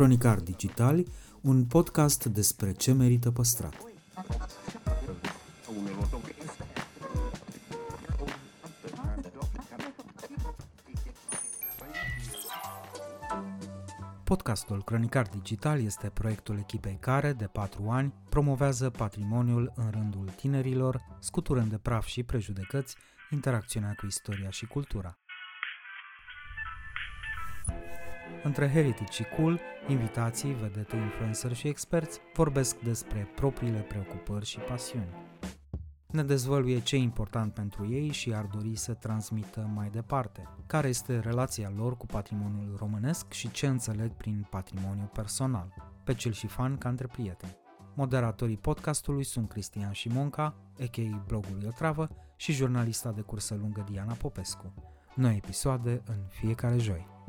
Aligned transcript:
Cronicar 0.00 0.40
Digitali, 0.40 1.06
un 1.40 1.64
podcast 1.64 2.24
despre 2.24 2.72
ce 2.72 2.92
merită 2.92 3.30
păstrat. 3.30 3.74
Podcastul 14.24 14.84
Cronicar 14.84 15.26
Digital 15.26 15.80
este 15.80 16.08
proiectul 16.08 16.58
echipei 16.58 16.96
care, 17.00 17.32
de 17.32 17.46
patru 17.46 17.88
ani, 17.88 18.14
promovează 18.28 18.90
patrimoniul 18.90 19.72
în 19.76 19.90
rândul 19.90 20.28
tinerilor, 20.36 21.00
scuturând 21.18 21.70
de 21.70 21.78
praf 21.78 22.06
și 22.06 22.22
prejudecăți 22.22 22.96
interacțiunea 23.30 23.94
cu 23.94 24.06
istoria 24.06 24.50
și 24.50 24.66
cultura. 24.66 25.18
Între 28.42 28.70
Heritage 28.70 29.12
și 29.12 29.24
Cool, 29.24 29.60
invitații, 29.88 30.52
vedete, 30.52 30.96
influencer 30.96 31.52
și 31.52 31.68
experți 31.68 32.20
vorbesc 32.34 32.78
despre 32.78 33.28
propriile 33.34 33.78
preocupări 33.80 34.44
și 34.44 34.58
pasiuni. 34.58 35.14
Ne 36.10 36.22
dezvăluie 36.22 36.80
ce 36.80 36.96
e 36.96 36.98
important 36.98 37.54
pentru 37.54 37.92
ei 37.92 38.08
și 38.10 38.34
ar 38.34 38.44
dori 38.44 38.76
să 38.76 38.94
transmită 38.94 39.70
mai 39.74 39.90
departe, 39.90 40.48
care 40.66 40.88
este 40.88 41.18
relația 41.18 41.72
lor 41.76 41.96
cu 41.96 42.06
patrimoniul 42.06 42.76
românesc 42.78 43.32
și 43.32 43.50
ce 43.50 43.66
înțeleg 43.66 44.12
prin 44.12 44.46
patrimoniu 44.50 45.10
personal, 45.12 45.74
pe 46.04 46.14
cel 46.14 46.32
și 46.32 46.46
fan 46.46 46.76
ca 46.76 46.88
între 46.88 47.06
prieteni. 47.06 47.56
Moderatorii 47.94 48.56
podcastului 48.56 49.24
sunt 49.24 49.48
Cristian 49.48 49.92
Șimonca, 49.92 50.54
a.k.a. 50.80 51.24
blogul 51.26 51.62
Iotravă, 51.62 52.08
și 52.36 52.52
jurnalista 52.52 53.12
de 53.12 53.20
cursă 53.20 53.54
lungă 53.54 53.84
Diana 53.90 54.12
Popescu. 54.12 54.74
Noi 55.14 55.36
episoade 55.36 56.02
în 56.06 56.18
fiecare 56.28 56.78
joi. 56.78 57.19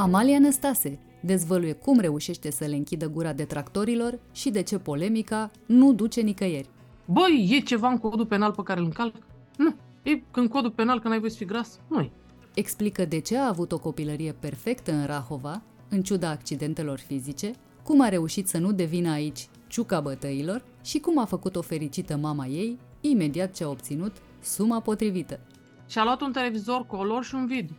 Amalia 0.00 0.38
Năstase 0.38 0.98
dezvăluie 1.20 1.72
cum 1.72 1.98
reușește 1.98 2.50
să 2.50 2.64
le 2.64 2.76
închidă 2.76 3.08
gura 3.08 3.32
detractorilor 3.32 4.18
și 4.32 4.50
de 4.50 4.62
ce 4.62 4.78
polemica 4.78 5.50
nu 5.66 5.92
duce 5.92 6.20
nicăieri. 6.20 6.68
Băi, 7.04 7.48
e 7.50 7.60
ceva 7.60 7.88
în 7.88 7.98
codul 7.98 8.26
penal 8.26 8.52
pe 8.52 8.62
care 8.62 8.80
îl 8.80 8.84
încalc? 8.84 9.14
Nu. 9.56 9.74
E 10.02 10.22
în 10.30 10.48
codul 10.48 10.70
penal 10.70 11.00
că 11.00 11.08
n-ai 11.08 11.18
voie 11.18 11.30
să 11.30 11.36
fii 11.36 11.46
gras? 11.46 11.80
Nu 11.88 12.10
Explică 12.54 13.04
de 13.04 13.18
ce 13.18 13.38
a 13.38 13.46
avut 13.46 13.72
o 13.72 13.78
copilărie 13.78 14.32
perfectă 14.32 14.92
în 14.92 15.06
Rahova, 15.06 15.62
în 15.88 16.02
ciuda 16.02 16.30
accidentelor 16.30 16.98
fizice, 16.98 17.52
cum 17.82 18.00
a 18.00 18.08
reușit 18.08 18.48
să 18.48 18.58
nu 18.58 18.72
devină 18.72 19.10
aici 19.10 19.48
ciuca 19.66 20.00
bătăilor 20.00 20.64
și 20.82 20.98
cum 20.98 21.18
a 21.18 21.24
făcut 21.24 21.56
o 21.56 21.62
fericită 21.62 22.16
mama 22.16 22.46
ei 22.46 22.78
imediat 23.00 23.52
ce 23.52 23.64
a 23.64 23.68
obținut 23.68 24.12
suma 24.40 24.80
potrivită. 24.80 25.40
Și-a 25.88 26.04
luat 26.04 26.20
un 26.20 26.32
televizor 26.32 26.86
color 26.86 27.24
și 27.24 27.34
un 27.34 27.46
vid. 27.46 27.70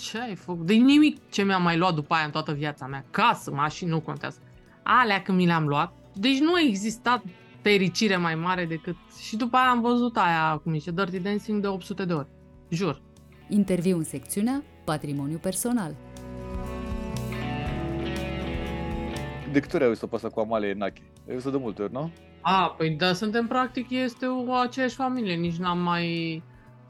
Ce 0.00 0.18
ai 0.18 0.34
făcut? 0.34 0.66
De 0.66 0.74
nimic 0.74 1.30
ce 1.30 1.42
mi-am 1.42 1.62
mai 1.62 1.76
luat 1.76 1.94
după 1.94 2.14
aia 2.14 2.24
în 2.24 2.30
toată 2.30 2.52
viața 2.52 2.86
mea. 2.86 3.04
Casă, 3.10 3.50
mașini, 3.50 3.90
nu 3.90 4.00
contează. 4.00 4.38
Alea 4.82 5.22
când 5.22 5.38
mi 5.38 5.46
le-am 5.46 5.66
luat. 5.66 5.92
Deci 6.14 6.38
nu 6.38 6.54
a 6.54 6.60
existat 6.60 7.22
fericire 7.62 8.16
mai 8.16 8.34
mare 8.34 8.64
decât... 8.64 8.96
Și 9.26 9.36
după 9.36 9.56
aia 9.56 9.70
am 9.70 9.80
văzut 9.80 10.16
aia, 10.16 10.60
cum 10.62 10.72
zice, 10.72 10.90
Dirty 10.90 11.18
Dancing 11.18 11.60
de 11.60 11.66
800 11.66 12.04
de 12.04 12.12
ori. 12.12 12.28
Jur. 12.68 13.00
Interviu 13.48 13.96
în 13.96 14.04
secțiunea 14.04 14.62
Patrimoniu 14.84 15.38
Personal. 15.38 15.94
De 19.52 19.60
câte 19.60 19.74
ori 19.74 19.84
ai 19.84 19.88
văzut-o 19.88 20.06
pe 20.06 20.14
asta 20.14 20.28
cu 20.28 20.40
Amalia 20.40 20.68
Enache? 20.68 21.02
Ai 21.28 21.34
văzut 21.34 21.52
de 21.52 21.58
multe 21.58 21.82
ori, 21.82 21.92
nu? 21.92 22.10
A, 22.40 22.74
păi 22.78 22.90
da, 22.90 23.12
suntem 23.12 23.46
practic, 23.46 23.90
este 23.90 24.26
o 24.26 24.52
aceeași 24.52 24.94
familie, 24.94 25.34
nici 25.34 25.56
n-am 25.56 25.78
mai... 25.78 26.42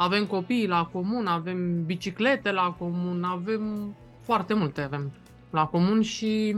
Avem 0.02 0.26
copii 0.26 0.66
la 0.66 0.84
comun, 0.92 1.26
avem 1.26 1.84
biciclete 1.84 2.50
la 2.50 2.74
comun, 2.78 3.24
avem 3.24 3.94
foarte 4.20 4.54
multe 4.54 4.80
avem 4.80 5.10
la 5.50 5.66
comun 5.66 6.02
și 6.02 6.56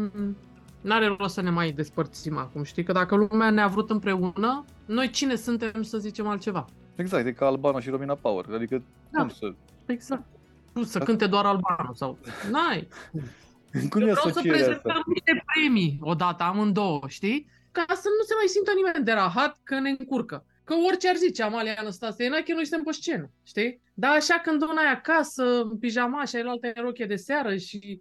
n-are 0.81 1.17
rost 1.19 1.35
să 1.35 1.41
ne 1.41 1.51
mai 1.51 1.73
despărțim 1.73 2.39
acum, 2.39 2.63
știi? 2.63 2.83
Că 2.83 2.93
dacă 2.93 3.15
lumea 3.17 3.51
ne-a 3.51 3.67
vrut 3.67 3.91
împreună, 3.91 4.65
noi 4.85 5.11
cine 5.11 5.35
suntem 5.35 5.83
să 5.83 5.99
zicem 5.99 6.27
altceva? 6.27 6.65
Exact, 6.95 7.27
e 7.27 7.33
ca 7.33 7.47
Albano 7.47 7.81
și 7.81 7.91
Romina 7.91 8.15
Power, 8.15 8.45
adică 8.55 8.83
da. 9.11 9.21
cum 9.21 9.29
să... 9.29 9.55
Exact. 9.87 10.25
Nu 10.73 10.83
să 10.83 10.99
cânte 10.99 11.27
doar 11.27 11.45
Albano 11.45 11.93
sau... 11.95 12.19
N-ai. 12.51 12.89
Cum 13.91 14.01
Eu 14.01 14.15
vreau 14.15 14.33
să 14.33 14.41
prezentăm 14.43 15.03
niște 15.07 15.45
premii 15.47 15.99
odată, 16.01 16.43
amândouă, 16.43 17.03
știi? 17.07 17.47
Ca 17.73 17.85
să 17.89 18.09
nu 18.19 18.25
se 18.25 18.35
mai 18.37 18.47
simtă 18.47 18.71
nimeni 18.75 19.05
de 19.05 19.13
rahat 19.13 19.61
că 19.65 19.79
ne 19.81 19.97
încurcă. 19.99 20.45
Că 20.65 20.75
orice 20.75 21.09
ar 21.09 21.17
zice 21.17 21.43
Amalia 21.43 21.75
Anastasia 21.79 22.25
Enache, 22.25 22.55
noi 22.55 22.67
suntem 22.67 22.85
pe 22.85 22.93
scenă, 22.93 23.31
știi? 23.43 23.81
Dar 23.95 24.17
așa 24.17 24.39
când 24.39 24.63
una 24.63 24.81
ai 24.81 24.93
acasă, 24.93 25.61
în 25.61 25.79
pijama 25.79 26.25
și 26.25 26.37
ai 26.37 26.43
altă 26.43 26.73
rochie 26.75 27.07
de 27.07 27.17
seară 27.17 27.57
și 27.57 28.01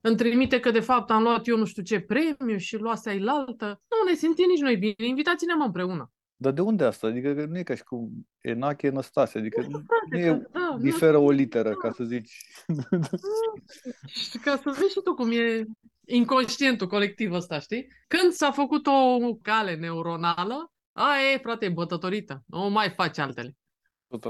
îmi 0.00 0.16
trimite 0.16 0.60
că 0.60 0.70
de 0.70 0.80
fapt 0.80 1.10
am 1.10 1.22
luat 1.22 1.46
eu 1.46 1.56
nu 1.56 1.64
știu 1.64 1.82
ce 1.82 2.00
premiu 2.00 2.56
și 2.56 2.76
luase 2.76 3.08
ai 3.08 3.22
altă, 3.26 3.82
nu 3.88 4.10
ne 4.10 4.16
simțim 4.16 4.48
nici 4.48 4.60
noi 4.60 4.76
bine, 4.76 5.06
invitați-ne 5.06 5.52
împreună. 5.64 6.12
Dar 6.40 6.52
de 6.52 6.60
unde 6.60 6.84
asta? 6.84 7.06
Adică 7.06 7.46
nu 7.48 7.58
e 7.58 7.62
ca 7.62 7.74
și 7.74 7.82
cum 7.82 8.10
Enache 8.40 8.88
Năstase, 8.88 9.38
adică 9.38 9.66
nu, 9.68 9.82
nu 10.10 10.18
e, 10.18 10.48
da, 10.52 10.76
diferă 10.80 11.18
o 11.18 11.30
literă, 11.30 11.68
da. 11.68 11.74
ca 11.74 11.92
să 11.92 12.04
zici. 12.04 12.46
Și 14.30 14.38
ca 14.38 14.56
să 14.56 14.62
vezi 14.78 14.92
și 14.92 15.00
tu 15.04 15.14
cum 15.14 15.30
e 15.30 15.64
inconștientul 16.04 16.86
colectiv 16.86 17.32
ăsta, 17.32 17.58
știi? 17.58 17.88
Când 18.08 18.32
s-a 18.32 18.50
făcut 18.50 18.86
o 18.86 19.34
cale 19.42 19.74
neuronală, 19.74 20.72
aia 20.98 21.32
e, 21.34 21.38
frate, 21.38 21.64
e 21.64 21.68
bătătorită. 21.68 22.42
Nu 22.46 22.70
mai 22.70 22.90
faci 22.90 23.18
altele. 23.18 23.56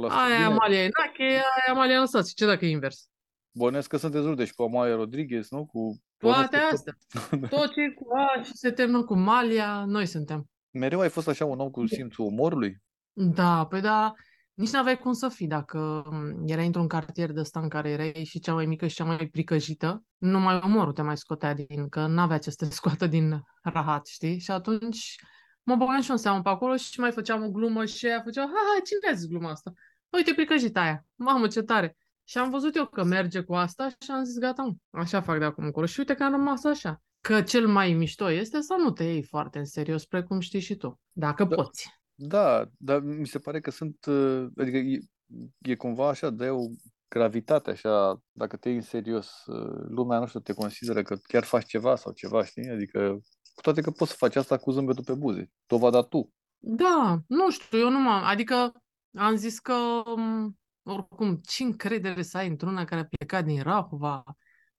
Aia 0.09 0.34
e 0.41 0.45
Amalia 0.45 0.79
Enache, 0.79 1.23
aia 1.23 1.65
e 1.67 1.71
Amalia 1.71 1.99
Năstase. 1.99 2.33
Ce 2.34 2.47
dacă 2.47 2.65
e 2.65 2.71
invers? 2.71 3.09
Bănesc 3.51 3.89
că 3.89 3.97
sunteți 3.97 4.27
rude 4.27 4.45
și 4.45 4.55
cu 4.55 4.62
Amalia 4.62 4.95
Rodriguez, 4.95 5.51
nu? 5.51 5.67
Cu 5.67 6.03
Toate 6.17 6.56
astea. 6.56 6.97
Tot 7.31 7.73
ce 7.73 7.93
cu 7.95 8.06
A 8.15 8.43
și 8.43 8.51
se 8.55 8.71
termină 8.71 9.05
cu 9.05 9.15
Malia, 9.15 9.84
noi 9.87 10.06
suntem 10.06 10.49
mereu 10.79 11.01
ai 11.01 11.09
fost 11.09 11.29
așa 11.29 11.45
un 11.45 11.59
om 11.59 11.71
cu 11.71 11.87
simțul 11.87 12.25
umorului? 12.25 12.83
Da, 13.12 13.67
păi 13.67 13.81
da, 13.81 14.12
nici 14.55 14.71
n-aveai 14.71 14.99
cum 14.99 15.12
să 15.12 15.29
fii 15.29 15.47
dacă 15.47 16.05
mm, 16.11 16.43
erai 16.47 16.67
într-un 16.67 16.87
cartier 16.87 17.33
de 17.33 17.41
ăsta 17.41 17.61
în 17.61 17.69
care 17.69 17.91
erai 17.91 18.25
și 18.25 18.41
cea 18.41 18.55
mai 18.55 18.67
mică 18.67 18.87
și 18.87 18.95
cea 18.95 19.05
mai 19.05 19.27
pricăjită, 19.27 20.03
numai 20.17 20.61
umorul 20.65 20.93
te 20.93 21.03
mai 21.03 21.17
scotea 21.17 21.55
din, 21.55 21.89
că 21.89 22.06
n-avea 22.06 22.39
ce 22.39 22.50
să 22.50 22.65
te 22.65 22.75
scoată 22.75 23.06
din 23.06 23.43
rahat, 23.62 24.06
știi? 24.06 24.39
Și 24.39 24.50
atunci 24.50 25.17
mă 25.69 25.77
băgam 25.77 26.01
și 26.01 26.11
un 26.11 26.17
seamă 26.17 26.43
pe 26.43 26.49
acolo 26.49 26.77
și 26.77 27.01
mai 27.01 27.11
făceam 27.11 27.43
o 27.43 27.51
glumă 27.51 27.84
și 27.84 28.06
ea 28.06 28.21
făcea, 28.25 28.43
ha, 28.43 28.47
ha, 28.49 28.81
cine 28.84 29.12
a 29.12 29.17
zis 29.17 29.29
gluma 29.29 29.51
asta? 29.51 29.73
Uite, 30.11 30.33
pricăjita 30.34 30.81
aia, 30.81 31.06
mamă, 31.15 31.47
ce 31.47 31.62
tare! 31.62 31.97
Și 32.25 32.39
am 32.39 32.51
văzut 32.51 32.77
eu 32.77 32.87
că 32.87 33.05
merge 33.05 33.41
cu 33.41 33.55
asta 33.55 33.89
și 33.89 34.11
am 34.11 34.25
zis, 34.25 34.39
gata, 34.39 34.77
așa 34.91 35.21
fac 35.21 35.39
de 35.39 35.45
acum 35.45 35.65
încolo. 35.65 35.87
Și 35.87 35.99
uite 35.99 36.15
că 36.15 36.25
am 36.25 36.31
rămas 36.31 36.65
așa 36.65 37.03
că 37.21 37.43
cel 37.43 37.67
mai 37.67 37.93
mișto 37.93 38.31
este 38.31 38.61
să 38.61 38.75
nu 38.79 38.91
te 38.91 39.05
iei 39.05 39.23
foarte 39.23 39.59
în 39.59 39.65
serios, 39.65 40.05
precum 40.05 40.41
știi 40.41 40.61
și 40.61 40.77
tu, 40.77 41.01
dacă 41.12 41.45
da, 41.45 41.55
poți. 41.55 42.00
Da, 42.15 42.69
dar 42.79 43.00
mi 43.00 43.27
se 43.27 43.39
pare 43.39 43.61
că 43.61 43.71
sunt, 43.71 44.05
uh, 44.06 44.47
adică 44.56 44.77
e, 44.77 44.99
e 45.59 45.75
cumva 45.75 46.09
așa, 46.09 46.31
de 46.31 46.49
o 46.49 46.61
gravitate 47.09 47.71
așa, 47.71 48.23
dacă 48.33 48.56
te 48.56 48.69
iei 48.69 48.77
în 48.77 48.83
serios, 48.83 49.47
uh, 49.47 49.85
lumea, 49.89 50.19
nu 50.19 50.27
știu, 50.27 50.41
te 50.41 50.53
consideră 50.53 51.03
că 51.03 51.17
chiar 51.17 51.45
faci 51.45 51.67
ceva 51.67 51.97
sau 51.97 52.12
ceva, 52.12 52.45
știi? 52.45 52.71
Adică, 52.71 53.21
cu 53.58 53.64
toate 53.64 53.80
că 53.80 53.91
poți 53.91 54.10
să 54.10 54.16
faci 54.16 54.36
asta 54.36 54.56
cu 54.56 54.70
zâmbetul 54.70 55.04
pe 55.04 55.14
buze. 55.14 55.50
Dovada 55.66 56.02
tu. 56.02 56.32
Da, 56.58 57.19
nu 57.26 57.50
știu, 57.50 57.78
eu 57.78 57.91
nu 57.91 57.98
m-am, 57.98 58.24
adică 58.24 58.72
am 59.16 59.36
zis 59.36 59.58
că 59.58 59.74
um, 60.16 60.58
oricum, 60.82 61.36
ce 61.36 61.62
încredere 61.62 62.22
să 62.22 62.36
ai 62.36 62.48
într-una 62.48 62.84
care 62.84 63.00
a 63.00 63.04
plecat 63.04 63.44
din 63.44 63.62
Rahova, 63.62 64.22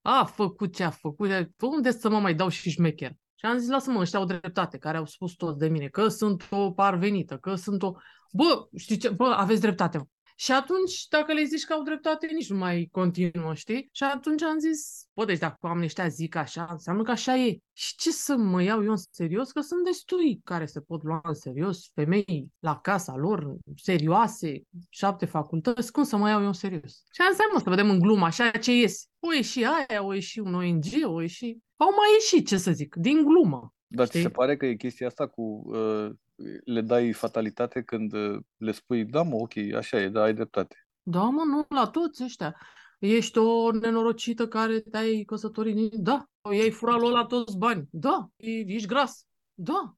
a 0.02 0.24
făcut 0.24 0.74
ce 0.74 0.82
a 0.82 0.90
făcut, 0.90 1.30
unde 1.60 1.90
să 1.90 2.08
mă 2.08 2.20
mai 2.20 2.34
dau 2.34 2.48
și 2.48 2.70
șmecher? 2.70 3.12
Și 3.34 3.46
am 3.46 3.58
zis, 3.58 3.68
lasă-mă, 3.68 4.00
ăștia 4.00 4.18
au 4.18 4.24
dreptate, 4.24 4.78
care 4.78 4.96
au 4.96 5.06
spus 5.06 5.32
toți 5.32 5.58
de 5.58 5.68
mine, 5.68 5.88
că 5.88 6.08
sunt 6.08 6.46
o 6.50 6.72
parvenită, 6.72 7.36
că 7.36 7.54
sunt 7.54 7.82
o... 7.82 7.92
Bă, 8.32 8.68
știi 8.76 8.96
ce? 8.96 9.08
Bă, 9.08 9.24
aveți 9.24 9.60
dreptate, 9.60 9.98
mă. 9.98 10.04
Și 10.40 10.52
atunci, 10.52 11.06
dacă 11.08 11.32
le 11.32 11.44
zici 11.44 11.64
că 11.64 11.72
au 11.72 11.82
dreptate, 11.82 12.26
nici 12.32 12.50
nu 12.50 12.56
mai 12.56 12.88
continuă, 12.92 13.54
știi? 13.54 13.88
Și 13.92 14.02
atunci 14.02 14.42
am 14.42 14.58
zis, 14.58 15.06
bă, 15.14 15.24
deci 15.24 15.38
dacă 15.38 15.56
oamenii 15.60 15.86
ăștia 15.86 16.08
zic 16.08 16.34
așa, 16.34 16.66
înseamnă 16.70 17.02
că 17.02 17.10
așa 17.10 17.36
e. 17.36 17.58
Și 17.72 17.94
ce 17.96 18.10
să 18.10 18.36
mă 18.36 18.62
iau 18.62 18.82
eu 18.84 18.90
în 18.90 18.96
serios? 19.10 19.52
Că 19.52 19.60
sunt 19.60 19.84
destui 19.84 20.40
care 20.44 20.66
se 20.66 20.80
pot 20.80 21.02
lua 21.02 21.20
în 21.22 21.34
serios, 21.34 21.90
femei 21.94 22.48
la 22.58 22.78
casa 22.78 23.16
lor, 23.16 23.56
serioase, 23.76 24.62
șapte 24.88 25.26
facultăți, 25.26 25.92
cum 25.92 26.02
să 26.02 26.16
mă 26.16 26.28
iau 26.28 26.40
eu 26.40 26.46
în 26.46 26.52
serios? 26.52 27.02
Și 27.12 27.20
am 27.20 27.32
zis, 27.32 27.38
mă, 27.52 27.58
să 27.58 27.70
vedem 27.70 27.90
în 27.90 27.98
glumă 27.98 28.24
așa 28.24 28.50
ce 28.50 28.76
iese. 28.76 29.06
O 29.18 29.32
ieși 29.32 29.64
aia, 29.64 30.04
o 30.04 30.12
ieși 30.12 30.38
un 30.38 30.54
ONG, 30.54 30.84
o 31.04 31.20
ieși... 31.20 31.56
Au 31.76 31.88
mai 31.90 32.08
ieșit, 32.12 32.46
ce 32.46 32.56
să 32.56 32.70
zic, 32.72 32.94
din 32.94 33.24
glumă. 33.24 33.74
Dar 33.92 34.06
ți 34.06 34.20
se 34.20 34.30
pare 34.30 34.56
că 34.56 34.66
e 34.66 34.74
chestia 34.74 35.06
asta 35.06 35.26
cu 35.26 35.62
uh, 35.64 36.10
le 36.64 36.80
dai 36.80 37.12
fatalitate 37.12 37.82
când 37.82 38.12
uh, 38.12 38.38
le 38.56 38.72
spui, 38.72 39.04
da 39.04 39.22
mă, 39.22 39.34
ok, 39.34 39.52
așa 39.76 40.00
e, 40.00 40.08
da, 40.08 40.22
ai 40.22 40.34
dreptate. 40.34 40.76
Da 41.02 41.22
mă, 41.22 41.42
nu, 41.44 41.66
la 41.68 41.86
toți 41.86 42.22
ăștia. 42.22 42.56
Ești 42.98 43.38
o 43.38 43.72
nenorocită 43.72 44.48
care 44.48 44.80
te-ai 44.80 45.22
căsătorit, 45.22 45.94
da, 45.94 46.24
i-ai 46.52 46.70
furat 46.70 47.00
la 47.00 47.24
toți 47.24 47.56
bani, 47.56 47.88
da, 47.90 48.28
ești 48.36 48.86
gras, 48.86 49.26
da. 49.54 49.94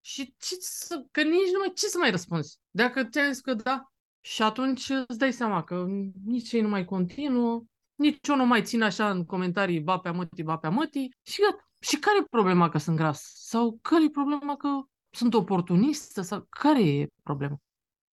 Și 0.00 0.34
ce 0.38 0.54
să, 0.58 1.04
că 1.10 1.22
nici 1.22 1.52
nu 1.52 1.58
mai, 1.58 1.72
ce 1.74 1.86
să 1.86 1.98
mai 1.98 2.10
răspunzi? 2.10 2.58
Dacă 2.70 3.04
ți-am 3.04 3.32
zis 3.32 3.40
că 3.40 3.54
da, 3.54 3.92
și 4.20 4.42
atunci 4.42 4.88
îți 5.06 5.18
dai 5.18 5.32
seama 5.32 5.64
că 5.64 5.86
nici 6.24 6.52
ei 6.52 6.60
nu 6.60 6.68
mai 6.68 6.84
continuă, 6.84 7.64
nici 7.94 8.28
eu 8.28 8.36
nu 8.36 8.46
mai 8.46 8.62
țin 8.62 8.82
așa 8.82 9.10
în 9.10 9.24
comentarii 9.24 9.80
ba 9.80 9.98
pe 9.98 10.10
mătii, 10.10 10.44
ba 10.44 10.56
pe 10.56 10.68
mătii 10.68 11.16
și 11.22 11.40
gata. 11.40 11.63
Și 11.84 11.98
care 11.98 12.18
e 12.20 12.26
problema 12.30 12.68
că 12.68 12.78
sunt 12.78 12.96
gras? 12.96 13.32
Sau 13.34 13.78
care 13.82 14.04
e 14.04 14.10
problema 14.10 14.56
că 14.56 14.68
sunt 15.10 15.34
oportunistă? 15.34 16.22
Sau 16.22 16.46
care 16.50 16.82
e 16.82 17.06
problema? 17.22 17.56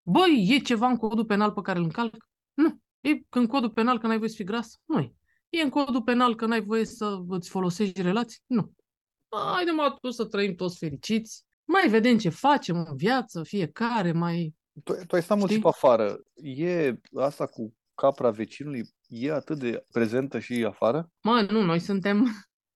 Băi, 0.03 0.47
e 0.49 0.59
ceva 0.59 0.87
în 0.89 0.97
codul 0.97 1.25
penal 1.25 1.53
pe 1.53 1.61
care 1.61 1.79
îl 1.79 1.85
încalc? 1.85 2.29
Nu. 2.55 2.81
E 3.01 3.11
în 3.29 3.47
codul 3.47 3.71
penal 3.71 3.99
că 3.99 4.07
n-ai 4.07 4.17
voie 4.17 4.29
să 4.29 4.35
fii 4.37 4.45
gras? 4.45 4.81
Nu 4.85 4.99
e. 4.99 5.15
E 5.49 5.63
în 5.63 5.69
codul 5.69 6.03
penal 6.03 6.35
că 6.35 6.47
n-ai 6.47 6.63
voie 6.63 6.85
să 6.85 7.19
îți 7.29 7.49
folosești 7.49 8.03
relații? 8.03 8.41
Nu. 8.47 8.73
Haide 9.55 9.71
mă 9.71 9.97
tu 10.01 10.11
să 10.11 10.25
trăim 10.25 10.55
toți 10.55 10.79
fericiți. 10.79 11.45
Mai 11.65 11.89
vedem 11.89 12.19
ce 12.19 12.29
facem 12.29 12.77
în 12.77 12.97
viață, 12.97 13.43
fiecare, 13.43 14.13
mai... 14.13 14.55
Tu, 14.85 14.93
tu 15.07 15.15
ai 15.15 15.23
stat 15.23 15.39
mult 15.39 15.51
timp 15.51 15.65
afară. 15.65 16.21
E 16.43 16.95
asta 17.15 17.47
cu 17.47 17.75
capra 17.95 18.31
vecinului, 18.31 18.89
e 19.07 19.33
atât 19.33 19.59
de 19.59 19.85
prezentă 19.93 20.39
și 20.39 20.65
afară? 20.65 21.11
Mă, 21.23 21.47
nu, 21.51 21.63
noi 21.63 21.79
suntem, 21.79 22.27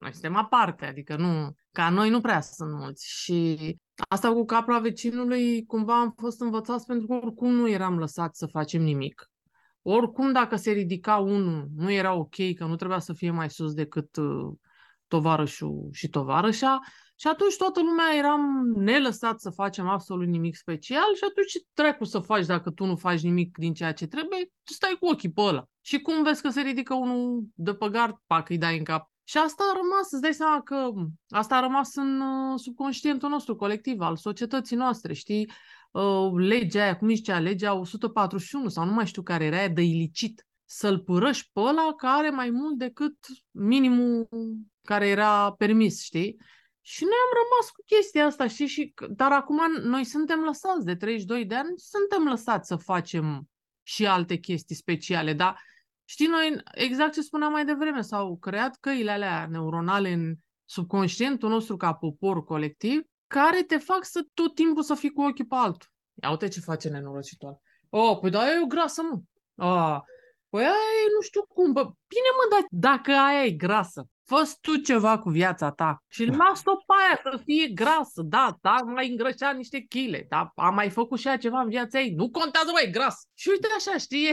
noi 0.05 0.12
suntem 0.12 0.37
aparte, 0.37 0.87
adică 0.87 1.17
nu, 1.17 1.55
ca 1.73 1.89
noi 1.89 2.11
nu 2.11 2.21
prea 2.21 2.41
sunt 2.41 2.73
mulți 2.73 3.09
și 3.09 3.77
asta 4.09 4.33
cu 4.33 4.45
capra 4.45 4.79
vecinului 4.79 5.65
cumva 5.65 6.01
am 6.01 6.15
fost 6.17 6.41
învățați 6.41 6.87
pentru 6.87 7.06
că 7.06 7.15
oricum 7.15 7.53
nu 7.53 7.69
eram 7.69 7.99
lăsați 7.99 8.39
să 8.39 8.47
facem 8.47 8.83
nimic. 8.83 9.31
Oricum, 9.83 10.33
dacă 10.33 10.56
se 10.56 10.71
ridica 10.71 11.17
unul, 11.17 11.69
nu 11.77 11.93
era 11.93 12.12
ok, 12.12 12.55
că 12.55 12.65
nu 12.65 12.77
trebuia 12.77 12.99
să 12.99 13.12
fie 13.12 13.31
mai 13.31 13.51
sus 13.51 13.75
decât 13.75 14.17
uh, 14.17 14.53
tovarășul 15.09 15.89
și 15.93 16.09
tovarășa, 16.09 16.81
și 17.17 17.27
atunci 17.27 17.56
toată 17.56 17.81
lumea 17.81 18.15
eram 18.17 18.73
nelăsat 18.77 19.41
să 19.41 19.51
facem 19.51 19.89
absolut 19.89 20.27
nimic 20.27 20.56
special 20.56 21.15
și 21.15 21.25
atunci 21.29 21.51
ce 21.51 21.61
trecu 21.73 22.05
să 22.05 22.19
faci 22.19 22.47
dacă 22.47 22.71
tu 22.71 22.85
nu 22.85 22.97
faci 22.97 23.21
nimic 23.21 23.56
din 23.59 23.75
ceea 23.75 23.93
ce 23.93 24.06
trebuie? 24.06 24.45
Tu 24.62 24.73
stai 24.73 24.97
cu 25.01 25.06
ochii 25.06 25.33
pe 25.33 25.41
ăla. 25.41 25.65
Și 25.81 26.01
cum 26.01 26.23
vezi 26.23 26.43
că 26.43 26.49
se 26.49 26.61
ridică 26.61 26.95
unul 26.95 27.45
de 27.55 27.75
pe 27.75 27.89
gard, 27.89 28.15
pac, 28.27 28.49
îi 28.49 28.59
dai 28.59 28.79
în 28.79 28.85
cap. 28.85 29.14
Și 29.25 29.38
asta 29.38 29.65
a 29.73 29.76
rămas, 29.76 30.11
îți 30.11 30.21
dai 30.23 30.35
seama 30.35 30.62
că 30.62 30.93
asta 31.29 31.56
a 31.56 31.61
rămas 31.61 31.94
în 31.94 32.21
uh, 32.21 32.59
subconștientul 32.59 33.29
nostru 33.29 33.56
colectiv, 33.56 34.00
al 34.00 34.17
societății 34.17 34.76
noastre, 34.76 35.12
știi? 35.12 35.50
Uh, 35.91 36.32
legea 36.37 36.82
aia, 36.82 36.97
cum 36.97 37.09
zicea, 37.09 37.38
legea 37.38 37.75
141 37.75 38.69
sau 38.69 38.85
nu 38.85 38.93
mai 38.93 39.06
știu 39.06 39.23
care 39.23 39.44
era 39.44 39.56
aia 39.56 39.69
de 39.69 39.82
ilicit. 39.82 40.47
Să-l 40.65 40.99
părăși 40.99 41.50
pe 41.53 41.61
ăla 41.61 41.94
care 41.97 42.17
are 42.17 42.31
mai 42.31 42.50
mult 42.50 42.79
decât 42.79 43.17
minimul 43.50 44.29
care 44.82 45.09
era 45.09 45.53
permis, 45.53 46.03
știi? 46.03 46.37
Și 46.81 47.03
noi 47.03 47.19
am 47.25 47.43
rămas 47.43 47.70
cu 47.70 47.82
chestia 47.87 48.27
asta, 48.27 48.47
știi? 48.47 48.67
Și, 48.67 48.94
dar 49.09 49.32
acum 49.32 49.61
noi 49.82 50.05
suntem 50.05 50.41
lăsați 50.41 50.85
de 50.85 50.94
32 50.94 51.44
de 51.44 51.55
ani, 51.55 51.73
suntem 51.77 52.25
lăsați 52.25 52.69
să 52.69 52.77
facem 52.77 53.49
și 53.82 54.06
alte 54.06 54.37
chestii 54.37 54.75
speciale, 54.75 55.32
dar 55.32 55.61
știi, 56.05 56.27
noi, 56.27 56.62
exact 56.75 57.12
ce 57.12 57.21
spuneam 57.21 57.53
mai 57.53 57.65
devreme, 57.65 58.01
s-au 58.01 58.37
creat 58.37 58.77
căile 58.81 59.11
alea 59.11 59.47
neuronale 59.51 60.12
în 60.12 60.35
subconștientul 60.65 61.49
nostru 61.49 61.77
ca 61.77 61.93
popor 61.93 62.45
colectiv, 62.45 63.03
care 63.27 63.62
te 63.62 63.77
fac 63.77 64.05
să 64.05 64.27
tot 64.35 64.55
timpul 64.55 64.83
să 64.83 64.95
fii 64.95 65.12
cu 65.12 65.23
ochii 65.23 65.47
pe 65.47 65.55
altul. 65.55 65.89
Ia 66.23 66.31
uite 66.31 66.49
ce 66.49 66.61
face 66.61 66.89
nenorocitoare. 66.89 67.61
Oh, 67.89 68.19
păi 68.21 68.31
da, 68.31 68.53
e 68.53 68.62
o 68.62 68.67
grasă, 68.67 69.03
mă. 69.03 69.21
Ah, 69.67 70.01
păi 70.49 70.62
aia 70.62 70.93
e 71.05 71.15
nu 71.15 71.21
știu 71.21 71.43
cum. 71.43 71.73
Bă, 71.73 71.81
bine, 71.83 72.31
mă, 72.37 72.45
dar 72.51 72.65
dacă 72.71 73.12
aia 73.12 73.45
e 73.45 73.51
grasă, 73.51 74.06
fă 74.25 74.53
tu 74.61 74.77
ceva 74.77 75.19
cu 75.19 75.31
viața 75.31 75.71
ta 75.71 76.03
și 76.09 76.25
lasă-o 76.25 76.77
pe 76.77 76.95
aia 77.03 77.21
să 77.23 77.43
fie 77.45 77.69
grasă. 77.69 78.23
Da, 78.23 78.56
da, 78.61 78.75
mai 78.85 79.11
îngrășat 79.11 79.56
niște 79.56 79.81
chile, 79.81 80.27
da, 80.29 80.53
a 80.55 80.71
mai 80.71 80.91
făcut 80.91 81.19
și 81.19 81.29
ea 81.29 81.37
ceva 81.37 81.61
în 81.61 81.69
viața 81.69 82.01
ei. 82.01 82.15
Nu 82.15 82.31
contează, 82.31 82.71
mai 82.73 82.91
gras. 82.91 83.29
Și 83.35 83.49
uite 83.49 83.69
așa, 83.77 83.99
știi? 83.99 84.31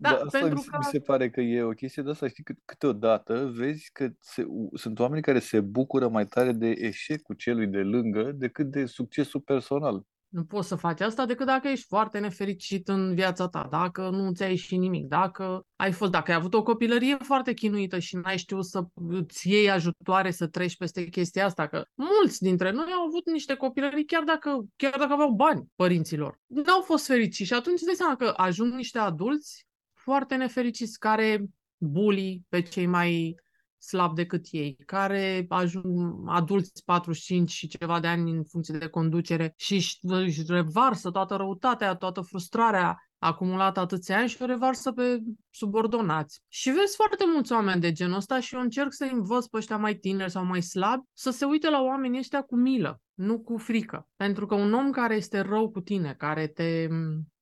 Da, 0.00 0.10
da 0.10 0.16
asta 0.24 0.38
pentru 0.38 0.58
mi, 0.58 0.64
că... 0.64 0.76
mi 0.78 0.84
se 0.84 1.00
pare 1.00 1.30
că 1.30 1.40
e 1.40 1.62
o 1.62 1.70
chestie 1.70 2.02
de 2.02 2.10
asta, 2.10 2.28
știi, 2.28 2.44
că 2.44 2.54
câteodată 2.64 3.50
vezi 3.54 3.90
că 3.92 4.08
se, 4.20 4.46
sunt 4.74 4.98
oameni 4.98 5.22
care 5.22 5.38
se 5.38 5.60
bucură 5.60 6.08
mai 6.08 6.26
tare 6.26 6.52
de 6.52 6.68
eșecul 6.68 7.34
celui 7.34 7.66
de 7.66 7.82
lângă 7.82 8.32
decât 8.34 8.70
de 8.70 8.86
succesul 8.86 9.40
personal. 9.40 10.02
Nu 10.28 10.44
poți 10.44 10.68
să 10.68 10.76
faci 10.76 11.00
asta 11.00 11.26
decât 11.26 11.46
dacă 11.46 11.68
ești 11.68 11.86
foarte 11.86 12.18
nefericit 12.18 12.88
în 12.88 13.14
viața 13.14 13.48
ta, 13.48 13.66
dacă 13.70 14.08
nu 14.10 14.32
ți-ai 14.32 14.50
ieșit 14.50 14.78
nimic, 14.78 15.06
dacă 15.06 15.66
ai 15.76 15.92
fost, 15.92 16.10
dacă 16.10 16.30
ai 16.30 16.36
avut 16.36 16.54
o 16.54 16.62
copilărie 16.62 17.16
foarte 17.22 17.52
chinuită 17.52 17.98
și 17.98 18.16
n-ai 18.16 18.38
știut 18.38 18.64
să 18.64 18.84
îți 19.08 19.48
iei 19.50 19.70
ajutoare 19.70 20.30
să 20.30 20.46
treci 20.46 20.76
peste 20.76 21.04
chestia 21.04 21.44
asta, 21.44 21.66
că 21.66 21.84
mulți 21.94 22.42
dintre 22.42 22.70
noi 22.70 22.92
au 22.96 23.06
avut 23.06 23.30
niște 23.30 23.54
copilării 23.54 24.04
chiar 24.04 24.22
dacă, 24.22 24.64
chiar 24.76 24.94
dacă 24.98 25.12
aveau 25.12 25.30
bani 25.30 25.66
părinților. 25.76 26.38
N-au 26.46 26.80
fost 26.80 27.06
fericiți 27.06 27.48
și 27.48 27.54
atunci 27.54 27.76
îți 27.76 27.84
dai 27.84 27.94
seama 27.94 28.16
că 28.16 28.32
ajung 28.36 28.72
niște 28.72 28.98
adulți 28.98 29.68
foarte 30.02 30.34
nefericiți 30.34 30.98
care 30.98 31.44
bully 31.76 32.42
pe 32.48 32.62
cei 32.62 32.86
mai 32.86 33.34
slab 33.78 34.14
decât 34.14 34.46
ei, 34.50 34.76
care 34.86 35.46
ajung 35.48 36.22
adulți 36.26 36.84
45 36.84 37.50
și 37.50 37.68
ceva 37.68 38.00
de 38.00 38.06
ani 38.06 38.30
în 38.30 38.44
funcție 38.44 38.78
de 38.78 38.86
conducere 38.86 39.54
și 39.56 39.98
își 40.02 40.42
revarsă 40.46 41.10
toată 41.10 41.34
răutatea, 41.36 41.94
toată 41.94 42.20
frustrarea 42.20 42.96
acumulată 43.18 43.80
atâția 43.80 44.18
ani 44.18 44.28
și 44.28 44.42
o 44.42 44.44
revarsă 44.44 44.92
pe 44.92 45.18
subordonați. 45.50 46.40
Și 46.48 46.70
vezi 46.70 46.96
foarte 46.96 47.24
mulți 47.32 47.52
oameni 47.52 47.80
de 47.80 47.92
genul 47.92 48.16
ăsta 48.16 48.40
și 48.40 48.54
eu 48.54 48.60
încerc 48.60 48.92
să 48.92 49.08
învăț 49.12 49.46
pe 49.46 49.56
ăștia 49.56 49.76
mai 49.76 49.94
tineri 49.94 50.30
sau 50.30 50.44
mai 50.44 50.62
slabi 50.62 51.02
să 51.12 51.30
se 51.30 51.44
uite 51.44 51.70
la 51.70 51.82
oamenii 51.82 52.18
ăștia 52.18 52.42
cu 52.42 52.56
milă, 52.56 53.00
nu 53.14 53.40
cu 53.40 53.56
frică. 53.56 54.08
Pentru 54.16 54.46
că 54.46 54.54
un 54.54 54.72
om 54.72 54.90
care 54.90 55.14
este 55.14 55.40
rău 55.40 55.70
cu 55.70 55.80
tine, 55.80 56.14
care 56.18 56.46
te 56.46 56.88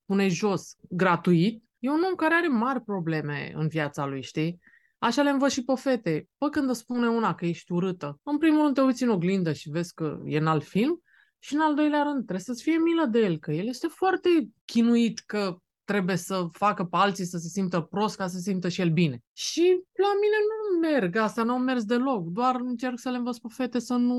pune 0.04 0.28
jos 0.28 0.74
gratuit, 0.88 1.67
e 1.78 1.90
un 1.90 2.02
om 2.08 2.14
care 2.14 2.34
are 2.34 2.48
mari 2.48 2.80
probleme 2.80 3.52
în 3.54 3.68
viața 3.68 4.06
lui, 4.06 4.22
știi? 4.22 4.58
Așa 4.98 5.22
le 5.22 5.30
învăț 5.30 5.52
și 5.52 5.64
pe 5.64 5.72
fete. 5.74 6.28
Pă 6.38 6.48
când 6.48 6.68
îți 6.68 6.78
spune 6.78 7.08
una 7.08 7.34
că 7.34 7.46
ești 7.46 7.72
urâtă, 7.72 8.20
în 8.22 8.38
primul 8.38 8.62
rând 8.62 8.74
te 8.74 8.80
uiți 8.80 9.02
în 9.02 9.08
oglindă 9.08 9.52
și 9.52 9.70
vezi 9.70 9.94
că 9.94 10.22
e 10.24 10.38
în 10.38 10.46
alt 10.46 10.64
film 10.64 11.02
și 11.38 11.54
în 11.54 11.60
al 11.60 11.74
doilea 11.74 12.02
rând 12.02 12.16
trebuie 12.16 12.40
să-ți 12.40 12.62
fie 12.62 12.78
milă 12.78 13.04
de 13.04 13.18
el, 13.18 13.38
că 13.38 13.52
el 13.52 13.66
este 13.66 13.86
foarte 13.86 14.28
chinuit 14.64 15.18
că 15.18 15.58
trebuie 15.84 16.16
să 16.16 16.46
facă 16.52 16.84
pe 16.84 16.96
alții 16.96 17.24
să 17.24 17.38
se 17.38 17.48
simtă 17.48 17.80
prost 17.80 18.16
ca 18.16 18.26
să 18.26 18.36
se 18.36 18.50
simtă 18.50 18.68
și 18.68 18.80
el 18.80 18.90
bine. 18.90 19.22
Și 19.32 19.82
la 19.92 20.12
mine 20.20 20.36
nu 20.48 20.88
merg, 20.88 21.16
asta 21.16 21.42
nu 21.42 21.52
au 21.52 21.58
mers 21.58 21.84
deloc, 21.84 22.26
doar 22.26 22.54
încerc 22.54 22.98
să 22.98 23.10
le 23.10 23.16
învăț 23.16 23.36
pe 23.36 23.48
fete 23.50 23.78
să 23.78 23.94
nu 23.94 24.18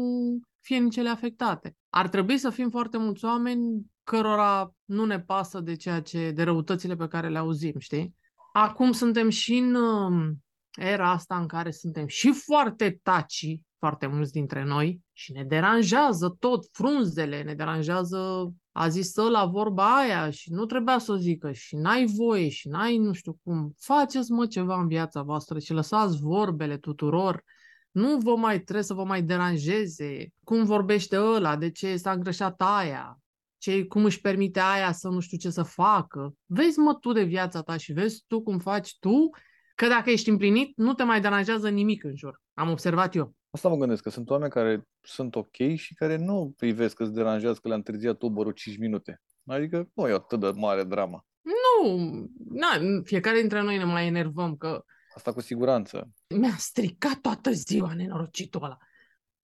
fie 0.60 0.78
nici 0.78 0.96
ele 0.96 1.10
afectate. 1.10 1.76
Ar 1.90 2.10
trebui 2.10 2.38
să 2.38 2.50
fim 2.50 2.70
foarte 2.70 2.98
mulți 2.98 3.26
oameni 3.26 3.86
cărora 4.04 4.74
nu 4.86 5.06
ne 5.06 5.20
pasă 5.20 5.60
de 5.60 5.76
ceea 5.76 6.02
ce, 6.02 6.32
de 6.32 6.44
răutățile 6.44 6.96
pe 6.96 7.08
care 7.08 7.30
le 7.30 7.38
auzim, 7.38 7.74
știi? 7.78 8.16
Acum 8.54 8.92
suntem 8.92 9.30
și 9.30 9.58
în 9.58 9.76
um, 9.76 10.44
era 10.80 11.12
asta 11.12 11.38
în 11.38 11.48
care 11.48 11.72
suntem 11.72 12.08
și 12.08 12.32
foarte 12.32 13.00
taci, 13.04 13.60
foarte 13.78 14.08
mulți 14.08 14.32
dintre 14.32 14.64
noi, 14.64 15.02
și 15.14 15.32
ne 15.32 15.44
deranjează 15.44 16.36
tot 16.40 16.68
frunzele, 16.72 17.42
ne 17.42 17.54
deranjează 17.54 18.52
a 18.72 18.88
zis 18.88 19.16
la 19.16 19.46
vorba 19.46 19.96
aia 19.98 20.30
și 20.30 20.52
nu 20.52 20.66
trebuia 20.66 20.98
să 20.98 21.12
o 21.12 21.16
zică 21.16 21.52
și 21.52 21.76
n-ai 21.76 22.06
voie 22.06 22.50
și 22.50 22.68
n-ai 22.68 22.98
nu 22.98 23.14
știu 23.14 23.40
cum. 23.44 23.74
Faceți 23.80 24.32
mă 24.32 24.46
ceva 24.46 24.80
în 24.80 24.88
viața 24.88 25.22
voastră 25.22 25.60
și 25.60 25.74
lăsați 25.74 26.20
vorbele 26.20 26.78
tuturor. 26.78 27.44
Nu 28.00 28.18
vă 28.18 28.36
mai 28.36 28.60
trebuie 28.60 28.84
să 28.84 28.94
vă 28.94 29.04
mai 29.04 29.22
deranjeze. 29.22 30.28
Cum 30.44 30.64
vorbește 30.64 31.20
ăla, 31.20 31.56
de 31.56 31.72
ce 31.72 31.96
s-a 31.96 32.12
îngrășat 32.12 32.62
aia, 32.62 33.20
ce, 33.58 33.86
cum 33.86 34.06
își 34.06 34.22
permite 34.22 34.60
aia 34.60 34.92
să 34.92 35.08
nu 35.08 35.20
știu 35.20 35.38
ce 35.38 35.50
să 35.50 35.64
facă. 35.64 36.34
Vezi 36.46 36.80
mă 36.80 36.94
tu 36.94 37.12
de 37.12 37.24
viața 37.24 37.62
ta 37.62 37.78
și 37.78 37.94
vezi 37.94 38.24
tu 38.28 38.42
cum 38.42 38.60
faci 38.60 38.98
tu 39.00 39.30
Că 39.80 39.88
dacă 39.88 40.10
ești 40.10 40.30
împlinit, 40.30 40.78
nu 40.78 40.94
te 40.94 41.04
mai 41.04 41.22
deranjează 41.22 41.70
nimic 41.70 42.04
în 42.04 42.16
jur. 42.16 42.42
Am 42.54 42.70
observat 42.70 43.16
eu. 43.16 43.36
Asta 43.50 43.70
mă 43.70 43.76
gândesc, 43.76 44.04
că 44.04 44.10
sunt 44.10 44.30
oameni 44.30 44.52
care 44.52 44.88
sunt 45.02 45.36
ok 45.36 45.56
și 45.76 45.94
care 45.94 46.18
nu 46.18 46.54
privesc 46.58 46.96
că 46.96 47.04
îți 47.04 47.14
deranjează 47.14 47.60
că 47.62 47.68
le-a 47.68 47.78
întârziat 47.78 48.22
Uber 48.22 48.54
5 48.54 48.78
minute. 48.78 49.22
Adică 49.46 49.90
nu 49.94 50.08
e 50.08 50.14
atât 50.14 50.40
de 50.40 50.52
mare 50.56 50.84
drama. 50.84 51.26
Nu, 51.42 52.00
na, 52.50 53.02
fiecare 53.04 53.40
dintre 53.40 53.62
noi 53.62 53.78
ne 53.78 53.84
mai 53.84 54.08
enervăm 54.08 54.56
că... 54.56 54.84
Asta 55.20 55.34
cu 55.34 55.42
siguranță. 55.42 56.12
Mi-a 56.36 56.56
stricat 56.58 57.20
toată 57.20 57.52
ziua 57.52 57.94
nenorocitul 57.94 58.64
ăla. 58.64 58.78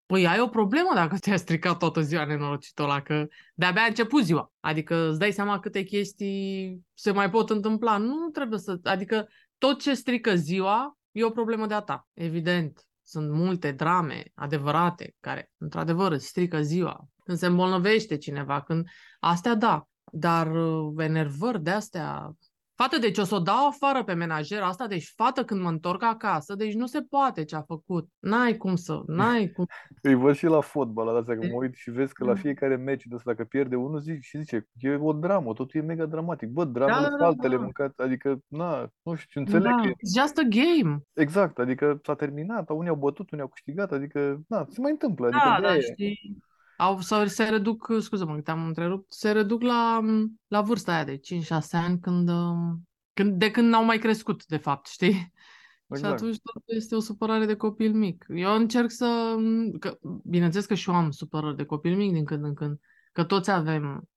Păi 0.06 0.28
ai 0.28 0.40
o 0.40 0.48
problemă 0.48 0.92
dacă 0.94 1.18
ți-a 1.18 1.38
stricat 1.38 1.78
toată 1.78 2.02
ziua 2.02 2.26
nenorocitul 2.26 2.84
ăla, 2.84 3.02
că 3.02 3.28
de-abia 3.56 3.82
a 3.82 3.86
început 3.86 4.24
ziua. 4.24 4.52
Adică 4.60 5.10
îți 5.10 5.20
dai 5.20 5.32
seama 5.32 5.60
câte 5.60 5.84
chestii 5.84 6.80
se 6.94 7.12
mai 7.12 7.30
pot 7.30 7.50
întâmpla. 7.50 7.98
Nu 7.98 8.30
trebuie 8.30 8.60
să... 8.60 8.80
Adică 8.84 9.28
tot 9.58 9.82
ce 9.82 9.94
strică 9.94 10.36
ziua 10.36 10.98
e 11.12 11.24
o 11.24 11.30
problemă 11.30 11.68
de-a 11.68 11.80
ta. 11.80 12.08
Evident, 12.14 12.86
sunt 13.04 13.32
multe 13.32 13.72
drame 13.72 14.24
adevărate 14.34 15.16
care, 15.20 15.52
într-adevăr, 15.58 16.12
îți 16.12 16.28
strică 16.28 16.62
ziua. 16.62 17.08
Când 17.24 17.38
se 17.38 17.46
îmbolnăvește 17.46 18.18
cineva, 18.18 18.62
când... 18.62 18.88
Astea 19.20 19.56
da, 19.56 19.88
dar 20.12 20.52
uh, 20.56 20.94
enervări 20.98 21.64
de-astea 21.64 22.36
Fată, 22.76 22.98
deci 23.00 23.18
o 23.18 23.24
să 23.24 23.36
o 23.36 23.40
dau 23.40 23.68
afară 23.68 24.04
pe 24.04 24.14
menajera 24.14 24.66
asta, 24.68 24.88
deci 24.88 25.14
fată 25.16 25.46
când 25.46 25.62
mă 25.62 25.70
întorc 25.70 26.04
acasă, 26.04 26.56
deci 26.56 26.74
nu 26.74 26.86
se 26.86 27.02
poate 27.02 27.44
ce 27.44 27.56
a 27.56 27.62
făcut. 27.62 28.08
N-ai 28.20 28.58
cum 28.58 28.76
să, 28.76 29.02
n-ai 29.08 29.48
cum. 29.50 29.66
Îi 30.02 30.14
văd 30.14 30.36
și 30.36 30.46
la 30.46 30.60
fotbal, 30.60 31.06
la 31.06 31.18
astea, 31.20 31.38
că 31.38 31.46
mă 31.46 31.56
uit 31.56 31.74
și 31.76 31.92
vezi 31.92 32.14
că 32.14 32.24
la 32.26 32.34
Da. 32.34 32.40
fiecare 32.40 32.76
meci 32.76 33.06
de 33.06 33.16
ăsta, 33.16 33.32
dacă 33.32 33.44
pierde 33.44 33.76
unul, 33.76 34.00
zic 34.00 34.22
și 34.22 34.38
zice, 34.38 34.68
e 34.74 34.96
o 34.96 35.14
dramă, 35.14 35.54
totul 35.54 35.80
e 35.82 35.84
mega 35.84 36.06
dramatic. 36.06 36.50
Bă, 36.50 36.64
dramă 36.66 36.92
Da, 36.94 37.02
da, 37.02 37.10
da, 37.10 37.16
da, 37.18 37.26
altele 37.26 37.56
da. 37.56 37.62
mâncat, 37.62 38.00
adică, 38.00 38.40
na, 38.48 38.90
nu 39.02 39.16
știu, 39.16 39.40
înțeleg 39.42 39.64
Da, 39.72 39.76
că 39.82 39.88
e 39.88 39.92
it's 39.92 40.22
just 40.22 40.38
a 40.38 40.48
game. 40.50 41.00
Exact, 41.14 41.60
adică 41.60 42.00
s-a 42.04 42.16
terminat, 42.16 42.70
unii 42.70 42.90
au 42.90 42.96
bătut, 42.96 43.32
unii 43.32 43.44
au 43.44 43.50
câștigat, 43.50 43.92
adică, 43.92 44.42
na, 44.48 44.66
se 44.70 44.82
mai 44.82 44.92
întâmplă, 44.92 45.26
adică 45.28 45.42
Da, 45.50 45.60
de-aia 45.60 45.74
da, 45.74 45.78
e. 45.78 45.92
știi, 45.92 46.38
au, 46.78 47.02
sau 47.02 47.26
se 47.26 47.44
reduc, 47.44 47.94
scuză-mă 48.00 48.36
că 48.36 48.42
te-am 48.42 48.66
întrerupt, 48.66 49.14
se 49.14 49.32
reduc 49.32 49.62
la, 49.62 50.02
la 50.48 50.62
vârsta 50.62 50.94
aia 50.94 51.04
de 51.04 51.20
5-6 51.20 51.20
ani 51.72 52.00
când, 52.00 52.30
um, 52.30 52.88
când, 53.14 53.40
de 53.40 53.52
când 53.52 53.70
n-au 53.70 53.84
mai 53.84 53.98
crescut, 53.98 54.46
de 54.46 54.58
fapt, 54.58 54.88
știi? 54.88 55.34
Și 55.86 56.02
Exact. 56.02 56.14
atunci 56.14 56.38
tot 56.42 56.64
este 56.66 56.96
o 56.96 57.00
supărare 57.00 57.46
de 57.46 57.56
copil 57.56 57.94
mic. 57.94 58.26
Eu 58.30 58.56
încerc 58.56 58.92
să, 58.92 59.36
că, 59.80 59.98
bineînțeles 60.24 60.66
că 60.66 60.74
și 60.74 60.90
eu 60.90 60.96
am 60.96 61.12
supărări 61.12 61.56
de 61.56 61.66
copil 61.66 61.96
mic 61.96 62.14
din 62.14 62.26
când 62.26 62.44
în 62.44 62.54
când, 62.54 62.80
că 63.12 63.24
toți 63.24 63.52
avem 63.52 64.10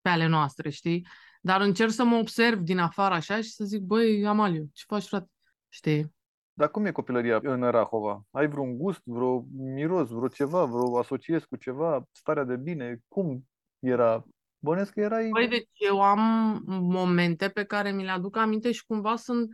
pe 0.00 0.08
ale 0.08 0.26
noastre, 0.26 0.70
știi? 0.70 1.06
Dar 1.40 1.60
încerc 1.60 1.90
să 1.90 2.04
mă 2.04 2.16
observ 2.16 2.58
din 2.58 2.78
afară 2.78 3.14
așa 3.14 3.36
și 3.36 3.50
să 3.50 3.64
zic, 3.64 3.80
băi, 3.80 4.26
Amaliu, 4.26 4.70
ce 4.72 4.84
faci, 4.86 5.06
frate? 5.06 5.30
Știi? 5.68 6.12
Dar 6.56 6.70
cum 6.70 6.84
e 6.84 6.90
copilăria 6.90 7.40
în 7.42 7.70
Rahova? 7.70 8.22
Ai 8.30 8.48
vreun 8.48 8.76
gust, 8.76 9.00
vreo 9.04 9.44
miros, 9.52 10.08
vreo 10.08 10.28
ceva, 10.28 10.64
vreo 10.64 10.98
asociezi 10.98 11.46
cu 11.46 11.56
ceva, 11.56 12.04
starea 12.12 12.44
de 12.44 12.56
bine? 12.56 12.98
Cum 13.08 13.48
era? 13.78 14.24
Bănesc 14.58 14.92
că 14.92 15.00
erai... 15.00 15.28
Păi, 15.28 15.48
deci 15.48 15.68
eu 15.74 16.02
am 16.02 16.62
momente 16.66 17.48
pe 17.48 17.64
care 17.64 17.92
mi 17.92 18.04
le 18.04 18.10
aduc 18.10 18.36
aminte 18.36 18.72
și 18.72 18.86
cumva 18.86 19.16
sunt 19.16 19.48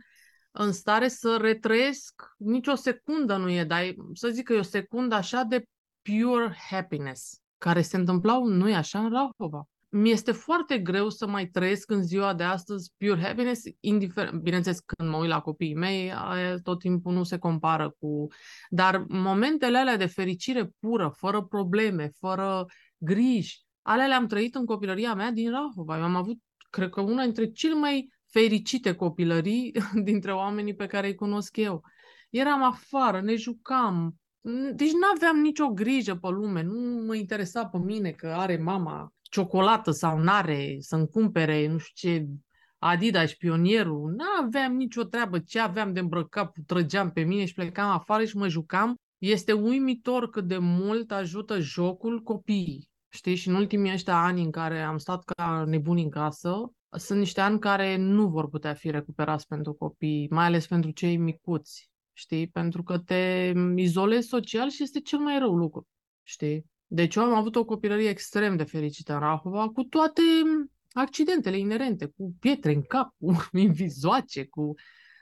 în 0.51 0.71
stare 0.71 1.07
să 1.07 1.37
retrăiesc, 1.41 2.13
nici 2.37 2.67
o 2.67 2.75
secundă 2.75 3.35
nu 3.35 3.49
e, 3.49 3.63
dar 3.63 3.81
e- 3.81 3.95
să 4.13 4.29
zic 4.29 4.45
că 4.45 4.53
e 4.53 4.57
o 4.57 4.61
secundă 4.61 5.15
așa 5.15 5.43
de 5.43 5.63
pure 6.01 6.57
happiness, 6.69 7.41
care 7.57 7.81
se 7.81 7.97
întâmplau, 7.97 8.45
nu 8.45 8.69
e 8.69 8.75
așa, 8.75 8.99
în 8.99 9.11
Rahova. 9.11 9.63
Mi 9.93 10.09
este 10.11 10.31
foarte 10.31 10.79
greu 10.79 11.09
să 11.09 11.27
mai 11.27 11.47
trăiesc 11.47 11.91
în 11.91 12.03
ziua 12.03 12.33
de 12.33 12.43
astăzi 12.43 12.93
pure 12.97 13.21
happiness, 13.21 13.61
indiferent, 13.79 14.41
bineînțeles, 14.41 14.79
când 14.79 15.09
mă 15.09 15.17
uit 15.17 15.29
la 15.29 15.41
copiii 15.41 15.75
mei, 15.75 16.13
aia 16.13 16.57
tot 16.57 16.79
timpul 16.79 17.13
nu 17.13 17.23
se 17.23 17.37
compară 17.37 17.95
cu... 17.99 18.27
Dar 18.69 19.05
momentele 19.07 19.77
alea 19.77 19.97
de 19.97 20.05
fericire 20.05 20.71
pură, 20.79 21.13
fără 21.17 21.41
probleme, 21.41 22.11
fără 22.19 22.65
griji, 22.97 23.61
alea 23.81 24.07
le-am 24.07 24.27
trăit 24.27 24.55
în 24.55 24.65
copilăria 24.65 25.13
mea 25.13 25.31
din 25.31 25.51
Rahova. 25.51 25.97
Eu 25.97 26.03
am 26.03 26.15
avut, 26.15 26.37
cred 26.69 26.89
că, 26.89 27.01
una 27.01 27.23
dintre 27.23 27.51
cele 27.51 27.73
mai 27.73 28.13
fericite 28.29 28.93
copilării 28.95 29.73
dintre 30.03 30.33
oamenii 30.33 30.75
pe 30.75 30.85
care 30.85 31.07
îi 31.07 31.15
cunosc 31.15 31.57
eu. 31.57 31.83
Eram 32.29 32.63
afară, 32.63 33.21
ne 33.21 33.35
jucam, 33.35 34.15
n- 34.39 34.75
deci 34.75 34.91
nu 34.91 35.07
aveam 35.15 35.37
nicio 35.37 35.67
grijă 35.67 36.15
pe 36.15 36.27
lume, 36.29 36.61
nu 36.61 37.03
mă 37.05 37.15
interesa 37.15 37.65
pe 37.65 37.77
mine 37.77 38.11
că 38.11 38.27
are 38.27 38.57
mama 38.57 39.13
ciocolată 39.31 39.91
sau 39.91 40.19
n-are, 40.19 40.75
să-mi 40.79 41.07
cumpere, 41.07 41.67
nu 41.67 41.77
știu 41.77 42.09
ce, 42.09 42.27
Adidas, 42.83 43.33
pionierul, 43.33 44.11
nu 44.11 44.23
aveam 44.43 44.75
nicio 44.75 45.03
treabă, 45.03 45.39
ce 45.39 45.59
aveam 45.59 45.93
de 45.93 45.99
îmbrăcat, 45.99 46.57
trăgeam 46.65 47.11
pe 47.11 47.21
mine 47.21 47.45
și 47.45 47.53
plecam 47.53 47.89
afară 47.89 48.25
și 48.25 48.37
mă 48.37 48.47
jucam. 48.47 48.95
Este 49.17 49.51
uimitor 49.51 50.29
cât 50.29 50.47
de 50.47 50.57
mult 50.57 51.11
ajută 51.11 51.59
jocul 51.59 52.21
copiii. 52.21 52.89
Știi? 53.09 53.35
Și 53.35 53.47
în 53.47 53.55
ultimii 53.55 53.93
ăștia 53.93 54.23
ani 54.23 54.41
în 54.41 54.51
care 54.51 54.81
am 54.81 54.97
stat 54.97 55.23
ca 55.23 55.63
nebuni 55.67 56.03
în 56.03 56.09
casă, 56.09 56.71
sunt 56.89 57.19
niște 57.19 57.41
ani 57.41 57.59
care 57.59 57.97
nu 57.97 58.27
vor 58.27 58.49
putea 58.49 58.73
fi 58.73 58.89
recuperați 58.89 59.47
pentru 59.47 59.73
copii, 59.73 60.27
mai 60.29 60.45
ales 60.45 60.67
pentru 60.67 60.91
cei 60.91 61.17
micuți, 61.17 61.89
știi? 62.13 62.47
Pentru 62.47 62.83
că 62.83 62.97
te 62.97 63.53
izolezi 63.75 64.27
social 64.27 64.69
și 64.69 64.83
este 64.83 64.99
cel 64.99 65.19
mai 65.19 65.39
rău 65.39 65.55
lucru, 65.55 65.87
știi? 66.23 66.70
Deci 66.93 67.15
eu 67.15 67.23
am 67.23 67.33
avut 67.33 67.55
o 67.55 67.65
copilărie 67.65 68.09
extrem 68.09 68.55
de 68.55 68.63
fericită 68.63 69.13
în 69.13 69.19
Rahova, 69.19 69.69
cu 69.69 69.83
toate 69.83 70.21
accidentele 70.91 71.57
inerente, 71.57 72.05
cu 72.05 72.35
pietre 72.39 72.73
în 72.73 72.81
cap, 72.81 73.13
cu 73.19 73.35
invizoace, 73.57 74.45
cu... 74.45 74.73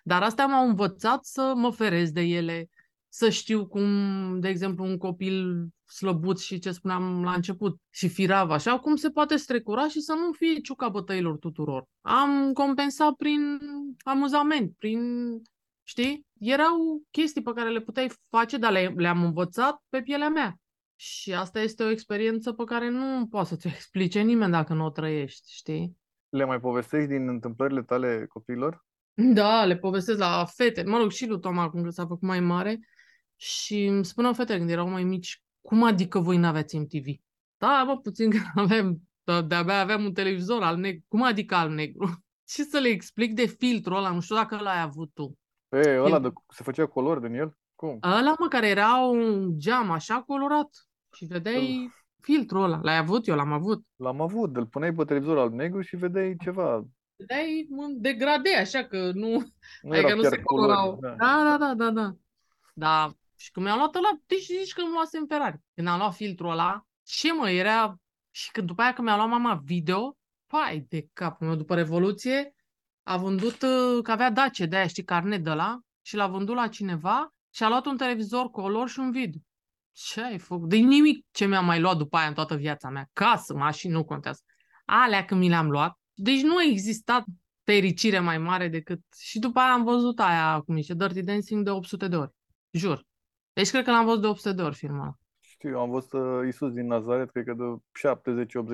Dar 0.04 0.22
astea 0.24 0.46
m-au 0.46 0.68
învățat 0.68 1.26
să 1.26 1.54
mă 1.56 1.72
feresc 1.72 2.12
de 2.12 2.22
ele, 2.22 2.70
să 3.08 3.30
știu 3.30 3.68
cum, 3.68 3.86
de 4.40 4.48
exemplu, 4.48 4.86
un 4.86 4.98
copil 4.98 5.68
slăbuț 5.86 6.42
și 6.42 6.60
ce 6.60 6.72
spuneam 6.72 7.24
la 7.24 7.34
început, 7.34 7.80
și 7.90 8.08
firav 8.08 8.52
așa, 8.52 8.80
cum 8.80 8.96
se 8.96 9.10
poate 9.10 9.36
strecura 9.36 9.88
și 9.88 10.02
să 10.02 10.14
nu 10.14 10.32
fie 10.32 10.60
ciuca 10.60 10.90
bătăilor 10.90 11.38
tuturor. 11.38 11.86
Am 12.02 12.54
compensat 12.54 13.14
prin 13.14 13.60
amuzament, 14.04 14.76
prin, 14.78 15.02
știi? 15.84 16.26
Erau 16.40 17.02
chestii 17.12 17.42
pe 17.42 17.52
care 17.56 17.70
le 17.70 17.82
puteai 17.82 18.12
face, 18.30 18.58
dar 18.58 18.72
le, 18.72 18.94
le-am 18.96 19.24
învățat 19.24 19.84
pe 19.90 20.02
pielea 20.02 20.30
mea. 20.30 20.60
Și 21.02 21.34
asta 21.34 21.60
este 21.60 21.84
o 21.84 21.90
experiență 21.90 22.54
pe 22.54 22.64
care 22.64 22.90
nu 22.90 23.28
poate 23.28 23.48
să 23.48 23.56
ți-o 23.56 23.70
explice 23.70 24.22
nimeni 24.22 24.52
dacă 24.52 24.74
nu 24.74 24.86
o 24.86 24.90
trăiești, 24.90 25.54
știi? 25.54 25.98
Le 26.30 26.46
mai 26.46 26.60
povestești 26.60 27.08
din 27.08 27.28
întâmplările 27.28 27.84
tale 27.84 28.26
copiilor? 28.26 28.86
Da, 29.14 29.66
le 29.66 29.78
povestesc 29.78 30.20
la 30.20 30.46
fete, 30.46 30.84
mă 30.84 30.98
rog, 30.98 31.12
și 31.12 31.28
lui 31.28 31.40
Tom 31.40 31.58
acum 31.58 31.84
că 31.84 31.90
s-a 31.90 32.06
făcut 32.06 32.22
mai 32.22 32.40
mare 32.40 32.80
și 33.36 33.86
îmi 33.86 34.06
spuneau 34.06 34.34
fetele 34.34 34.58
când 34.58 34.70
erau 34.70 34.90
mai 34.90 35.04
mici, 35.04 35.44
cum 35.62 35.84
adică 35.84 36.20
voi 36.20 36.38
n-aveați 36.38 36.78
MTV? 36.78 37.06
Da, 37.58 37.84
bă, 37.86 37.98
puțin 37.98 38.30
că 38.30 38.38
avem, 38.62 39.02
da, 39.24 39.42
de-abia 39.42 39.80
aveam 39.80 40.04
un 40.04 40.14
televizor 40.14 40.64
al 40.64 40.78
negru. 40.78 41.06
Cum 41.08 41.24
adică 41.24 41.56
al 41.56 41.70
negru? 41.70 42.24
Ce 42.52 42.64
să 42.64 42.80
le 42.80 42.88
explic 42.88 43.34
de 43.34 43.46
filtrul 43.46 43.98
ăla? 43.98 44.12
Nu 44.12 44.22
știu 44.22 44.36
dacă 44.36 44.58
l-ai 44.62 44.82
avut 44.82 45.12
tu. 45.14 45.38
E, 45.70 45.98
ăla 46.00 46.20
Film. 46.20 46.22
de, 46.22 46.54
se 46.54 46.64
făcea 46.64 46.86
color 46.86 47.20
din 47.20 47.34
el? 47.34 47.58
Cum? 47.76 48.00
Ăla, 48.04 48.36
mă, 48.40 48.48
care 48.48 48.68
era 48.68 48.96
un 48.96 49.60
geam 49.60 49.92
așa 49.92 50.22
colorat 50.22 50.89
și 51.14 51.26
vedeai 51.26 51.92
filtrul 52.22 52.64
ăla. 52.64 52.80
L-ai 52.84 52.98
avut? 52.98 53.28
Eu 53.28 53.36
l-am 53.36 53.52
avut. 53.52 53.86
L-am 53.96 54.22
avut, 54.22 54.56
îl 54.56 54.66
puneai 54.66 54.94
pe 54.94 55.04
televizor 55.04 55.38
al 55.38 55.50
negru 55.50 55.82
și 55.82 55.96
vedeai 55.96 56.36
ceva. 56.44 56.86
Vedeai 57.16 57.68
în 57.70 58.02
degrade, 58.02 58.56
așa 58.56 58.84
că 58.84 59.12
nu... 59.14 59.30
Nu 59.82 59.92
Adică 59.92 60.06
erau 60.06 60.16
nu 60.16 60.22
chiar 60.22 60.32
se 60.32 60.42
colorau. 60.42 60.96
culori. 60.96 61.18
Da, 61.18 61.44
da, 61.44 61.58
da, 61.58 61.74
da, 61.74 61.92
da. 61.92 62.16
Da, 62.74 63.14
și 63.36 63.52
când 63.52 63.66
mi-am 63.66 63.78
luat 63.78 63.96
ăla, 63.96 64.10
deci 64.26 64.46
zici 64.46 64.74
că 64.74 64.82
îmi 64.82 64.94
luasem 64.94 65.26
Ferrari. 65.28 65.60
Când 65.76 65.88
am 65.88 65.98
luat 65.98 66.14
filtrul 66.14 66.52
ăla, 66.52 66.86
ce 67.04 67.34
mă, 67.34 67.50
era... 67.50 68.00
Și 68.32 68.52
când 68.52 68.68
după 68.68 68.82
aia 68.82 68.94
când 68.94 69.08
mi-a 69.08 69.16
luat 69.16 69.30
mama 69.30 69.62
video, 69.64 70.18
pai 70.48 70.86
de 70.90 71.08
capul 71.14 71.48
meu, 71.48 71.56
după 71.56 71.76
Revoluție, 71.76 72.56
a 73.04 73.18
vândut, 73.18 73.62
uh, 73.62 74.04
că 74.04 74.12
avea 74.12 74.32
Dacia 74.32 74.66
de 74.66 74.76
aia, 74.76 74.88
știi, 74.88 75.04
carnet 75.04 75.44
de 75.44 75.50
la 75.50 75.80
și 76.02 76.16
l-a 76.16 76.28
vândut 76.28 76.56
la 76.56 76.68
cineva 76.68 77.34
și 77.50 77.64
a 77.64 77.68
luat 77.68 77.86
un 77.86 77.98
televizor 77.98 78.50
color 78.50 78.90
și 78.90 79.00
un 79.00 79.12
vid. 79.12 79.36
Ce 80.06 80.22
ai 80.22 80.38
făcut? 80.38 80.70
De 80.70 80.76
nimic 80.76 81.26
ce 81.32 81.46
mi-am 81.46 81.66
mai 81.66 81.80
luat 81.80 81.98
după 81.98 82.18
aia 82.18 82.28
în 82.28 82.34
toată 82.34 82.56
viața 82.56 82.90
mea. 82.90 83.10
Casă, 83.14 83.54
mașini, 83.54 83.94
nu 83.94 84.04
contează. 84.06 84.42
Alea 84.86 85.26
când 85.26 85.40
mi 85.40 85.50
le-am 85.50 85.70
luat, 85.70 86.00
deci 86.14 86.42
nu 86.42 86.56
a 86.58 86.64
existat 86.64 87.24
fericire 87.64 88.20
mai 88.20 88.38
mare 88.38 88.68
decât... 88.68 89.00
Și 89.18 89.40
după 89.40 89.60
aia 89.60 89.72
am 89.72 89.84
văzut 89.84 90.20
aia, 90.20 90.62
cum 90.66 90.76
zice, 90.76 90.94
Dirty 90.94 91.24
Dancing 91.24 91.64
de 91.64 91.70
800 91.70 92.08
de 92.08 92.16
ori. 92.16 92.32
Jur. 92.72 93.06
Deci 93.54 93.70
cred 93.70 93.84
că 93.84 93.92
l-am 93.92 94.06
văzut 94.06 94.22
de 94.22 94.28
800 94.28 94.56
de 94.56 94.62
ori 94.62 94.76
filmul 94.76 95.02
ăla. 95.02 95.18
Știu, 95.40 95.70
eu 95.70 95.80
am 95.80 95.90
văzut 95.90 96.14
uh, 96.14 96.46
Iisus 96.46 96.72
din 96.72 96.88
Nazaret, 96.88 97.32
cred 97.32 97.46
că 97.46 97.54
de 97.54 97.64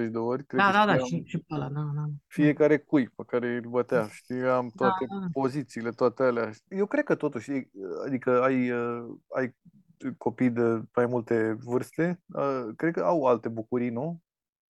70-80 0.08 0.12
de 0.12 0.18
ori. 0.18 0.46
Cred 0.46 0.60
Da, 0.60 0.66
că 0.66 0.72
da, 0.72 0.86
da, 0.86 0.98
știam 0.98 1.24
și, 1.24 1.30
și 1.30 1.38
pe 1.38 1.54
ăla, 1.54 1.70
da, 1.70 1.92
da. 1.96 2.06
fiecare 2.28 2.78
cui 2.78 3.10
pe 3.10 3.24
care 3.28 3.56
îl 3.56 3.70
bătea. 3.70 4.08
Știam 4.08 4.72
toate 4.76 5.06
da. 5.10 5.26
pozițiile, 5.32 5.90
toate 5.90 6.24
alea. 6.24 6.52
Eu 6.70 6.86
cred 6.86 7.04
că 7.04 7.16
totuși, 7.16 7.52
e- 7.52 7.70
adică 8.06 8.42
ai, 8.42 8.72
uh, 8.72 9.16
ai 9.36 9.56
copii 10.18 10.50
de 10.50 10.82
mai 10.96 11.06
multe 11.06 11.58
vârste, 11.64 12.22
uh, 12.26 12.66
cred 12.76 12.94
că 12.94 13.04
au 13.04 13.26
alte 13.26 13.50
bucurii, 13.50 13.90
nu? 13.90 14.20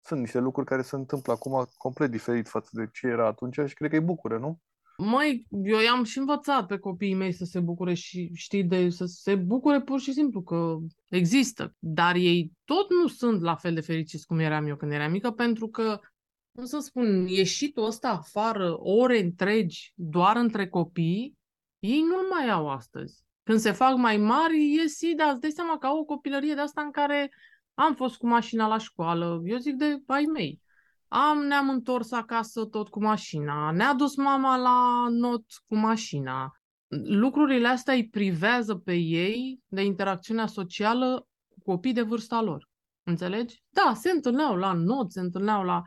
Sunt 0.02 0.20
niște 0.20 0.40
lucruri 0.40 0.68
care 0.68 0.82
se 0.82 0.96
întâmplă 0.96 1.34
acum 1.34 1.66
complet 1.78 2.12
diferit 2.12 2.48
față 2.48 2.70
de 2.72 2.90
ce 2.94 3.08
era 3.08 3.28
atunci 3.28 3.60
și 3.66 3.74
cred 3.74 3.90
că 3.90 3.96
îi 3.96 4.02
bucură, 4.02 4.38
nu? 4.38 4.60
Măi, 4.98 5.48
eu 5.64 5.80
i-am 5.80 6.04
și 6.04 6.18
învățat 6.18 6.66
pe 6.66 6.78
copiii 6.78 7.14
mei 7.14 7.32
să 7.32 7.46
se 7.46 7.60
bucure 7.60 7.94
și 7.94 8.32
știi 8.34 8.64
de 8.64 8.90
să 8.90 9.06
se 9.06 9.36
bucure 9.36 9.82
pur 9.82 10.00
și 10.00 10.14
simplu 10.14 10.42
că 10.42 10.78
există, 11.10 11.76
dar 11.80 12.16
ei 12.16 12.52
tot 12.64 12.90
nu 12.90 13.08
sunt 13.08 13.42
la 13.42 13.56
fel 13.56 13.74
de 13.74 13.82
fericiți 13.82 14.26
cum 14.26 14.40
eram 14.40 14.68
eu 14.68 14.76
când 14.76 14.92
eram 14.92 15.12
mică, 15.12 15.32
pentru 15.32 15.68
că, 15.68 16.00
cum 16.52 16.66
să 16.66 16.80
spun, 16.80 17.28
ieșitul 17.28 17.86
ăsta 17.86 18.10
afară, 18.10 18.76
ore 18.80 19.20
întregi, 19.20 19.94
doar 19.96 20.36
între 20.36 20.68
copii, 20.68 21.38
ei 21.80 22.02
nu-l 22.02 22.28
mai 22.30 22.50
au 22.50 22.70
astăzi. 22.70 23.25
Când 23.46 23.60
se 23.60 23.72
fac 23.72 23.98
mai 23.98 24.18
mari, 24.18 24.74
ies, 24.74 25.00
dar 25.18 25.32
îți 25.32 25.40
dai 25.40 25.52
seama 25.52 25.78
că 25.78 25.86
au 25.86 25.98
o 25.98 26.04
copilărie 26.04 26.54
de 26.54 26.62
asta 26.62 26.82
în 26.82 26.92
care 26.92 27.32
am 27.74 27.96
fost 27.96 28.18
cu 28.18 28.28
mașina 28.28 28.68
la 28.68 28.78
școală, 28.78 29.42
eu 29.44 29.58
zic 29.58 29.76
de 29.76 29.98
ai 30.08 30.24
mei. 30.24 30.62
Am, 31.08 31.38
ne-am 31.38 31.70
întors 31.70 32.12
acasă 32.12 32.66
tot 32.66 32.90
cu 32.90 33.02
mașina, 33.02 33.72
ne-a 33.72 33.94
dus 33.94 34.16
mama 34.16 34.58
la 34.58 35.08
not 35.10 35.44
cu 35.68 35.76
mașina. 35.76 36.52
Lucrurile 37.04 37.68
astea 37.68 37.94
îi 37.94 38.10
privează 38.10 38.76
pe 38.76 38.94
ei 38.94 39.60
de 39.68 39.84
interacțiunea 39.84 40.46
socială 40.46 41.28
cu 41.48 41.72
copii 41.72 41.94
de 41.94 42.02
vârsta 42.02 42.42
lor. 42.42 42.70
Înțelegi? 43.04 43.64
Da, 43.70 43.94
se 43.94 44.12
întâlneau 44.12 44.56
la 44.56 44.74
not, 44.74 45.12
se 45.12 45.20
întâlneau 45.20 45.64
la... 45.64 45.82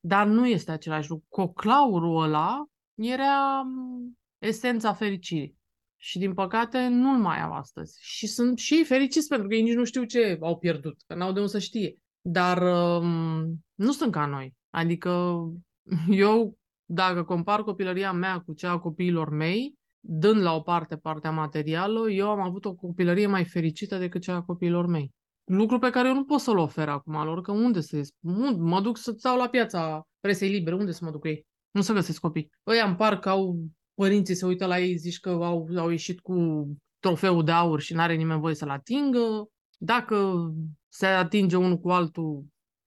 Dar 0.00 0.26
nu 0.26 0.46
este 0.46 0.70
același 0.70 1.08
lucru. 1.10 1.26
Coclaurul 1.28 2.22
ăla 2.22 2.64
era 2.94 3.62
mm, 3.62 4.18
esența 4.38 4.92
fericirii. 4.92 5.62
Și 6.04 6.18
din 6.18 6.34
păcate 6.34 6.88
nu-l 6.88 7.18
mai 7.18 7.42
au 7.42 7.52
astăzi. 7.52 7.98
Și 8.00 8.26
sunt 8.26 8.58
și 8.58 8.74
ei 8.74 8.84
fericiți 8.84 9.28
pentru 9.28 9.48
că 9.48 9.54
ei 9.54 9.62
nici 9.62 9.74
nu 9.74 9.84
știu 9.84 10.04
ce 10.04 10.38
au 10.40 10.58
pierdut, 10.58 11.02
că 11.06 11.14
n-au 11.14 11.32
de 11.32 11.38
unde 11.38 11.50
să 11.50 11.58
știe. 11.58 11.96
Dar 12.20 12.62
um, 12.62 13.64
nu 13.74 13.92
sunt 13.92 14.12
ca 14.12 14.26
noi. 14.26 14.54
Adică 14.70 15.36
eu, 16.26 16.58
dacă 16.84 17.22
compar 17.22 17.62
copilăria 17.62 18.12
mea 18.12 18.38
cu 18.38 18.52
cea 18.52 18.70
a 18.70 18.78
copiilor 18.78 19.30
mei, 19.30 19.74
dând 20.00 20.42
la 20.42 20.54
o 20.54 20.60
parte 20.60 20.96
partea 20.96 21.30
materială, 21.30 22.10
eu 22.10 22.30
am 22.30 22.40
avut 22.40 22.64
o 22.64 22.74
copilărie 22.74 23.26
mai 23.26 23.44
fericită 23.44 23.98
decât 23.98 24.22
cea 24.22 24.34
a 24.34 24.42
copiilor 24.42 24.86
mei. 24.86 25.10
Lucru 25.44 25.78
pe 25.78 25.90
care 25.90 26.08
eu 26.08 26.14
nu 26.14 26.24
pot 26.24 26.40
să-l 26.40 26.58
ofer 26.58 26.88
acum 26.88 27.24
lor, 27.24 27.40
că 27.40 27.52
unde 27.52 27.80
să 27.80 27.96
ies? 27.96 28.08
Mă 28.56 28.80
duc 28.80 28.96
să 28.96 29.14
stau 29.16 29.36
la 29.36 29.48
piața 29.48 30.06
presei 30.20 30.50
libere, 30.50 30.76
unde 30.76 30.92
să 30.92 31.04
mă 31.04 31.10
duc 31.10 31.24
ei? 31.24 31.46
Nu 31.70 31.80
să 31.80 31.92
găsesc 31.92 32.20
copii. 32.20 32.50
Ăia 32.66 32.86
în 32.86 32.94
parc 32.94 33.26
au 33.26 33.68
părinții 33.94 34.34
se 34.34 34.46
uită 34.46 34.66
la 34.66 34.78
ei, 34.78 34.96
zici 34.96 35.20
că 35.20 35.28
au, 35.28 35.68
au 35.76 35.90
ieșit 35.90 36.20
cu 36.20 36.66
trofeul 36.98 37.44
de 37.44 37.50
aur 37.50 37.80
și 37.80 37.94
n-are 37.94 38.14
nimeni 38.14 38.40
voie 38.40 38.54
să-l 38.54 38.70
atingă. 38.70 39.48
Dacă 39.78 40.48
se 40.88 41.06
atinge 41.06 41.56
unul 41.56 41.78
cu 41.78 41.90
altul, 41.90 42.44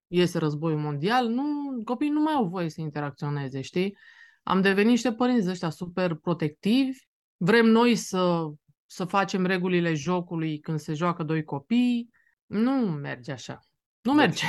iese 0.07 0.37
războiul 0.37 0.79
mondial, 0.79 1.27
nu, 1.27 1.43
copiii 1.83 2.11
nu 2.11 2.21
mai 2.21 2.33
au 2.33 2.47
voie 2.47 2.69
să 2.69 2.81
interacționeze, 2.81 3.61
știi? 3.61 3.97
Am 4.43 4.61
devenit 4.61 4.89
niște 4.89 5.13
părinți 5.13 5.49
ăștia 5.49 5.69
super 5.69 6.13
protectivi, 6.15 6.97
vrem 7.37 7.65
noi 7.65 7.95
să, 7.95 8.51
să 8.85 9.05
facem 9.05 9.45
regulile 9.45 9.93
jocului 9.93 10.59
când 10.59 10.79
se 10.79 10.93
joacă 10.93 11.23
doi 11.23 11.43
copii, 11.43 12.09
nu 12.45 12.71
merge 12.71 13.31
așa. 13.31 13.59
Nu 14.01 14.11
deci, 14.11 14.19
merge. 14.19 14.45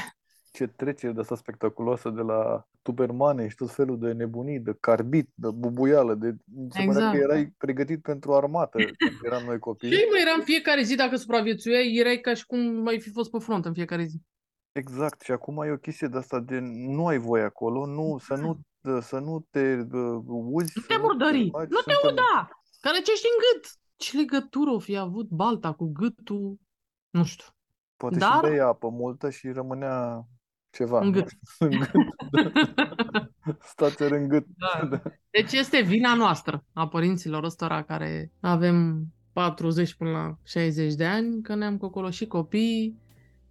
Ce 0.52 0.66
trecere 0.66 1.12
de 1.12 1.20
asta 1.20 1.34
spectaculoasă 1.34 2.10
de 2.10 2.20
la 2.20 2.68
tubermane 2.88 3.48
și 3.48 3.56
tot 3.56 3.70
felul 3.70 3.98
de 3.98 4.12
nebunii, 4.12 4.60
de 4.60 4.76
carbit, 4.80 5.30
de 5.34 5.48
bubuială, 5.54 6.14
de... 6.14 6.36
Se 6.68 6.82
exact. 6.82 7.12
că 7.12 7.22
erai 7.22 7.54
pregătit 7.58 8.02
pentru 8.02 8.34
armată 8.34 8.78
când 8.78 9.18
eram 9.22 9.44
noi 9.44 9.58
copii. 9.58 9.90
Și 9.90 10.06
mai 10.10 10.20
eram 10.20 10.40
fiecare 10.40 10.82
zi, 10.82 10.94
dacă 10.94 11.16
supraviețuiai, 11.16 11.94
erai 11.94 12.20
ca 12.20 12.34
și 12.34 12.46
cum 12.46 12.58
mai 12.58 13.00
fi 13.00 13.10
fost 13.10 13.30
pe 13.30 13.38
front 13.38 13.64
în 13.64 13.72
fiecare 13.72 14.04
zi. 14.04 14.22
Exact, 14.72 15.20
și 15.20 15.32
acum 15.32 15.62
e 15.62 15.70
o 15.70 15.76
chestie 15.76 16.08
de 16.08 16.18
asta 16.18 16.40
de 16.40 16.58
nu 16.62 17.06
ai 17.06 17.18
voie 17.18 17.42
acolo, 17.42 17.86
nu, 17.86 18.18
să 18.18 18.34
nu 18.34 18.60
să 19.00 19.18
nu 19.18 19.46
te 19.50 19.86
uh, 19.92 20.22
uzi. 20.26 20.72
Nu 20.74 20.82
te 20.82 20.96
murdări, 21.00 21.44
nu 21.44 21.64
te 21.64 21.92
suntem... 21.92 22.12
uda, 22.12 22.48
că 22.80 22.88
răcești 22.94 23.26
în 23.26 23.38
gât. 23.44 23.70
Ce 23.96 24.16
legătură 24.16 24.70
o 24.70 24.78
fi 24.78 24.96
avut 24.96 25.28
balta 25.28 25.72
cu 25.72 25.92
gâtul? 25.92 26.56
Nu 27.10 27.24
știu. 27.24 27.46
Poate 27.96 28.18
Dar... 28.18 28.44
și 28.44 28.50
bei 28.50 28.60
apă 28.60 28.88
multă 28.88 29.30
și 29.30 29.48
rămânea 29.50 30.26
ceva. 30.70 31.00
În 31.00 31.10
gât. 31.10 31.28
în 31.58 31.70
gât. 31.70 31.90
Stați 33.72 34.02
în 34.02 34.28
gât. 34.28 34.46
Da. 34.58 35.02
Deci 35.30 35.52
este 35.52 35.80
vina 35.80 36.14
noastră, 36.14 36.64
a 36.72 36.88
părinților 36.88 37.44
ăstora 37.44 37.82
care 37.82 38.32
avem 38.40 39.06
40 39.32 39.94
până 39.94 40.10
la 40.10 40.38
60 40.44 40.94
de 40.94 41.04
ani, 41.04 41.42
că 41.42 41.54
ne-am 41.54 41.76
cocoloșit 41.76 42.28
copiii 42.28 42.98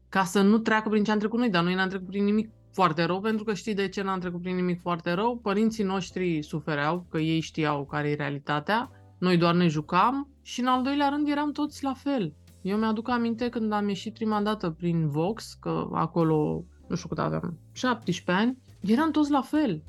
ca 0.10 0.24
să 0.24 0.42
nu 0.42 0.58
treacă 0.58 0.90
prin 0.90 1.04
ce 1.04 1.12
am 1.12 1.20
trecut 1.20 1.40
noi, 1.40 1.50
dar 1.50 1.64
noi 1.64 1.74
n-am 1.74 1.90
trecut 1.90 2.08
prin 2.08 2.24
nimic 2.24 2.50
foarte 2.72 3.04
rău, 3.04 3.22
pentru 3.22 3.44
că 3.44 3.54
știi 3.54 3.74
de 3.74 3.88
ce 3.90 4.02
n-am 4.02 4.20
trecut 4.20 4.42
prin 4.42 4.56
nimic 4.56 4.82
foarte 4.82 5.12
rău? 5.12 5.38
Părinții 5.38 5.84
noștri 5.84 6.42
sufereau, 6.42 7.06
că 7.10 7.18
ei 7.18 7.40
știau 7.40 7.86
care 7.86 8.10
e 8.10 8.16
realitatea, 8.16 8.92
noi 9.18 9.38
doar 9.38 9.54
ne 9.54 9.68
jucam 9.68 10.30
și 10.42 10.60
în 10.60 10.68
al 10.68 10.84
doilea 10.84 11.10
rând 11.10 11.30
eram 11.30 11.52
toți 11.52 11.84
la 11.84 11.94
fel. 11.94 12.34
Eu 12.62 12.78
mi-aduc 12.78 13.10
aminte 13.10 13.50
când 13.50 13.72
am 13.72 13.88
ieșit 13.88 14.14
prima 14.14 14.42
dată 14.42 14.70
prin 14.70 15.10
Vox, 15.10 15.54
că 15.54 15.88
acolo, 15.92 16.64
nu 16.88 16.96
știu 16.96 17.08
cât 17.08 17.20
aveam, 17.20 17.58
17 17.72 18.32
ani, 18.32 18.58
eram 18.82 19.12
toți 19.12 19.32
la 19.32 19.42
fel. 19.42 19.84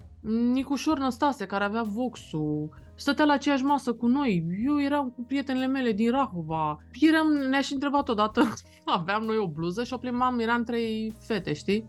Nicușor 0.52 0.99
Năstase, 0.99 1.47
care 1.47 1.64
avea 1.64 1.83
Vox-ul, 1.83 2.69
stătea 2.95 3.25
la 3.25 3.33
aceeași 3.33 3.64
masă 3.64 3.93
cu 3.93 4.07
noi. 4.07 4.47
Eu 4.64 4.81
eram 4.81 5.11
cu 5.11 5.23
prietenele 5.23 5.67
mele 5.67 5.93
din 5.93 6.11
Rahova. 6.11 6.78
Eram, 7.00 7.26
ne-a 7.26 7.61
și 7.61 7.73
întrebat 7.73 8.09
odată, 8.09 8.52
aveam 8.85 9.23
noi 9.23 9.37
o 9.37 9.49
bluză 9.49 9.85
și 9.85 9.93
o 9.93 9.97
plimbam, 9.97 10.38
eram 10.38 10.64
trei 10.64 11.14
fete, 11.21 11.52
știi? 11.52 11.87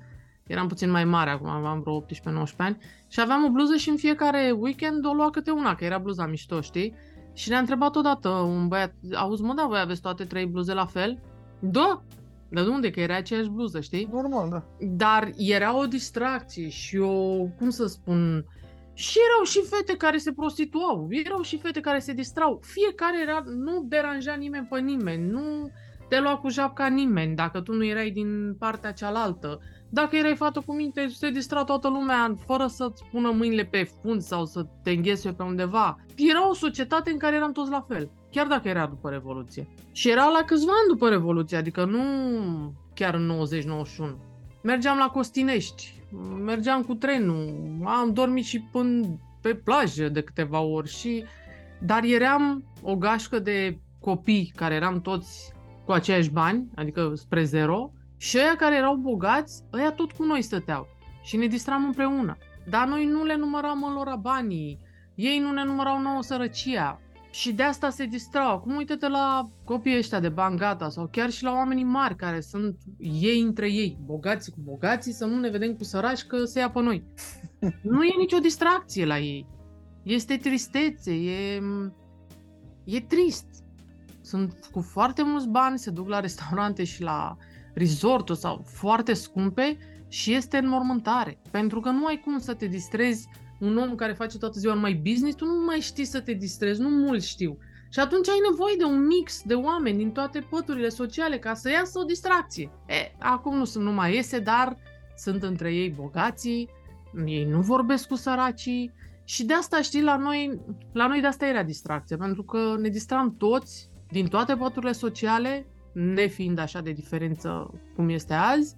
Eram 0.48 0.68
puțin 0.68 0.90
mai 0.90 1.06
mare 1.06 1.30
acum, 1.30 1.48
aveam 1.48 1.82
vreo 1.82 2.02
18-19 2.02 2.06
ani. 2.58 2.78
Și 3.08 3.20
aveam 3.20 3.44
o 3.44 3.50
bluză 3.50 3.76
și 3.76 3.90
în 3.90 3.96
fiecare 3.96 4.56
weekend 4.60 5.06
o 5.06 5.14
lua 5.14 5.30
câte 5.30 5.52
una, 5.52 5.76
că 5.76 5.86
era 5.86 5.98
bluza 5.98 6.26
mișto, 6.26 6.62
știi? 6.62 6.94
Și 7.34 7.50
ne-a 7.50 7.60
întrebat 7.60 7.96
odată 7.96 8.30
un 8.30 8.68
băiat, 8.68 8.94
auzi 9.16 9.42
mă, 9.42 9.54
da, 9.54 9.66
voi 9.68 9.80
aveți 9.80 10.02
toate 10.02 10.24
trei 10.24 10.46
bluze 10.46 10.74
la 10.74 10.86
fel? 10.86 11.20
Da, 11.60 12.04
dar 12.50 12.64
de 12.64 12.70
unde? 12.70 12.90
Că 12.90 13.00
era 13.00 13.16
aceeași 13.16 13.50
bluză, 13.50 13.80
știi? 13.80 14.10
Normal, 14.12 14.50
da. 14.50 14.64
Dar 14.80 15.32
era 15.38 15.78
o 15.78 15.86
distracție 15.86 16.70
și 16.70 16.98
o, 16.98 17.44
cum 17.58 17.70
să 17.70 17.86
spun, 17.86 18.46
și 18.94 19.18
erau 19.30 19.44
și 19.44 19.62
fete 19.70 19.98
care 19.98 20.18
se 20.18 20.32
prostituau, 20.32 21.08
erau 21.10 21.42
și 21.42 21.58
fete 21.58 21.80
care 21.80 22.00
se 22.00 22.14
distrau. 22.14 22.60
Fiecare 22.62 23.22
era, 23.22 23.44
nu 23.46 23.84
deranja 23.88 24.34
nimeni 24.34 24.68
pe 24.70 24.80
nimeni, 24.80 25.30
nu 25.30 25.72
te 26.10 26.20
lua 26.20 26.38
cu 26.38 26.50
japca 26.50 26.88
nimeni 26.88 27.36
dacă 27.36 27.62
tu 27.62 27.74
nu 27.74 27.86
erai 27.86 28.10
din 28.10 28.56
partea 28.60 28.92
cealaltă. 28.92 29.60
Dacă 29.90 30.16
erai 30.16 30.36
fată 30.36 30.62
cu 30.66 30.74
minte, 30.74 31.08
se 31.08 31.30
distra 31.30 31.64
toată 31.64 31.88
lumea 31.88 32.36
fără 32.46 32.68
să-ți 32.68 33.04
pună 33.12 33.32
mâinile 33.32 33.64
pe 33.64 33.90
fund 34.02 34.22
sau 34.22 34.46
să 34.46 34.66
te 34.84 34.92
înghese 34.92 35.34
pe 35.34 35.44
undeva. 35.44 35.96
Era 36.16 36.50
o 36.50 36.54
societate 36.54 37.12
în 37.12 37.18
care 37.18 37.36
eram 37.36 37.52
toți 37.52 37.72
la 37.72 37.86
fel, 37.88 38.12
chiar 38.32 38.48
dacă 38.48 38.68
era 38.68 38.86
după 38.86 39.10
Revoluție. 39.10 39.68
Și 39.92 40.10
era 40.10 40.26
la 40.26 40.44
câțiva 40.46 40.72
ani 40.72 40.88
după 40.88 41.10
Revoluție, 41.10 41.58
adică 41.58 41.86
nu 41.86 42.04
chiar 42.94 43.14
în 43.14 43.34
90-91. 44.12 44.16
Mergeam 44.64 44.98
la 44.98 45.08
Costinești, 45.08 45.94
mergeam 46.44 46.82
cu 46.84 46.94
trenul, 46.94 47.82
am 47.86 48.14
dormit 48.14 48.46
și 48.46 48.60
până 48.72 49.08
pe 49.42 49.56
plajă 49.56 50.10
de 50.10 50.22
câteva 50.22 50.60
ori 50.60 50.90
și... 50.90 51.24
Dar 51.82 52.04
eram 52.04 52.64
o 52.82 52.96
gașcă 52.96 53.40
de 53.40 53.80
copii 54.00 54.52
care 54.56 54.76
eram 54.76 55.02
toți 55.02 55.54
cu 55.86 55.92
aceiași 55.92 56.30
bani, 56.30 56.68
adică 56.76 57.12
spre 57.16 57.44
zero, 57.44 57.92
și 58.18 58.38
ăia 58.38 58.56
care 58.56 58.76
erau 58.76 58.96
bogați, 58.96 59.64
ăia 59.74 59.92
tot 59.92 60.12
cu 60.12 60.24
noi 60.24 60.42
stăteau 60.42 60.88
și 61.24 61.38
ne 61.38 61.48
distram 61.48 61.86
împreună. 61.86 62.38
Dar 62.70 62.88
noi 62.88 63.06
nu 63.06 63.26
le 63.26 63.36
număram 63.36 63.84
în 63.84 63.94
lor 63.94 64.18
banii, 64.22 64.80
ei 65.16 65.40
nu 65.40 65.52
ne 65.52 65.64
numărau 65.64 66.02
nouă 66.02 66.22
sărăcia. 66.22 67.02
Și 67.32 67.54
de 67.54 67.64
asta 67.64 67.90
se 67.90 68.06
distrau. 68.06 68.52
Acum 68.52 68.76
uite-te 68.76 69.08
la 69.08 69.50
copiii 69.64 69.98
ăștia 69.98 70.20
de 70.20 70.30
bani 70.30 70.58
gata 70.58 70.90
sau 70.90 71.08
chiar 71.12 71.30
și 71.30 71.44
la 71.44 71.52
oamenii 71.52 71.84
mari 71.84 72.16
care 72.16 72.40
sunt 72.42 72.78
ei 72.98 73.42
între 73.42 73.72
ei, 73.72 73.98
bogați 74.06 74.52
cu 74.52 74.58
bogații, 74.64 75.12
să 75.12 75.26
nu 75.26 75.40
ne 75.40 75.50
vedem 75.50 75.74
cu 75.74 75.84
săraci 75.84 76.24
că 76.24 76.46
se 76.46 76.60
ia 76.60 76.70
pe 76.70 76.82
noi. 76.82 77.04
nu 77.82 78.04
e 78.04 78.14
nicio 78.18 78.38
distracție 78.38 79.06
la 79.06 79.20
ei. 79.20 79.48
Este 80.04 80.38
tristețe, 80.38 81.14
e, 81.14 81.62
e 82.84 83.00
trist. 83.02 83.46
Sunt 84.22 84.70
cu 84.72 84.82
foarte 84.82 85.24
mulți 85.24 85.48
bani, 85.48 85.80
se 85.80 85.90
duc 85.90 86.08
la 86.08 86.20
restaurante 86.20 86.84
și 86.84 87.02
la 87.02 87.38
resorturi 87.74 88.40
sau 88.40 88.64
foarte 88.66 89.14
scumpe 89.14 89.78
și 90.08 90.34
este 90.34 90.58
în 90.58 90.68
mormântare. 90.68 91.42
Pentru 91.52 91.80
că 91.80 91.90
nu 91.90 92.06
ai 92.06 92.20
cum 92.20 92.40
să 92.40 92.54
te 92.54 92.66
distrezi 92.66 93.28
un 93.60 93.78
om 93.78 93.96
care 93.96 94.14
face 94.14 94.38
toată 94.38 94.60
ziua 94.60 94.74
numai 94.74 94.94
business, 94.94 95.36
tu 95.36 95.46
nu 95.46 95.66
mai 95.66 95.80
știi 95.80 96.06
să 96.06 96.22
te 96.22 96.34
distrezi, 96.34 96.82
nu 96.82 96.90
mulți 96.90 97.28
știu. 97.28 97.58
Și 97.92 98.00
atunci 98.00 98.30
ai 98.30 98.40
nevoie 98.50 98.76
de 98.78 98.84
un 98.84 99.06
mix 99.06 99.42
de 99.44 99.54
oameni 99.54 99.98
din 99.98 100.12
toate 100.12 100.40
păturile 100.40 100.90
sociale 100.90 101.40
ca 101.40 101.54
să 101.54 101.70
iasă 101.70 102.00
o 102.00 102.04
distracție. 102.04 102.72
E, 102.88 103.12
acum 103.20 103.58
nu 103.58 103.66
sunt 103.66 103.84
numai 103.84 104.16
iese, 104.16 104.40
dar 104.40 104.78
sunt 105.16 105.44
între 105.44 105.74
ei 105.74 105.90
bogații, 105.90 106.70
ei 107.26 107.46
nu 107.46 107.62
vorbesc 107.62 108.08
cu 108.08 108.16
săracii 108.16 108.94
și 109.24 109.46
de 109.46 109.54
asta, 109.54 109.82
știi, 109.82 110.02
la 110.04 110.18
noi, 110.18 110.60
la 110.94 111.08
noi 111.08 111.22
de 111.22 111.28
asta 111.28 111.46
era 111.46 111.64
distracție, 111.64 112.16
pentru 112.18 112.44
că 112.44 112.76
ne 112.80 112.90
distram 112.90 113.36
toți 113.38 113.90
din 114.12 114.28
toate 114.28 114.56
păturile 114.56 114.92
sociale 114.92 115.66
nefiind 115.94 116.60
așa 116.60 116.82
de 116.82 116.92
diferență 116.92 117.74
cum 117.96 118.10
este 118.10 118.34
azi, 118.34 118.76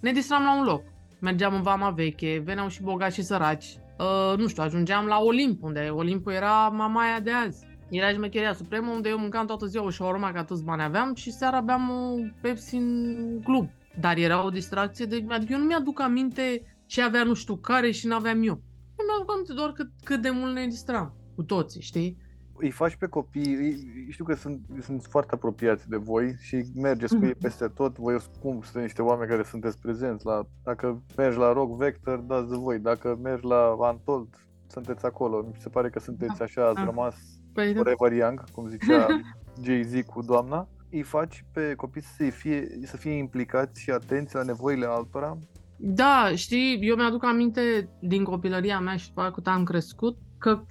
ne 0.00 0.12
distram 0.12 0.42
la 0.42 0.58
un 0.58 0.64
loc. 0.64 0.82
Mergeam 1.20 1.54
în 1.54 1.62
Vama 1.62 1.90
Veche, 1.90 2.42
veneau 2.44 2.68
și 2.68 2.82
bogați 2.82 3.14
și 3.14 3.22
săraci. 3.22 3.78
Uh, 3.98 4.38
nu 4.38 4.46
știu, 4.46 4.62
ajungeam 4.62 5.06
la 5.06 5.18
Olimp, 5.18 5.62
unde 5.62 5.80
Olimpul 5.80 6.32
era 6.32 6.68
mamaia 6.68 7.20
de 7.20 7.30
azi. 7.30 7.66
Era 7.90 8.10
șmecheria 8.10 8.52
supremă, 8.52 8.90
unde 8.90 9.08
eu 9.08 9.18
mâncam 9.18 9.46
toată 9.46 9.66
ziua 9.66 9.84
o 9.84 9.90
șaurma, 9.90 10.32
că 10.32 10.38
atâți 10.38 10.64
bani 10.64 10.82
aveam, 10.82 11.14
și 11.14 11.30
seara 11.32 11.60
beam 11.60 11.90
o 11.90 12.14
Pepsi 12.40 12.74
în 12.74 13.40
club. 13.44 13.68
Dar 14.00 14.16
era 14.16 14.44
o 14.44 14.50
distracție, 14.50 15.04
de, 15.04 15.24
adică 15.28 15.52
eu 15.52 15.58
nu 15.58 15.64
mi-aduc 15.64 16.00
aminte 16.00 16.62
ce 16.86 17.02
avea 17.02 17.24
nu 17.24 17.34
știu 17.34 17.56
care 17.56 17.90
și 17.90 18.06
n-aveam 18.06 18.36
eu. 18.36 18.62
Eu 18.98 19.06
mi-aduc 19.06 19.32
aminte 19.32 19.52
doar 19.52 19.72
cât, 19.72 19.90
cât 20.04 20.22
de 20.22 20.30
mult 20.30 20.54
ne 20.54 20.66
distram, 20.66 21.14
cu 21.34 21.42
toții, 21.42 21.80
știi? 21.80 22.16
Îi 22.56 22.70
faci 22.70 22.96
pe 22.96 23.06
copii, 23.06 23.76
știu 24.10 24.24
că 24.24 24.34
sunt, 24.34 24.60
sunt 24.82 25.02
foarte 25.02 25.34
apropiați 25.34 25.88
de 25.88 25.96
voi 25.96 26.36
și 26.40 26.64
mergeți 26.74 27.16
cu 27.16 27.24
ei 27.24 27.30
mhm. 27.30 27.40
peste 27.40 27.66
tot, 27.66 27.98
voi 27.98 28.16
cum 28.40 28.60
sunt 28.62 28.82
niște 28.82 29.02
oameni 29.02 29.30
care 29.30 29.42
sunteți 29.42 29.78
prezenți 29.78 30.26
la, 30.26 30.46
dacă 30.64 31.02
mergi 31.16 31.38
la 31.38 31.52
Rock 31.52 31.76
Vector, 31.76 32.18
dați 32.18 32.48
de 32.48 32.56
voi, 32.56 32.78
dacă 32.78 33.18
mergi 33.22 33.46
la 33.46 33.76
Antold, 33.80 34.28
sunteți 34.66 35.06
acolo, 35.06 35.42
mi 35.42 35.56
se 35.58 35.68
pare 35.68 35.90
că 35.90 35.98
sunteți 35.98 36.38
da. 36.38 36.44
așa, 36.44 36.66
ați 36.66 36.74
da. 36.74 36.84
rămas 36.84 37.16
păi, 37.52 37.72
da. 37.72 37.80
forever 37.82 38.18
young, 38.18 38.50
cum 38.50 38.68
zicea 38.68 39.06
Jay-Z 39.64 40.06
cu 40.06 40.22
doamna, 40.22 40.68
îi 40.90 41.02
faci 41.02 41.44
pe 41.52 41.74
copii 41.74 42.02
să 42.02 42.30
fie, 42.30 42.68
să 42.82 42.96
fie 42.96 43.12
implicați 43.12 43.80
și 43.80 43.90
atenți 43.90 44.34
la 44.34 44.42
nevoile 44.42 44.86
altora? 44.86 45.38
Da, 45.76 46.30
știi, 46.34 46.78
eu 46.80 46.96
mi-aduc 46.96 47.24
aminte 47.24 47.88
din 48.00 48.24
copilăria 48.24 48.80
mea 48.80 48.96
și 48.96 49.08
după 49.08 49.30
cât 49.30 49.46
am 49.46 49.64
crescut, 49.64 50.18
că 50.44 50.64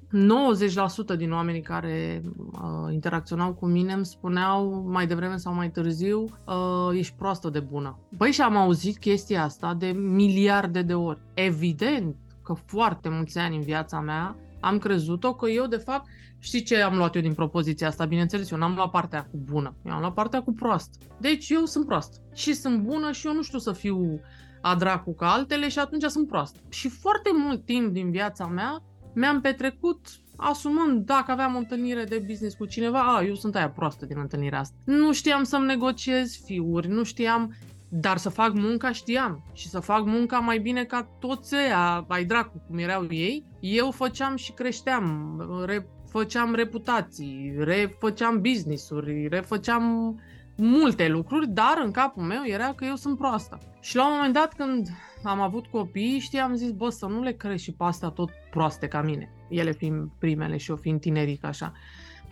90% 1.15 1.17
din 1.17 1.31
oamenii 1.31 1.61
care 1.61 2.21
uh, 2.25 2.93
interacționau 2.93 3.53
cu 3.53 3.65
mine 3.65 3.93
îmi 3.93 4.05
spuneau 4.05 4.85
mai 4.87 5.07
devreme 5.07 5.37
sau 5.37 5.53
mai 5.53 5.71
târziu 5.71 6.21
uh, 6.21 6.97
ești 6.97 7.15
proastă 7.17 7.49
de 7.49 7.59
bună. 7.59 7.99
Băi, 8.17 8.31
și 8.31 8.41
am 8.41 8.55
auzit 8.55 8.97
chestia 8.97 9.43
asta 9.43 9.73
de 9.73 9.87
miliarde 9.87 10.81
de 10.81 10.93
ori. 10.93 11.19
Evident 11.33 12.15
că 12.43 12.53
foarte 12.53 13.09
mulți 13.09 13.37
ani 13.37 13.55
în 13.55 13.61
viața 13.61 13.99
mea 13.99 14.35
am 14.59 14.77
crezut-o 14.77 15.33
că 15.33 15.49
eu, 15.49 15.65
de 15.65 15.77
fapt, 15.77 16.07
știi 16.39 16.63
ce 16.63 16.81
am 16.81 16.95
luat 16.95 17.15
eu 17.15 17.21
din 17.21 17.33
propoziția 17.33 17.87
asta? 17.87 18.05
Bineînțeles, 18.05 18.51
eu 18.51 18.57
n-am 18.57 18.75
luat 18.75 18.89
partea 18.89 19.23
cu 19.31 19.37
bună, 19.37 19.75
eu 19.85 19.91
am 19.93 19.99
luat 19.99 20.13
partea 20.13 20.41
cu 20.41 20.53
proastă. 20.53 20.97
Deci 21.19 21.49
eu 21.49 21.65
sunt 21.65 21.85
proastă 21.85 22.17
și 22.33 22.53
sunt 22.53 22.81
bună 22.81 23.11
și 23.11 23.27
eu 23.27 23.33
nu 23.33 23.41
știu 23.41 23.59
să 23.59 23.71
fiu 23.71 24.19
a 24.61 24.75
dracu 24.75 25.13
ca 25.13 25.31
altele 25.31 25.69
și 25.69 25.79
atunci 25.79 26.03
sunt 26.03 26.27
proastă. 26.27 26.59
Și 26.69 26.89
foarte 26.89 27.29
mult 27.33 27.65
timp 27.65 27.93
din 27.93 28.11
viața 28.11 28.47
mea 28.47 28.83
mi-am 29.13 29.41
petrecut 29.41 30.07
asumând 30.35 31.05
dacă 31.05 31.31
aveam 31.31 31.55
o 31.55 31.57
întâlnire 31.57 32.03
de 32.03 32.23
business 32.27 32.55
cu 32.55 32.65
cineva, 32.65 32.99
a, 32.99 33.23
eu 33.23 33.33
sunt 33.35 33.55
aia 33.55 33.69
proastă 33.69 34.05
din 34.05 34.17
întâlnirea 34.19 34.59
asta. 34.59 34.75
Nu 34.85 35.13
știam 35.13 35.43
să-mi 35.43 35.65
negociez 35.65 36.41
fiuri, 36.45 36.87
nu 36.87 37.03
știam, 37.03 37.55
dar 37.89 38.17
să 38.17 38.29
fac 38.29 38.53
munca 38.53 38.91
știam 38.91 39.43
și 39.53 39.69
să 39.69 39.79
fac 39.79 40.05
munca 40.05 40.39
mai 40.39 40.59
bine 40.59 40.83
ca 40.83 41.09
toți 41.19 41.55
ăia, 41.55 42.05
ai 42.07 42.25
dracu, 42.25 42.63
cum 42.67 42.77
erau 42.77 43.05
ei, 43.09 43.45
eu 43.59 43.91
făceam 43.91 44.35
și 44.35 44.51
creșteam, 44.51 45.37
re, 45.65 45.87
făceam 46.09 46.55
reputații, 46.55 47.53
refăceam 47.57 48.41
business-uri, 48.41 49.27
refăceam 49.27 50.15
multe 50.57 51.07
lucruri, 51.07 51.47
dar 51.47 51.81
în 51.83 51.91
capul 51.91 52.23
meu 52.23 52.41
era 52.45 52.73
că 52.73 52.85
eu 52.85 52.95
sunt 52.95 53.17
proastă. 53.17 53.57
Și 53.81 53.95
la 53.95 54.05
un 54.05 54.13
moment 54.13 54.33
dat 54.33 54.53
când 54.53 54.87
am 55.23 55.41
avut 55.41 55.67
copii, 55.67 56.19
știi, 56.19 56.39
am 56.39 56.55
zis, 56.55 56.71
bă, 56.71 56.89
să 56.89 57.05
nu 57.05 57.21
le 57.21 57.31
crezi 57.31 57.63
și 57.63 57.71
pe 57.71 57.83
astea 57.83 58.09
tot 58.09 58.29
proaste 58.51 58.87
ca 58.87 59.01
mine. 59.01 59.31
Ele 59.49 59.71
fiind 59.71 60.09
primele 60.19 60.57
și 60.57 60.69
eu 60.69 60.75
fiind 60.75 60.99
tineric 60.99 61.45
așa. 61.45 61.73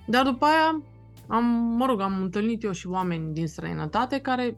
Dar 0.06 0.26
după 0.26 0.46
aia 0.46 0.82
am, 1.28 1.44
mă 1.78 1.86
rog, 1.86 2.02
am 2.02 2.22
întâlnit 2.22 2.64
eu 2.64 2.72
și 2.72 2.88
oameni 2.88 3.34
din 3.34 3.48
străinătate 3.48 4.20
care, 4.20 4.58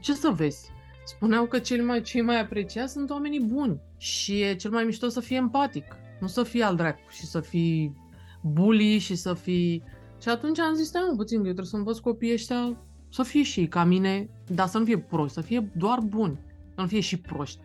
ce 0.00 0.14
să 0.14 0.30
vezi, 0.30 0.70
spuneau 1.04 1.46
că 1.46 1.58
cei 1.58 1.80
mai, 1.80 2.02
cei 2.02 2.22
mai 2.22 2.40
apreciați 2.40 2.92
sunt 2.92 3.10
oamenii 3.10 3.40
buni 3.40 3.80
și 3.96 4.40
e 4.40 4.54
cel 4.54 4.70
mai 4.70 4.84
mișto 4.84 5.08
să 5.08 5.20
fii 5.20 5.36
empatic, 5.36 5.84
nu 6.20 6.26
să 6.26 6.42
fii 6.42 6.62
al 6.62 6.76
dracu 6.76 7.10
și 7.10 7.26
să 7.26 7.40
fii 7.40 7.96
bully 8.42 8.98
și 8.98 9.14
să 9.14 9.34
fii... 9.34 9.82
Și 10.22 10.28
atunci 10.28 10.58
am 10.58 10.74
zis, 10.74 10.86
stai 10.86 11.02
mă 11.10 11.16
puțin, 11.16 11.36
eu 11.36 11.42
trebuie 11.42 11.66
să 11.66 11.76
învăț 11.76 11.98
copiii 11.98 12.32
ăștia 12.32 12.76
să 13.08 13.22
fie 13.22 13.42
și 13.42 13.66
ca 13.66 13.84
mine, 13.84 14.28
dar 14.46 14.66
să 14.66 14.78
nu 14.78 14.84
fie 14.84 14.98
proști, 14.98 15.34
să 15.34 15.40
fie 15.40 15.70
doar 15.76 15.98
buni, 16.00 16.38
să 16.74 16.80
nu 16.80 16.86
fie 16.86 17.00
și 17.00 17.20
proști. 17.20 17.60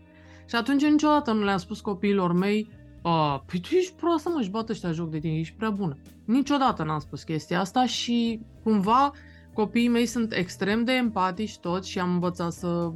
Și 0.53 0.59
atunci 0.59 0.85
niciodată 0.85 1.31
nu 1.31 1.43
le-am 1.43 1.57
spus 1.57 1.81
copiilor 1.81 2.33
mei, 2.33 2.69
a, 3.01 3.39
păi 3.39 3.59
tu 3.59 3.75
ești 3.75 3.93
proastă, 3.93 4.29
mă, 4.29 4.37
își 4.39 4.49
bată 4.49 4.71
ăștia 4.71 4.91
joc 4.91 5.09
de 5.09 5.19
tine, 5.19 5.39
ești 5.39 5.55
prea 5.55 5.69
bună. 5.69 5.97
Niciodată 6.25 6.83
n-am 6.83 6.99
spus 6.99 7.23
chestia 7.23 7.59
asta 7.59 7.85
și 7.85 8.39
cumva 8.63 9.11
copiii 9.53 9.87
mei 9.87 10.05
sunt 10.05 10.33
extrem 10.33 10.83
de 10.83 10.91
empatici 10.91 11.57
toți 11.57 11.89
și 11.89 11.99
am 11.99 12.09
învățat 12.09 12.51
să 12.51 12.91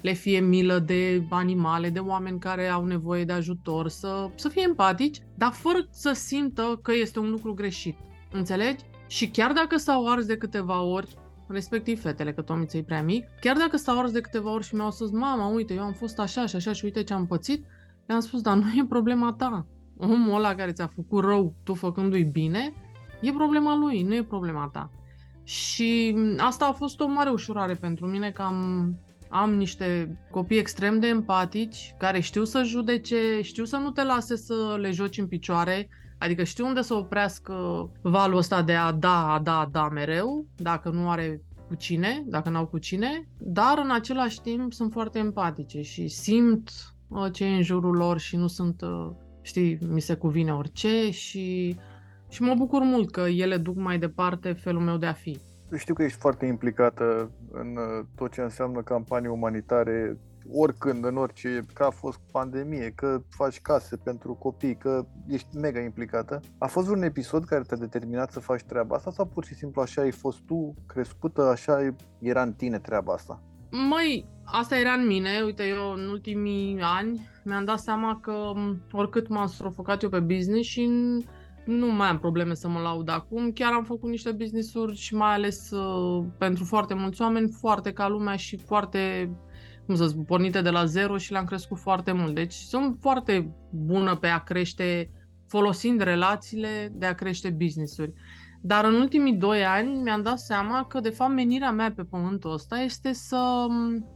le 0.00 0.12
fie 0.12 0.40
milă 0.40 0.78
de 0.78 1.26
animale, 1.30 1.90
de 1.90 1.98
oameni 1.98 2.38
care 2.38 2.68
au 2.68 2.84
nevoie 2.84 3.24
de 3.24 3.32
ajutor, 3.32 3.88
să, 3.88 4.30
să 4.34 4.48
fie 4.48 4.62
empatici, 4.62 5.18
dar 5.34 5.52
fără 5.52 5.86
să 5.90 6.12
simtă 6.12 6.78
că 6.82 6.92
este 6.94 7.18
un 7.18 7.30
lucru 7.30 7.54
greșit. 7.54 7.96
Înțelegi? 8.32 8.84
Și 9.06 9.28
chiar 9.28 9.52
dacă 9.52 9.76
s-au 9.76 10.08
ars 10.08 10.26
de 10.26 10.36
câteva 10.36 10.82
ori, 10.82 11.14
respectiv 11.48 12.00
fetele, 12.00 12.32
că 12.32 12.42
Tomiță 12.42 12.76
e 12.76 12.82
prea 12.82 13.02
mic, 13.02 13.24
chiar 13.40 13.56
dacă 13.56 13.76
s-au 13.76 13.98
ars 13.98 14.10
de 14.10 14.20
câteva 14.20 14.52
ori 14.52 14.64
și 14.64 14.74
mi-au 14.74 14.90
spus, 14.90 15.10
mama, 15.10 15.46
uite, 15.46 15.74
eu 15.74 15.82
am 15.82 15.92
fost 15.92 16.18
așa 16.18 16.46
și 16.46 16.56
așa 16.56 16.72
și 16.72 16.84
uite 16.84 17.02
ce 17.02 17.12
am 17.12 17.26
pățit, 17.26 17.66
le-am 18.06 18.20
spus, 18.20 18.40
dar 18.40 18.56
nu 18.56 18.72
e 18.76 18.84
problema 18.88 19.32
ta. 19.32 19.66
Omul 19.96 20.34
ăla 20.34 20.54
care 20.54 20.72
ți-a 20.72 20.86
făcut 20.86 21.24
rău, 21.24 21.54
tu 21.64 21.74
făcându-i 21.74 22.24
bine, 22.24 22.72
e 23.20 23.32
problema 23.32 23.76
lui, 23.76 24.02
nu 24.02 24.14
e 24.14 24.22
problema 24.22 24.70
ta. 24.72 24.90
Și 25.42 26.16
asta 26.36 26.66
a 26.66 26.72
fost 26.72 27.00
o 27.00 27.06
mare 27.06 27.30
ușurare 27.30 27.74
pentru 27.74 28.06
mine 28.06 28.30
că 28.30 28.42
am, 28.42 28.94
am 29.28 29.54
niște 29.54 30.18
copii 30.30 30.58
extrem 30.58 31.00
de 31.00 31.06
empatici, 31.06 31.94
care 31.98 32.20
știu 32.20 32.44
să 32.44 32.62
judece, 32.62 33.40
știu 33.42 33.64
să 33.64 33.76
nu 33.76 33.90
te 33.90 34.02
lase 34.02 34.36
să 34.36 34.76
le 34.80 34.90
joci 34.90 35.18
în 35.18 35.26
picioare, 35.26 35.88
Adică 36.18 36.42
știu 36.42 36.66
unde 36.66 36.82
să 36.82 36.94
oprească 36.94 37.88
valul 38.02 38.36
ăsta 38.36 38.62
de 38.62 38.74
a 38.74 38.92
da, 38.92 39.32
a 39.32 39.38
da, 39.38 39.58
a 39.60 39.66
da 39.66 39.88
mereu, 39.88 40.46
dacă 40.56 40.88
nu 40.88 41.10
are 41.10 41.42
cu 41.68 41.74
cine, 41.74 42.24
dacă 42.26 42.48
n-au 42.48 42.66
cu 42.66 42.78
cine, 42.78 43.28
dar 43.38 43.78
în 43.84 43.90
același 43.90 44.40
timp 44.40 44.72
sunt 44.72 44.92
foarte 44.92 45.18
empatice 45.18 45.82
și 45.82 46.08
simt 46.08 46.70
uh, 47.08 47.32
ce 47.32 47.44
e 47.44 47.56
în 47.56 47.62
jurul 47.62 47.96
lor 47.96 48.18
și 48.18 48.36
nu 48.36 48.46
sunt, 48.46 48.82
uh, 48.82 49.10
știi, 49.42 49.78
mi 49.88 50.00
se 50.00 50.14
cuvine 50.14 50.54
orice 50.54 51.10
și, 51.10 51.76
și 52.28 52.42
mă 52.42 52.54
bucur 52.54 52.82
mult 52.82 53.10
că 53.10 53.20
ele 53.20 53.56
duc 53.56 53.76
mai 53.76 53.98
departe 53.98 54.52
felul 54.52 54.82
meu 54.82 54.96
de 54.96 55.06
a 55.06 55.12
fi. 55.12 55.38
Știu 55.76 55.94
că 55.94 56.02
ești 56.02 56.18
foarte 56.18 56.46
implicată 56.46 57.30
în 57.50 57.76
uh, 57.76 58.06
tot 58.14 58.32
ce 58.32 58.40
înseamnă 58.40 58.82
campanii 58.82 59.28
umanitare 59.28 60.18
oricând, 60.52 61.04
în 61.04 61.16
orice, 61.16 61.64
că 61.72 61.82
a 61.82 61.90
fost 61.90 62.20
pandemie, 62.32 62.92
că 62.94 63.22
faci 63.28 63.60
case 63.60 63.96
pentru 63.96 64.34
copii, 64.34 64.76
că 64.76 65.06
ești 65.28 65.56
mega 65.56 65.80
implicată. 65.80 66.40
A 66.58 66.66
fost 66.66 66.88
un 66.88 67.02
episod 67.02 67.44
care 67.44 67.62
te-a 67.62 67.76
determinat 67.76 68.30
să 68.32 68.40
faci 68.40 68.62
treaba 68.62 68.96
asta 68.96 69.10
sau 69.10 69.26
pur 69.26 69.44
și 69.44 69.54
simplu 69.54 69.80
așa 69.80 70.02
ai 70.02 70.10
fost 70.10 70.38
tu 70.46 70.74
crescută, 70.86 71.42
așa 71.42 71.94
era 72.18 72.42
în 72.42 72.52
tine 72.52 72.78
treaba 72.78 73.12
asta? 73.12 73.42
Măi, 73.70 74.26
asta 74.44 74.78
era 74.78 74.92
în 74.92 75.06
mine. 75.06 75.30
Uite, 75.44 75.62
eu 75.62 75.92
în 75.92 76.08
ultimii 76.08 76.78
ani 76.80 77.28
mi-am 77.44 77.64
dat 77.64 77.78
seama 77.78 78.20
că 78.22 78.52
oricât 78.92 79.28
m-am 79.28 79.46
strofocat 79.46 80.02
eu 80.02 80.08
pe 80.08 80.20
business 80.20 80.68
și 80.68 80.90
nu 81.64 81.92
mai 81.92 82.08
am 82.08 82.18
probleme 82.18 82.54
să 82.54 82.68
mă 82.68 82.80
laud 82.80 83.08
acum. 83.08 83.52
Chiar 83.52 83.72
am 83.72 83.84
făcut 83.84 84.10
niște 84.10 84.32
business-uri 84.32 84.96
și 84.96 85.14
mai 85.14 85.32
ales 85.34 85.70
uh, 85.70 86.24
pentru 86.38 86.64
foarte 86.64 86.94
mulți 86.94 87.22
oameni, 87.22 87.50
foarte 87.60 87.92
ca 87.92 88.08
lumea 88.08 88.36
și 88.36 88.56
foarte 88.56 89.30
cum 89.88 89.96
să 89.96 90.06
spun, 90.06 90.24
pornite 90.24 90.60
de 90.60 90.70
la 90.70 90.84
zero 90.84 91.16
și 91.16 91.32
le-am 91.32 91.44
crescut 91.44 91.78
foarte 91.78 92.12
mult. 92.12 92.34
Deci 92.34 92.54
sunt 92.54 92.96
foarte 93.00 93.54
bună 93.70 94.16
pe 94.16 94.26
a 94.26 94.38
crește, 94.38 95.10
folosind 95.46 96.00
relațiile 96.00 96.92
de 96.94 97.06
a 97.06 97.14
crește 97.14 97.50
business-uri. 97.50 98.12
Dar 98.60 98.84
în 98.84 98.94
ultimii 98.94 99.34
doi 99.34 99.64
ani 99.64 100.02
mi-am 100.02 100.22
dat 100.22 100.38
seama 100.38 100.84
că, 100.84 101.00
de 101.00 101.08
fapt, 101.08 101.32
menirea 101.32 101.70
mea 101.70 101.92
pe 101.92 102.02
pământul 102.02 102.52
ăsta 102.52 102.78
este 102.78 103.12
să 103.12 103.66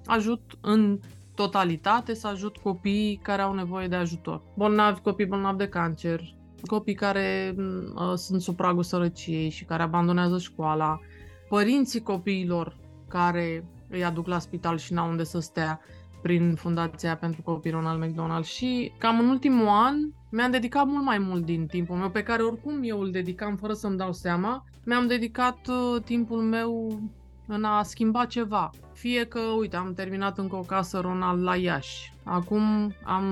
ajut 0.06 0.58
în 0.60 0.98
totalitate, 1.34 2.14
să 2.14 2.26
ajut 2.26 2.56
copiii 2.56 3.20
care 3.22 3.42
au 3.42 3.54
nevoie 3.54 3.86
de 3.86 3.96
ajutor. 3.96 4.42
Bolnavi, 4.56 5.00
copii 5.00 5.26
bolnavi 5.26 5.58
de 5.58 5.68
cancer, 5.68 6.34
copii 6.66 6.94
care 6.94 7.54
uh, 7.56 8.12
sunt 8.14 8.40
sub 8.40 8.56
pragul 8.56 8.82
sărăciei 8.82 9.48
și 9.48 9.64
care 9.64 9.82
abandonează 9.82 10.38
școala, 10.38 11.00
părinții 11.48 12.02
copiilor 12.02 12.76
care 13.08 13.64
îi 13.92 14.04
aduc 14.04 14.26
la 14.26 14.38
spital 14.38 14.78
și 14.78 14.92
n-au 14.92 15.08
unde 15.08 15.24
să 15.24 15.40
stea 15.40 15.80
prin 16.22 16.54
Fundația 16.54 17.16
pentru 17.16 17.42
Copii 17.42 17.70
Ronald 17.70 18.02
McDonald 18.04 18.44
și 18.44 18.92
cam 18.98 19.18
în 19.18 19.28
ultimul 19.28 19.68
an 19.68 19.94
mi-am 20.30 20.50
dedicat 20.50 20.86
mult 20.86 21.04
mai 21.04 21.18
mult 21.18 21.44
din 21.44 21.66
timpul 21.66 21.96
meu, 21.96 22.10
pe 22.10 22.22
care 22.22 22.42
oricum 22.42 22.80
eu 22.82 23.00
îl 23.00 23.10
dedicam 23.10 23.56
fără 23.56 23.72
să-mi 23.72 23.96
dau 23.96 24.12
seama, 24.12 24.64
mi-am 24.84 25.06
dedicat 25.06 25.66
uh, 25.66 26.02
timpul 26.04 26.40
meu 26.42 27.00
în 27.46 27.64
a 27.64 27.82
schimba 27.82 28.24
ceva. 28.24 28.70
Fie 28.92 29.24
că, 29.24 29.40
uite, 29.40 29.76
am 29.76 29.94
terminat 29.94 30.38
încă 30.38 30.56
o 30.56 30.60
casă 30.60 30.98
Ronald 30.98 31.42
la 31.42 31.56
Iași. 31.56 32.11
Acum 32.24 32.94
am, 33.04 33.24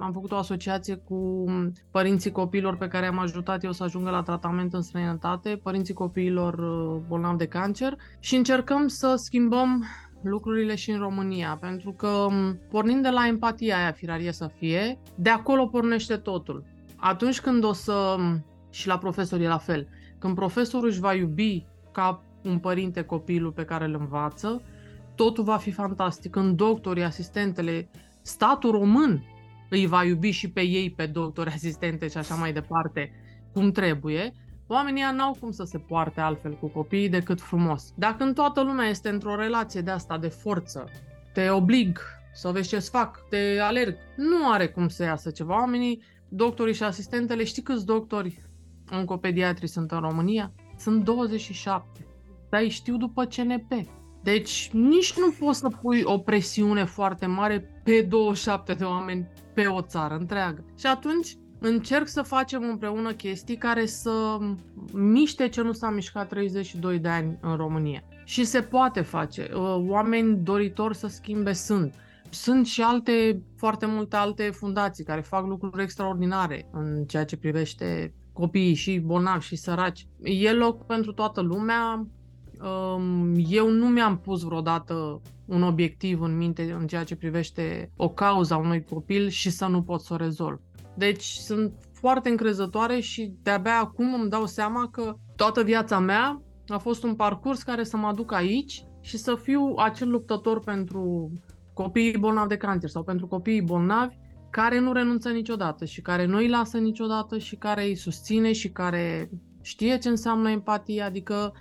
am 0.00 0.10
făcut 0.12 0.32
o 0.32 0.36
asociație 0.36 0.94
cu 0.94 1.44
părinții 1.90 2.30
copiilor 2.30 2.76
pe 2.76 2.88
care 2.88 3.06
am 3.06 3.18
ajutat 3.18 3.64
eu 3.64 3.72
să 3.72 3.82
ajungă 3.82 4.10
la 4.10 4.22
tratament 4.22 4.74
în 4.74 4.82
străinătate, 4.82 5.60
părinții 5.62 5.94
copiilor 5.94 6.54
uh, 6.54 7.00
bolnavi 7.08 7.36
de 7.36 7.46
cancer 7.46 7.96
și 8.20 8.36
încercăm 8.36 8.86
să 8.86 9.14
schimbăm 9.16 9.84
lucrurile 10.22 10.74
și 10.74 10.90
în 10.90 10.98
România, 10.98 11.58
pentru 11.60 11.92
că 11.92 12.06
um, 12.06 12.58
pornind 12.70 13.02
de 13.02 13.08
la 13.08 13.26
empatia 13.26 13.76
aia, 13.76 13.92
firarie 13.92 14.32
să 14.32 14.50
fie, 14.58 14.98
de 15.14 15.30
acolo 15.30 15.66
pornește 15.66 16.16
totul. 16.16 16.64
Atunci 16.96 17.40
când 17.40 17.64
o 17.64 17.72
să, 17.72 18.14
um, 18.18 18.44
și 18.70 18.86
la 18.86 18.98
profesor 18.98 19.40
e 19.40 19.48
la 19.48 19.58
fel, 19.58 19.88
când 20.18 20.34
profesorul 20.34 20.88
își 20.88 21.00
va 21.00 21.14
iubi 21.14 21.66
ca 21.92 22.22
un 22.44 22.58
părinte 22.58 23.02
copilul 23.02 23.52
pe 23.52 23.64
care 23.64 23.84
îl 23.84 23.96
învață, 24.00 24.62
totul 25.14 25.44
va 25.44 25.56
fi 25.56 25.70
fantastic. 25.70 26.30
Când 26.30 26.56
doctorii, 26.56 27.02
asistentele, 27.02 27.88
statul 28.22 28.70
român 28.70 29.24
îi 29.70 29.86
va 29.86 30.04
iubi 30.04 30.30
și 30.30 30.50
pe 30.50 30.60
ei, 30.60 30.90
pe 30.90 31.06
doctori, 31.06 31.50
asistente 31.50 32.08
și 32.08 32.16
așa 32.16 32.34
mai 32.34 32.52
departe, 32.52 33.12
cum 33.52 33.70
trebuie, 33.70 34.34
oamenii 34.66 35.02
n-au 35.14 35.36
cum 35.40 35.50
să 35.50 35.64
se 35.64 35.78
poarte 35.78 36.20
altfel 36.20 36.54
cu 36.54 36.66
copiii 36.66 37.08
decât 37.08 37.40
frumos. 37.40 37.92
Dacă 37.96 38.16
când 38.16 38.34
toată 38.34 38.62
lumea 38.62 38.88
este 38.88 39.08
într-o 39.08 39.36
relație 39.36 39.80
de 39.80 39.90
asta, 39.90 40.18
de 40.18 40.28
forță, 40.28 40.84
te 41.32 41.50
oblig 41.50 41.98
să 42.34 42.48
vezi 42.48 42.68
ce-ți 42.68 42.90
fac, 42.90 43.28
te 43.28 43.58
alerg, 43.60 43.96
nu 44.16 44.50
are 44.50 44.68
cum 44.68 44.88
să 44.88 45.02
iasă 45.02 45.30
ceva. 45.30 45.54
Oamenii, 45.54 46.02
doctorii 46.28 46.74
și 46.74 46.82
asistentele, 46.82 47.44
știi 47.44 47.62
câți 47.62 47.86
doctori 47.86 48.42
oncopediatri 48.92 49.66
sunt 49.66 49.90
în 49.90 50.00
România? 50.00 50.52
Sunt 50.76 51.04
27 51.04 52.06
dar 52.52 52.60
îi 52.60 52.68
știu 52.68 52.96
după 52.96 53.24
CNP. 53.24 53.72
Deci 54.22 54.70
nici 54.72 55.18
nu 55.18 55.34
poți 55.38 55.58
să 55.58 55.68
pui 55.68 56.02
o 56.04 56.18
presiune 56.18 56.84
foarte 56.84 57.26
mare 57.26 57.80
pe 57.84 58.02
27 58.02 58.74
de 58.74 58.84
oameni 58.84 59.28
pe 59.54 59.66
o 59.66 59.80
țară 59.80 60.14
întreagă. 60.14 60.64
Și 60.78 60.86
atunci 60.86 61.36
încerc 61.58 62.08
să 62.08 62.22
facem 62.22 62.62
împreună 62.62 63.12
chestii 63.12 63.56
care 63.56 63.86
să 63.86 64.38
miște 64.92 65.48
ce 65.48 65.62
nu 65.62 65.72
s-a 65.72 65.90
mișcat 65.90 66.28
32 66.28 66.98
de 66.98 67.08
ani 67.08 67.38
în 67.40 67.56
România. 67.56 68.02
Și 68.24 68.44
se 68.44 68.60
poate 68.60 69.00
face. 69.00 69.50
Uh, 69.54 69.84
oameni 69.88 70.36
doritori 70.36 70.96
să 70.96 71.06
schimbe 71.06 71.52
sunt. 71.52 71.94
Sunt 72.30 72.66
și 72.66 72.82
alte, 72.82 73.42
foarte 73.56 73.86
multe 73.86 74.16
alte 74.16 74.50
fundații 74.50 75.04
care 75.04 75.20
fac 75.20 75.46
lucruri 75.46 75.82
extraordinare 75.82 76.68
în 76.72 77.04
ceea 77.04 77.24
ce 77.24 77.36
privește 77.36 78.14
copiii 78.32 78.74
și 78.74 78.98
bolnavi 78.98 79.46
și 79.46 79.56
săraci. 79.56 80.06
E 80.22 80.52
loc 80.52 80.86
pentru 80.86 81.12
toată 81.12 81.40
lumea. 81.40 82.06
Um, 82.62 83.34
eu 83.48 83.70
nu 83.70 83.86
mi-am 83.86 84.18
pus 84.18 84.42
vreodată 84.42 85.20
un 85.44 85.62
obiectiv 85.62 86.20
în 86.20 86.36
minte 86.36 86.76
în 86.78 86.86
ceea 86.86 87.04
ce 87.04 87.16
privește 87.16 87.92
o 87.96 88.08
cauză 88.08 88.54
a 88.54 88.56
unui 88.56 88.84
copil 88.84 89.28
și 89.28 89.50
să 89.50 89.66
nu 89.66 89.82
pot 89.82 90.00
să 90.00 90.12
o 90.12 90.16
rezolv. 90.16 90.60
Deci 90.94 91.24
sunt 91.24 91.72
foarte 91.92 92.28
încrezătoare 92.28 93.00
și 93.00 93.32
de-abia 93.42 93.78
acum 93.78 94.14
îmi 94.14 94.30
dau 94.30 94.46
seama 94.46 94.88
că 94.90 95.14
toată 95.36 95.62
viața 95.62 95.98
mea 95.98 96.42
a 96.68 96.78
fost 96.78 97.02
un 97.02 97.14
parcurs 97.14 97.62
care 97.62 97.84
să 97.84 97.96
mă 97.96 98.06
aduc 98.06 98.32
aici 98.32 98.84
și 99.00 99.16
să 99.16 99.34
fiu 99.34 99.74
acel 99.76 100.10
luptător 100.10 100.60
pentru 100.60 101.32
copiii 101.74 102.18
bolnavi 102.18 102.48
de 102.48 102.56
cancer 102.56 102.88
sau 102.88 103.02
pentru 103.02 103.26
copiii 103.26 103.62
bolnavi 103.62 104.16
care 104.50 104.78
nu 104.78 104.92
renunță 104.92 105.28
niciodată 105.28 105.84
și 105.84 106.00
care 106.00 106.26
nu 106.26 106.36
îi 106.36 106.48
lasă 106.48 106.78
niciodată 106.78 107.38
și 107.38 107.56
care 107.56 107.84
îi 107.84 107.94
susține 107.94 108.52
și 108.52 108.70
care 108.70 109.30
știe 109.62 109.98
ce 109.98 110.08
înseamnă 110.08 110.50
empatie, 110.50 111.02
adică 111.02 111.52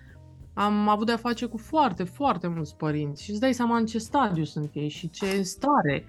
am 0.64 0.88
avut 0.88 1.06
de-a 1.06 1.18
face 1.18 1.46
cu 1.46 1.58
foarte, 1.58 2.04
foarte 2.04 2.48
mulți 2.48 2.76
părinți 2.76 3.24
și 3.24 3.32
îți 3.32 3.40
dai 3.40 3.54
seama 3.54 3.78
în 3.78 3.86
ce 3.86 3.98
stadiu 3.98 4.44
sunt 4.44 4.70
ei 4.74 4.90
și 4.90 5.10
ce 5.10 5.42
stare. 5.42 6.06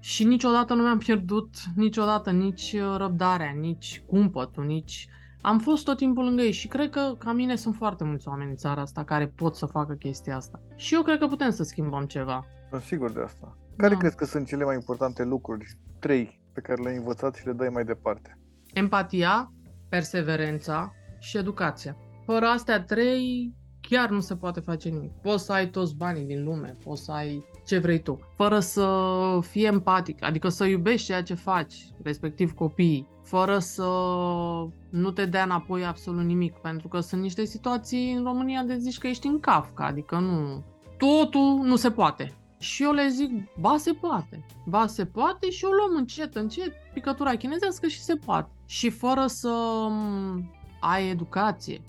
Și 0.00 0.24
niciodată 0.24 0.74
nu 0.74 0.82
mi-am 0.82 0.98
pierdut 0.98 1.54
niciodată 1.74 2.30
nici 2.30 2.72
uh, 2.72 2.94
răbdarea, 2.96 3.50
nici 3.60 4.02
cumpătul, 4.06 4.64
nici... 4.64 5.08
Am 5.40 5.58
fost 5.58 5.84
tot 5.84 5.96
timpul 5.96 6.24
lângă 6.24 6.42
ei 6.42 6.52
și 6.52 6.68
cred 6.68 6.90
că 6.90 7.14
ca 7.18 7.32
mine 7.32 7.56
sunt 7.56 7.74
foarte 7.74 8.04
mulți 8.04 8.28
oameni 8.28 8.50
în 8.50 8.56
țara 8.56 8.80
asta 8.80 9.04
care 9.04 9.26
pot 9.26 9.56
să 9.56 9.66
facă 9.66 9.94
chestia 9.94 10.36
asta. 10.36 10.60
Și 10.76 10.94
eu 10.94 11.02
cred 11.02 11.18
că 11.18 11.26
putem 11.26 11.50
să 11.50 11.62
schimbăm 11.62 12.04
ceva. 12.04 12.44
Sunt 12.70 12.82
sigur 12.82 13.12
de 13.12 13.20
asta. 13.20 13.56
Care 13.76 13.92
da. 13.92 13.98
crezi 13.98 14.16
că 14.16 14.24
sunt 14.24 14.46
cele 14.46 14.64
mai 14.64 14.74
importante 14.74 15.24
lucruri, 15.24 15.78
trei, 15.98 16.40
pe 16.52 16.60
care 16.60 16.82
le-ai 16.82 16.96
învățat 16.96 17.34
și 17.34 17.46
le 17.46 17.52
dai 17.52 17.68
mai 17.68 17.84
departe? 17.84 18.38
Empatia, 18.72 19.52
perseverența 19.88 20.92
și 21.18 21.38
educația. 21.38 21.96
Fără 22.24 22.46
astea 22.46 22.82
trei, 22.82 23.54
chiar 23.88 24.10
nu 24.10 24.20
se 24.20 24.36
poate 24.36 24.60
face 24.60 24.88
nimic. 24.88 25.12
Poți 25.22 25.44
să 25.44 25.52
ai 25.52 25.70
toți 25.70 25.96
banii 25.96 26.24
din 26.24 26.44
lume, 26.44 26.76
poți 26.84 27.04
să 27.04 27.12
ai 27.12 27.44
ce 27.66 27.78
vrei 27.78 28.02
tu, 28.02 28.18
fără 28.34 28.58
să 28.58 28.88
fii 29.40 29.64
empatic, 29.64 30.24
adică 30.24 30.48
să 30.48 30.64
iubești 30.64 31.06
ceea 31.06 31.22
ce 31.22 31.34
faci, 31.34 31.74
respectiv 32.02 32.52
copiii, 32.52 33.08
fără 33.22 33.58
să 33.58 33.88
nu 34.90 35.10
te 35.10 35.24
dea 35.24 35.42
înapoi 35.42 35.84
absolut 35.84 36.24
nimic, 36.24 36.56
pentru 36.56 36.88
că 36.88 37.00
sunt 37.00 37.22
niște 37.22 37.44
situații 37.44 38.12
în 38.12 38.22
România 38.24 38.62
de 38.62 38.76
zici 38.76 38.98
că 38.98 39.06
ești 39.06 39.26
în 39.26 39.40
Kafka, 39.40 39.84
adică 39.84 40.18
nu... 40.18 40.64
Totul 40.98 41.60
nu 41.62 41.76
se 41.76 41.90
poate. 41.90 42.34
Și 42.58 42.82
eu 42.82 42.92
le 42.92 43.08
zic, 43.08 43.30
ba 43.60 43.76
se 43.76 43.92
poate, 43.92 44.46
ba 44.66 44.86
se 44.86 45.04
poate 45.04 45.50
și 45.50 45.64
o 45.64 45.68
luăm 45.68 45.96
încet, 45.96 46.36
încet, 46.36 46.72
picătura 46.92 47.36
chinezească 47.36 47.86
și 47.86 48.00
se 48.00 48.14
poate. 48.14 48.50
Și 48.66 48.90
fără 48.90 49.26
să 49.26 49.52
ai 50.80 51.10
educație 51.10 51.82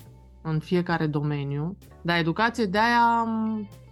în 0.49 0.60
fiecare 0.60 1.07
domeniu, 1.07 1.77
dar 2.01 2.17
educație 2.17 2.65
de 2.65 2.77
aia 2.77 3.25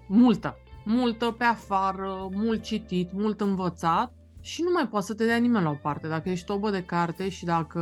multă, 0.08 0.58
multă 0.86 1.36
pe 1.38 1.44
afară, 1.44 2.30
mult 2.32 2.64
citit, 2.64 3.10
mult 3.14 3.42
învățat 3.42 4.14
și 4.42 4.62
nu 4.62 4.70
mai 4.74 4.88
poți 4.88 5.08
să 5.08 5.14
te 5.14 5.26
dea 5.26 5.38
nimeni 5.38 5.64
la 5.64 5.70
o 5.70 5.78
parte. 5.82 6.08
Dacă 6.08 6.30
ești 6.30 6.46
tobă 6.46 6.70
de 6.70 6.84
carte 6.84 7.30
și 7.30 7.46
dacă 7.46 7.80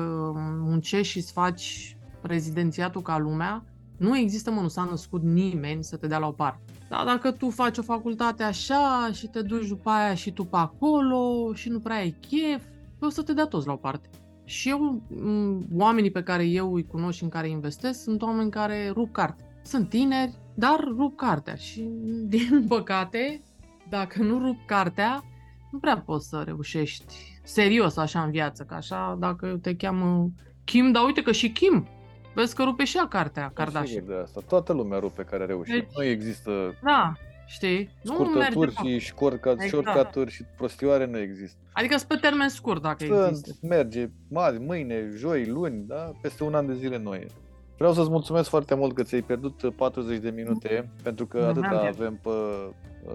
muncești 0.59 1.11
și 1.11 1.17
îți 1.17 1.31
faci 1.31 1.97
prezidențiatul 2.21 3.01
ca 3.01 3.17
lumea, 3.17 3.63
nu 3.97 4.17
există, 4.17 4.51
mă, 4.51 4.61
nu 4.61 4.67
s-a 4.67 4.87
născut 4.89 5.21
nimeni 5.23 5.83
să 5.83 5.97
te 5.97 6.07
dea 6.07 6.17
la 6.17 6.27
o 6.27 6.31
parte. 6.31 6.61
Dar 6.89 7.05
dacă 7.05 7.31
tu 7.31 7.49
faci 7.49 7.77
o 7.77 7.81
facultate 7.81 8.43
așa 8.43 9.09
și 9.13 9.27
te 9.27 9.41
duci 9.41 9.67
după 9.67 9.89
aia 9.89 10.13
și 10.13 10.31
tu 10.31 10.43
pe 10.43 10.57
acolo 10.57 11.53
și 11.53 11.69
nu 11.69 11.79
prea 11.79 11.95
ai 11.95 12.15
chef, 12.19 12.63
o 12.99 13.09
să 13.09 13.21
te 13.21 13.33
dea 13.33 13.45
toți 13.45 13.67
la 13.67 13.73
o 13.73 13.75
parte. 13.75 14.09
Și 14.45 14.69
eu, 14.69 15.01
oamenii 15.77 16.11
pe 16.11 16.23
care 16.23 16.45
eu 16.45 16.73
îi 16.73 16.85
cunosc 16.85 17.17
și 17.17 17.23
în 17.23 17.29
care 17.29 17.49
investesc, 17.49 18.01
sunt 18.01 18.21
oameni 18.21 18.51
care 18.51 18.89
rup 18.89 19.11
carte. 19.11 19.43
Sunt 19.61 19.89
tineri, 19.89 20.33
dar 20.53 20.79
rup 20.97 21.17
cartea 21.17 21.55
și, 21.55 21.89
din 22.25 22.65
păcate, 22.67 23.41
dacă 23.89 24.23
nu 24.23 24.39
rup 24.39 24.57
cartea, 24.65 25.23
nu 25.71 25.79
prea 25.79 25.97
poți 25.97 26.27
să 26.29 26.41
reușești 26.45 27.39
serios 27.43 27.97
așa 27.97 28.23
în 28.23 28.31
viață, 28.31 28.63
că 28.63 28.73
așa 28.73 29.17
dacă 29.19 29.59
te 29.61 29.75
cheamă 29.75 30.31
Kim, 30.63 30.91
dar 30.91 31.05
uite 31.05 31.21
că 31.21 31.31
și 31.31 31.51
Kim, 31.51 31.87
vezi 32.33 32.55
că 32.55 32.63
rupe 32.63 32.83
și 32.83 32.97
ea 32.97 33.07
cartea 33.07 33.51
Kardashian. 33.53 34.05
de 34.05 34.13
asta, 34.23 34.41
toată 34.47 34.73
lumea 34.73 34.99
rupe 34.99 35.23
care 35.23 35.45
reușește. 35.45 35.79
Deci, 35.79 35.97
nu 35.97 36.03
există 36.03 36.51
da, 36.83 37.13
știi? 37.53 37.89
Scurtături 38.03 38.75
și 38.75 38.99
shortcut, 38.99 39.61
exact. 39.61 39.87
shortcut 39.87 40.29
și 40.29 40.43
prostioare 40.57 41.05
nu 41.05 41.17
există. 41.17 41.57
Adică 41.71 41.97
sunt 41.97 42.09
pe 42.09 42.15
termen 42.15 42.49
scurt 42.49 42.81
dacă 42.81 43.05
Sunt, 43.05 43.27
există. 43.29 43.67
merge, 43.67 44.09
marți, 44.29 44.59
mâine, 44.59 45.09
joi, 45.17 45.45
luni, 45.45 45.83
da? 45.87 46.11
Peste 46.21 46.43
un 46.43 46.53
an 46.53 46.65
de 46.65 46.73
zile 46.73 46.97
noi. 46.97 47.25
Vreau 47.77 47.93
să-ți 47.93 48.09
mulțumesc 48.09 48.49
foarte 48.49 48.75
mult 48.75 48.93
că 48.95 49.03
ți-ai 49.03 49.21
pierdut 49.21 49.73
40 49.75 50.17
de 50.19 50.29
minute, 50.29 50.89
pentru 51.03 51.25
că 51.25 51.37
atâta 51.37 51.85
avem 51.87 52.19
pe 52.21 52.29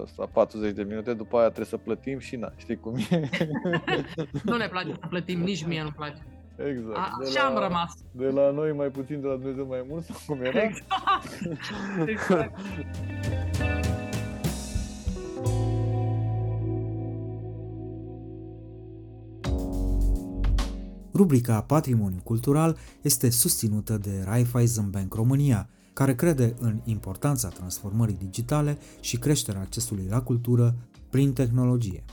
ăsta, 0.03 0.29
40 0.33 0.75
de 0.75 0.83
minute, 0.83 1.15
după 1.15 1.37
aia 1.37 1.47
trebuie 1.47 1.67
să 1.67 1.77
plătim 1.77 2.19
și 2.19 2.37
na, 2.37 2.53
știi 2.57 2.77
cum 2.77 2.97
e. 3.11 3.29
nu 4.51 4.57
ne 4.57 4.69
place 4.69 4.91
să 5.01 5.07
plătim, 5.09 5.41
nici 5.41 5.65
mie 5.65 5.83
nu 5.83 5.91
place. 5.91 6.23
Exact. 6.57 6.97
A, 6.97 7.19
așa 7.27 7.41
am 7.41 7.59
rămas. 7.59 7.93
De 8.11 8.27
la 8.27 8.51
noi 8.51 8.73
mai 8.73 8.89
puțin, 8.89 9.21
de 9.21 9.27
la 9.27 9.35
Dumnezeu 9.35 9.67
mai 9.67 9.85
mult, 9.89 10.05
sau 10.05 10.17
cum 10.27 10.45
era? 10.45 10.63
Exact. 10.63 11.59
exact. 12.13 12.59
Rubrica 21.19 21.63
Patrimoniu 21.63 22.21
Cultural 22.25 22.77
este 23.03 23.31
susținută 23.31 23.99
de 23.99 24.23
Raiffeisen 24.25 24.91
Bank 24.91 25.15
România, 25.15 25.69
care 25.93 26.15
crede 26.15 26.55
în 26.61 26.81
importanța 26.85 27.49
transformării 27.49 28.17
digitale 28.17 28.79
și 29.01 29.17
creșterea 29.17 29.61
accesului 29.61 30.07
la 30.09 30.23
cultură 30.23 30.75
prin 31.11 31.33
tehnologie. 31.33 32.05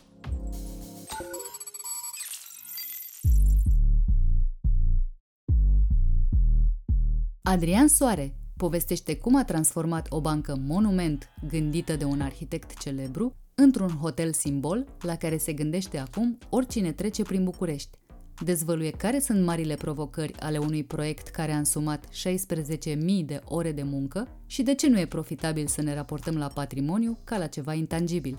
Adrian 7.41 7.87
Soare 7.87 8.35
povestește 8.57 9.15
cum 9.15 9.35
a 9.35 9.43
transformat 9.43 10.07
o 10.09 10.21
bancă 10.21 10.57
monument 10.67 11.29
gândită 11.47 11.95
de 11.95 12.03
un 12.03 12.21
arhitect 12.21 12.77
celebru 12.77 13.35
într-un 13.55 13.89
hotel 13.89 14.33
simbol 14.33 14.85
la 15.01 15.15
care 15.15 15.37
se 15.37 15.53
gândește 15.53 15.97
acum 15.97 16.37
oricine 16.49 16.91
trece 16.91 17.23
prin 17.23 17.43
București 17.43 17.97
dezvăluie 18.43 18.89
care 18.89 19.19
sunt 19.19 19.45
marile 19.45 19.76
provocări 19.76 20.34
ale 20.39 20.58
unui 20.58 20.84
proiect 20.84 21.28
care 21.28 21.52
a 21.52 21.58
însumat 21.58 22.06
16.000 22.10 23.26
de 23.26 23.41
ore 23.45 23.71
de 23.71 23.84
muncă 23.84 24.28
și 24.45 24.63
de 24.63 24.76
ce 24.76 24.89
nu 24.89 25.00
e 25.00 25.06
profitabil 25.06 25.67
să 25.67 25.82
ne 25.82 25.95
raportăm 25.95 26.38
la 26.38 26.48
patrimoniu 26.54 27.17
ca 27.24 27.38
la 27.38 27.45
ceva 27.45 27.74
intangibil. 27.74 28.38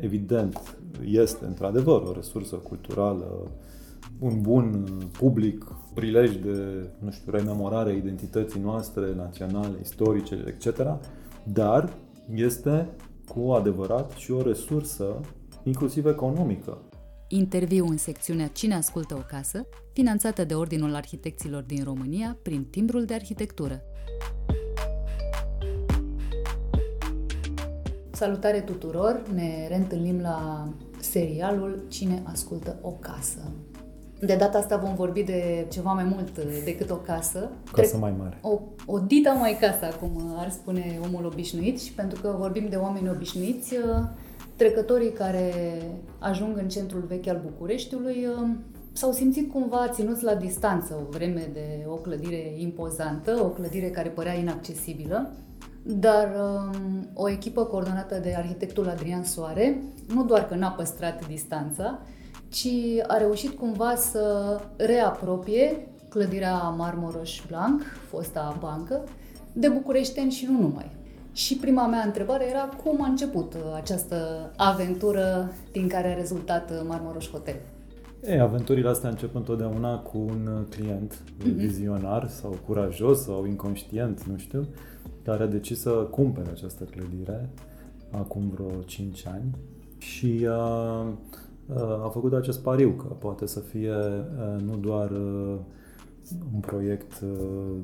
Evident, 0.00 0.76
este 1.04 1.44
într-adevăr 1.44 2.02
o 2.02 2.12
resursă 2.12 2.56
culturală, 2.56 3.50
un 4.18 4.40
bun 4.40 4.86
public, 5.18 5.64
prilej 5.94 6.36
de, 6.36 6.88
nu 6.98 7.10
știu, 7.10 7.32
rememorare 7.32 7.96
identității 7.96 8.60
noastre 8.60 9.14
naționale, 9.16 9.76
istorice, 9.82 10.44
etc., 10.46 10.98
dar 11.42 11.92
este 12.34 12.88
cu 13.28 13.50
adevărat 13.50 14.10
și 14.10 14.30
o 14.30 14.42
resursă 14.42 15.20
inclusiv 15.62 16.06
economică 16.06 16.78
interviu 17.34 17.86
în 17.86 17.96
secțiunea 17.96 18.46
Cine 18.46 18.74
ascultă 18.74 19.14
o 19.14 19.24
casă, 19.28 19.66
finanțată 19.92 20.44
de 20.44 20.54
Ordinul 20.54 20.94
Arhitecților 20.94 21.62
din 21.62 21.84
România 21.84 22.36
prin 22.42 22.64
timbrul 22.64 23.04
de 23.04 23.14
arhitectură. 23.14 23.82
Salutare 28.10 28.60
tuturor! 28.60 29.22
Ne 29.34 29.66
reîntâlnim 29.68 30.20
la 30.20 30.68
serialul 31.00 31.84
Cine 31.88 32.22
ascultă 32.24 32.78
o 32.80 32.90
casă. 32.90 33.52
De 34.20 34.36
data 34.36 34.58
asta 34.58 34.76
vom 34.76 34.94
vorbi 34.94 35.22
de 35.22 35.66
ceva 35.70 35.92
mai 35.92 36.04
mult 36.04 36.38
decât 36.64 36.90
o 36.90 36.96
casă. 36.96 37.50
Casă 37.72 37.96
mai 37.96 38.14
mare. 38.18 38.38
O, 38.42 38.60
o 38.86 38.98
dita 38.98 39.32
mai 39.32 39.56
casă, 39.60 39.96
cum 40.00 40.34
ar 40.36 40.50
spune 40.50 40.98
omul 41.04 41.24
obișnuit 41.24 41.80
și 41.80 41.92
pentru 41.92 42.20
că 42.20 42.34
vorbim 42.38 42.68
de 42.68 42.76
oameni 42.76 43.10
obișnuiți, 43.10 43.74
Trecătorii 44.62 45.12
care 45.12 45.52
ajung 46.18 46.56
în 46.56 46.68
centrul 46.68 47.04
vechi 47.08 47.26
al 47.26 47.40
Bucureștiului 47.44 48.26
uh, 48.26 48.48
s-au 48.92 49.12
simțit 49.12 49.52
cumva 49.52 49.88
ținuți 49.88 50.24
la 50.24 50.34
distanță 50.34 50.94
o 50.94 51.10
vreme 51.10 51.50
de 51.52 51.84
o 51.86 51.94
clădire 51.94 52.54
impozantă, 52.56 53.38
o 53.42 53.48
clădire 53.48 53.90
care 53.90 54.08
părea 54.08 54.32
inaccesibilă, 54.32 55.30
dar 55.82 56.28
um, 56.34 57.08
o 57.14 57.28
echipă 57.30 57.64
coordonată 57.64 58.18
de 58.18 58.34
arhitectul 58.36 58.88
Adrian 58.88 59.24
Soare, 59.24 59.82
nu 60.14 60.24
doar 60.24 60.48
că 60.48 60.54
n-a 60.54 60.70
păstrat 60.70 61.26
distanța, 61.26 61.98
ci 62.48 62.68
a 63.06 63.16
reușit 63.16 63.58
cumva 63.58 63.94
să 63.94 64.60
reapropie 64.76 65.88
clădirea 66.08 66.58
Marmoroș 66.58 67.42
Blanc, 67.48 67.82
fosta 68.08 68.56
bancă, 68.60 69.04
de 69.52 69.68
bucureșteni 69.68 70.30
și 70.30 70.46
nu 70.50 70.60
numai. 70.60 71.00
Și 71.32 71.56
prima 71.56 71.86
mea 71.86 72.02
întrebare 72.04 72.48
era 72.48 72.68
cum 72.84 73.02
a 73.02 73.06
început 73.06 73.56
această 73.74 74.50
aventură 74.56 75.52
din 75.72 75.88
care 75.88 76.08
a 76.08 76.14
rezultat 76.14 76.86
Marmoroș 76.86 77.30
Hotel. 77.30 77.56
E, 78.24 78.40
aventurile 78.40 78.88
astea 78.88 79.08
încep 79.08 79.34
întotdeauna 79.34 79.98
cu 79.98 80.18
un 80.18 80.66
client 80.70 81.14
mm-hmm. 81.14 81.54
vizionar 81.56 82.28
sau 82.28 82.56
curajos 82.66 83.22
sau 83.22 83.46
inconștient, 83.46 84.22
nu 84.22 84.36
știu, 84.36 84.66
care 85.24 85.42
a 85.42 85.46
decis 85.46 85.80
să 85.80 85.90
cumpere 85.90 86.50
această 86.50 86.84
clădire 86.84 87.48
acum 88.10 88.50
vreo 88.54 88.82
5 88.82 89.26
ani 89.26 89.50
și 89.98 90.46
a, 90.50 90.60
a 92.04 92.08
făcut 92.12 92.32
acest 92.32 92.62
pariu 92.62 92.90
că 92.90 93.06
poate 93.06 93.46
să 93.46 93.60
fie 93.60 93.94
nu 94.64 94.76
doar 94.76 95.10
un 96.54 96.60
proiect 96.60 97.20
uh, 97.22 97.28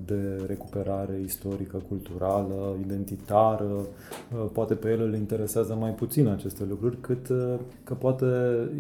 de 0.05 0.45
recuperare 0.47 1.21
istorică, 1.25 1.83
culturală, 1.89 2.77
identitară. 2.85 3.65
Uh, 3.65 4.51
poate 4.53 4.75
pe 4.75 4.91
el 4.91 5.01
îl 5.01 5.15
interesează 5.15 5.75
mai 5.75 5.91
puțin 5.91 6.27
aceste 6.27 6.65
lucruri, 6.69 7.01
cât 7.01 7.29
uh, 7.29 7.55
că 7.85 7.95
poate 7.95 8.27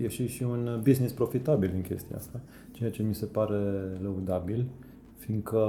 ieși 0.01 0.27
și 0.27 0.43
un 0.43 0.81
business 0.83 1.13
profitabil 1.13 1.71
din 1.73 1.83
chestia 1.83 2.17
asta, 2.17 2.41
ceea 2.73 2.91
ce 2.91 3.03
mi 3.03 3.15
se 3.15 3.27
pare 3.27 3.59
lăudabil, 4.03 4.67
fiindcă 5.17 5.61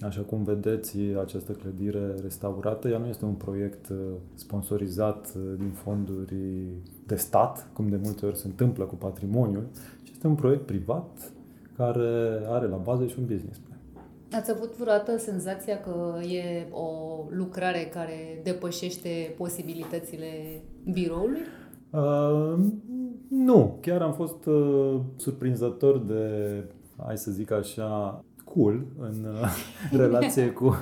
Așa 0.00 0.20
cum 0.20 0.44
vedeți, 0.44 0.98
această 1.20 1.52
clădire 1.52 2.14
restaurată, 2.22 2.88
ea 2.88 2.98
nu 2.98 3.06
este 3.06 3.24
un 3.24 3.32
proiect 3.32 3.92
sponsorizat 4.34 5.34
din 5.58 5.70
fonduri 5.70 6.36
de 7.06 7.16
stat, 7.16 7.68
cum 7.72 7.88
de 7.88 8.00
multe 8.02 8.26
ori 8.26 8.36
se 8.36 8.46
întâmplă 8.46 8.84
cu 8.84 8.94
patrimoniul, 8.94 9.66
ci 10.02 10.10
este 10.10 10.26
un 10.26 10.34
proiect 10.34 10.66
privat 10.66 11.32
care 11.76 12.42
are 12.48 12.66
la 12.66 12.76
bază 12.76 13.06
și 13.06 13.18
un 13.18 13.24
business 13.26 13.58
plan. 13.58 13.80
Ați 14.32 14.50
avut 14.50 14.76
vreodată 14.76 15.16
senzația 15.16 15.80
că 15.80 16.20
e 16.22 16.66
o 16.70 16.88
lucrare 17.30 17.88
care 17.92 18.40
depășește 18.42 19.34
posibilitățile 19.36 20.26
biroului? 20.92 21.40
Uh, 21.90 22.54
nu, 23.28 23.78
chiar 23.80 24.02
am 24.02 24.12
fost 24.12 24.46
uh, 24.46 25.00
surprinzător 25.16 25.98
de, 25.98 26.24
hai 27.04 27.18
să 27.18 27.30
zic 27.30 27.50
așa, 27.50 28.24
cool 28.44 28.86
în 28.98 29.24
uh, 29.24 29.48
relație 30.02 30.50
cu, 30.50 30.74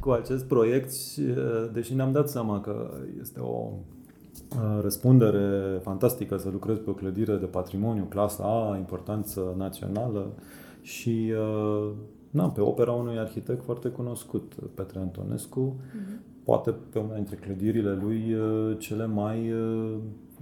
cu 0.00 0.10
acest 0.10 0.44
proiect, 0.44 0.94
și, 0.94 1.20
uh, 1.20 1.70
deși 1.72 1.94
ne-am 1.94 2.12
dat 2.12 2.28
seama 2.28 2.60
că 2.60 2.90
este 3.20 3.40
o 3.40 3.70
uh, 3.70 4.01
răspundere 4.80 5.78
fantastică 5.82 6.36
să 6.36 6.48
lucrezi 6.52 6.80
pe 6.80 6.90
o 6.90 6.94
clădire 6.94 7.36
de 7.36 7.46
patrimoniu, 7.46 8.04
clasa 8.04 8.44
A, 8.44 8.76
importanță 8.76 9.54
națională 9.56 10.32
și 10.80 11.32
na, 12.30 12.48
pe 12.48 12.60
opera 12.60 12.92
unui 12.92 13.18
arhitect 13.18 13.64
foarte 13.64 13.88
cunoscut, 13.88 14.54
Petre 14.74 14.98
Antonescu, 14.98 15.76
mm-hmm. 15.76 16.44
poate 16.44 16.74
pe 16.92 16.98
una 16.98 17.14
dintre 17.14 17.36
clădirile 17.36 17.94
lui 17.94 18.36
cele 18.78 19.06
mai, 19.06 19.52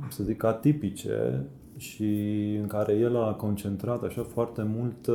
să 0.09 0.23
zic, 0.23 0.45
atipice 0.45 1.47
și 1.77 2.05
în 2.61 2.67
care 2.67 2.95
el 2.95 3.17
a 3.17 3.35
concentrat 3.35 4.03
așa 4.03 4.23
foarte 4.23 4.63
mult 4.63 5.09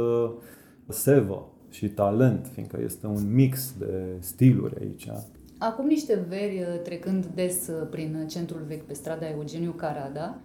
sevă 0.88 1.47
și 1.69 1.89
talent, 1.89 2.49
fiindcă 2.53 2.81
este 2.84 3.08
un 3.08 3.34
mix 3.34 3.75
de 3.77 4.03
stiluri 4.19 4.79
aici. 4.79 5.10
Acum 5.58 5.86
niște 5.86 6.26
veri 6.28 6.60
uh, 6.60 6.82
trecând 6.84 7.26
des 7.26 7.68
uh, 7.68 7.88
prin 7.89 8.28
centrul 8.30 8.63
vechi 8.68 8.86
pe 8.86 8.94
strada 8.94 9.30
Eugeniu 9.30 9.72
Carada, 9.72 10.39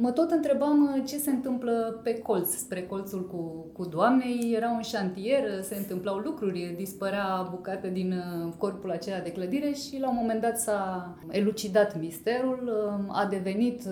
Mă 0.00 0.10
tot 0.10 0.30
întrebam 0.30 0.82
uh, 0.82 1.02
ce 1.06 1.16
se 1.16 1.30
întâmplă 1.30 2.00
pe 2.02 2.18
colț, 2.18 2.54
spre 2.54 2.82
colțul 2.82 3.26
cu, 3.26 3.66
cu 3.72 3.84
doamnei. 3.84 4.52
Era 4.56 4.70
un 4.70 4.80
șantier, 4.80 5.42
uh, 5.42 5.62
se 5.62 5.76
întâmplau 5.76 6.16
lucruri, 6.16 6.74
dispărea 6.76 7.48
bucată 7.50 7.86
din 7.86 8.12
uh, 8.12 8.52
corpul 8.58 8.90
acela 8.90 9.18
de 9.18 9.32
clădire 9.32 9.72
și 9.72 10.00
la 10.00 10.08
un 10.08 10.16
moment 10.20 10.40
dat 10.40 10.58
s-a 10.58 11.14
elucidat 11.30 12.00
misterul. 12.00 12.72
A 13.08 13.26
devenit 13.26 13.82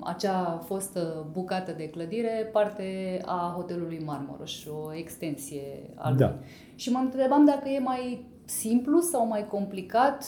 acea 0.00 0.62
fostă 0.66 1.26
bucată 1.32 1.74
de 1.76 1.88
clădire 1.88 2.48
parte 2.52 3.20
a 3.24 3.52
hotelului 3.56 4.02
Marmoroș, 4.04 4.64
o 4.66 4.94
extensie 4.94 5.92
a 5.94 6.08
lui. 6.08 6.18
Da. 6.18 6.38
Și 6.74 6.90
mă 6.90 6.98
întrebam 6.98 7.44
dacă 7.44 7.68
e 7.68 7.78
mai 7.78 8.26
simplu 8.58 9.00
sau 9.00 9.26
mai 9.26 9.46
complicat 9.46 10.24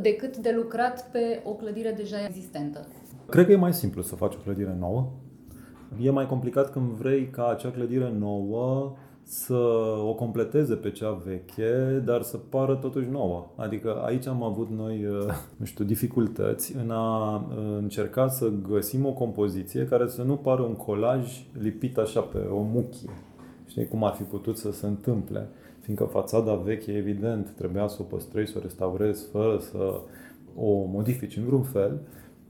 decât 0.00 0.36
de 0.36 0.52
lucrat 0.56 1.10
pe 1.10 1.42
o 1.44 1.50
clădire 1.50 1.92
deja 1.96 2.24
existentă. 2.26 2.86
Cred 3.28 3.46
că 3.46 3.52
e 3.52 3.56
mai 3.56 3.72
simplu 3.72 4.02
să 4.02 4.14
faci 4.14 4.34
o 4.34 4.38
clădire 4.38 4.76
nouă. 4.78 5.08
E 6.00 6.10
mai 6.10 6.26
complicat 6.26 6.72
când 6.72 6.90
vrei 6.90 7.28
ca 7.28 7.48
acea 7.48 7.70
clădire 7.70 8.12
nouă 8.18 8.96
să 9.22 9.54
o 10.06 10.14
completeze 10.14 10.74
pe 10.74 10.90
cea 10.90 11.12
veche, 11.24 12.02
dar 12.04 12.22
să 12.22 12.36
pară 12.36 12.74
totuși 12.74 13.08
nouă. 13.08 13.46
Adică 13.56 14.02
aici 14.04 14.26
am 14.26 14.42
avut 14.42 14.70
noi, 14.70 15.06
uh, 15.06 15.26
nu 15.58 15.64
știu, 15.64 15.84
dificultăți 15.84 16.76
în 16.76 16.90
a 16.90 17.34
uh, 17.36 17.76
încerca 17.78 18.28
să 18.28 18.52
găsim 18.68 19.06
o 19.06 19.12
compoziție 19.12 19.84
care 19.84 20.08
să 20.08 20.22
nu 20.22 20.36
pară 20.36 20.62
un 20.62 20.74
colaj 20.74 21.44
lipit 21.58 21.98
așa 21.98 22.20
pe 22.20 22.38
o 22.38 22.60
muchie. 22.60 23.10
Știi 23.66 23.88
cum 23.88 24.04
ar 24.04 24.12
fi 24.12 24.22
putut 24.22 24.58
să 24.58 24.72
se 24.72 24.86
întâmple? 24.86 25.48
Fiindcă 25.80 26.04
fațada 26.04 26.54
veche, 26.54 26.92
evident, 26.92 27.50
trebuia 27.56 27.86
să 27.86 27.96
o 28.00 28.04
păstrezi, 28.04 28.52
să 28.52 28.58
o 28.58 28.62
restaurezi 28.62 29.28
fără 29.30 29.58
să 29.58 30.00
o 30.56 30.84
modifici 30.84 31.36
în 31.36 31.44
vreun 31.44 31.62
fel. 31.62 32.00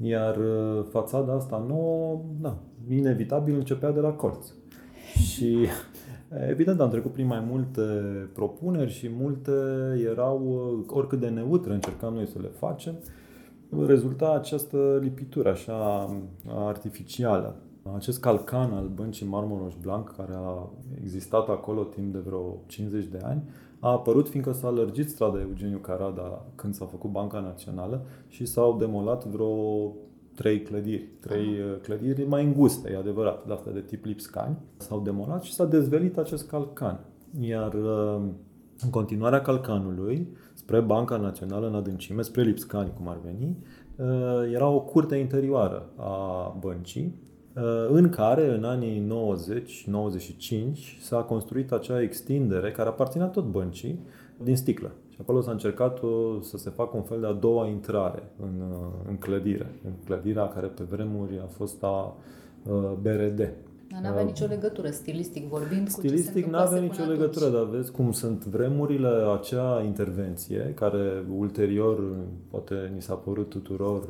Iar 0.02 0.36
uh, 0.36 0.84
fațada 0.90 1.32
asta 1.32 1.64
nouă, 1.68 2.20
da, 2.40 2.56
inevitabil 2.88 3.54
începea 3.54 3.90
de 3.90 4.00
la 4.00 4.10
colț. 4.10 4.46
Și 5.14 5.56
evident 6.48 6.80
am 6.80 6.90
trecut 6.90 7.12
prin 7.12 7.26
mai 7.26 7.44
multe 7.50 7.82
propuneri 8.32 8.90
și 8.90 9.10
multe 9.18 9.52
erau 10.10 10.40
uh, 10.42 10.94
oricât 10.96 11.20
de 11.20 11.28
neutre 11.28 11.72
încercam 11.72 12.14
noi 12.14 12.26
să 12.26 12.38
le 12.40 12.50
facem. 12.58 12.94
Rezulta 13.86 14.32
această 14.32 14.98
lipitură 15.02 15.48
așa 15.48 16.08
artificială. 16.46 17.56
Acest 17.94 18.20
calcan 18.20 18.72
al 18.72 18.90
băncii 18.94 19.26
Marmoroș 19.26 19.74
Blanc, 19.81 20.16
care 20.16 20.33
a 20.35 20.68
existat 21.03 21.48
acolo 21.48 21.83
timp 21.83 22.12
de 22.12 22.18
vreo 22.18 22.62
50 22.66 23.05
de 23.05 23.18
ani, 23.22 23.42
a 23.81 23.90
apărut 23.90 24.29
fiindcă 24.29 24.53
s-a 24.53 24.70
lărgit 24.70 25.11
strada 25.11 25.40
Eugeniu 25.40 25.79
Carada 25.79 26.46
când 26.55 26.74
s-a 26.74 26.85
făcut 26.85 27.11
Banca 27.11 27.40
Națională 27.40 28.07
și 28.29 28.46
s-au 28.46 28.76
demolat 28.76 29.24
vreo 29.24 29.92
trei 30.35 30.62
clădiri, 30.62 31.09
trei 31.20 31.46
uh, 31.46 31.81
clădiri 31.83 32.29
mai 32.29 32.44
înguste, 32.44 32.90
e 32.90 32.96
adevărat, 32.96 33.46
de 33.46 33.53
astea 33.53 33.72
de 33.72 33.81
tip 33.81 34.05
lipscani, 34.05 34.57
s-au 34.76 35.00
demolat 35.00 35.42
și 35.42 35.53
s-a 35.53 35.64
dezvelit 35.64 36.16
acest 36.16 36.48
calcan. 36.48 37.00
Iar 37.40 37.74
uh, 37.74 38.22
în 38.83 38.90
continuarea 38.90 39.40
calcanului, 39.40 40.29
spre 40.55 40.81
Banca 40.81 41.16
Națională 41.16 41.66
în 41.66 41.74
adâncime, 41.74 42.22
spre 42.22 42.42
Lipscani, 42.42 42.92
cum 42.96 43.09
ar 43.09 43.18
veni, 43.24 43.57
uh, 43.96 44.53
era 44.53 44.68
o 44.68 44.81
curte 44.81 45.16
interioară 45.16 45.88
a 45.96 46.57
băncii, 46.61 47.14
în 47.88 48.08
care 48.08 48.54
în 48.54 48.64
anii 48.64 49.06
90-95 50.96 51.00
s-a 51.00 51.16
construit 51.16 51.72
acea 51.72 52.02
extindere 52.02 52.70
care 52.70 52.88
aparținea 52.88 53.26
tot 53.26 53.44
băncii 53.44 53.98
din 54.42 54.56
sticlă. 54.56 54.90
Și 55.08 55.18
acolo 55.20 55.40
s-a 55.40 55.50
încercat 55.50 56.00
să 56.40 56.58
se 56.58 56.70
facă 56.70 56.96
un 56.96 57.02
fel 57.02 57.20
de 57.20 57.26
a 57.26 57.32
doua 57.32 57.66
intrare 57.66 58.22
în, 58.42 58.62
în 59.08 59.16
clădire, 59.16 59.74
în 59.84 59.92
clădirea 60.04 60.48
care 60.48 60.66
pe 60.66 60.82
vremuri 60.90 61.40
a 61.42 61.46
fost 61.46 61.82
a 61.82 62.16
BRD. 63.02 63.52
Nu 64.02 64.08
avea 64.08 64.22
nicio 64.22 64.46
legătură, 64.46 64.90
stilistic 64.90 65.48
vorbind, 65.48 65.88
Stilistic 65.88 66.46
nu 66.46 66.58
avea 66.58 66.80
nicio 66.80 67.04
legătură, 67.04 67.48
dar 67.48 67.64
vezi 67.64 67.90
cum 67.90 68.12
sunt 68.12 68.44
vremurile, 68.44 69.08
acea 69.38 69.82
intervenție, 69.84 70.72
care 70.74 71.24
ulterior 71.36 72.02
poate 72.50 72.90
ni 72.94 73.02
s-a 73.02 73.14
părut 73.14 73.48
tuturor 73.48 74.08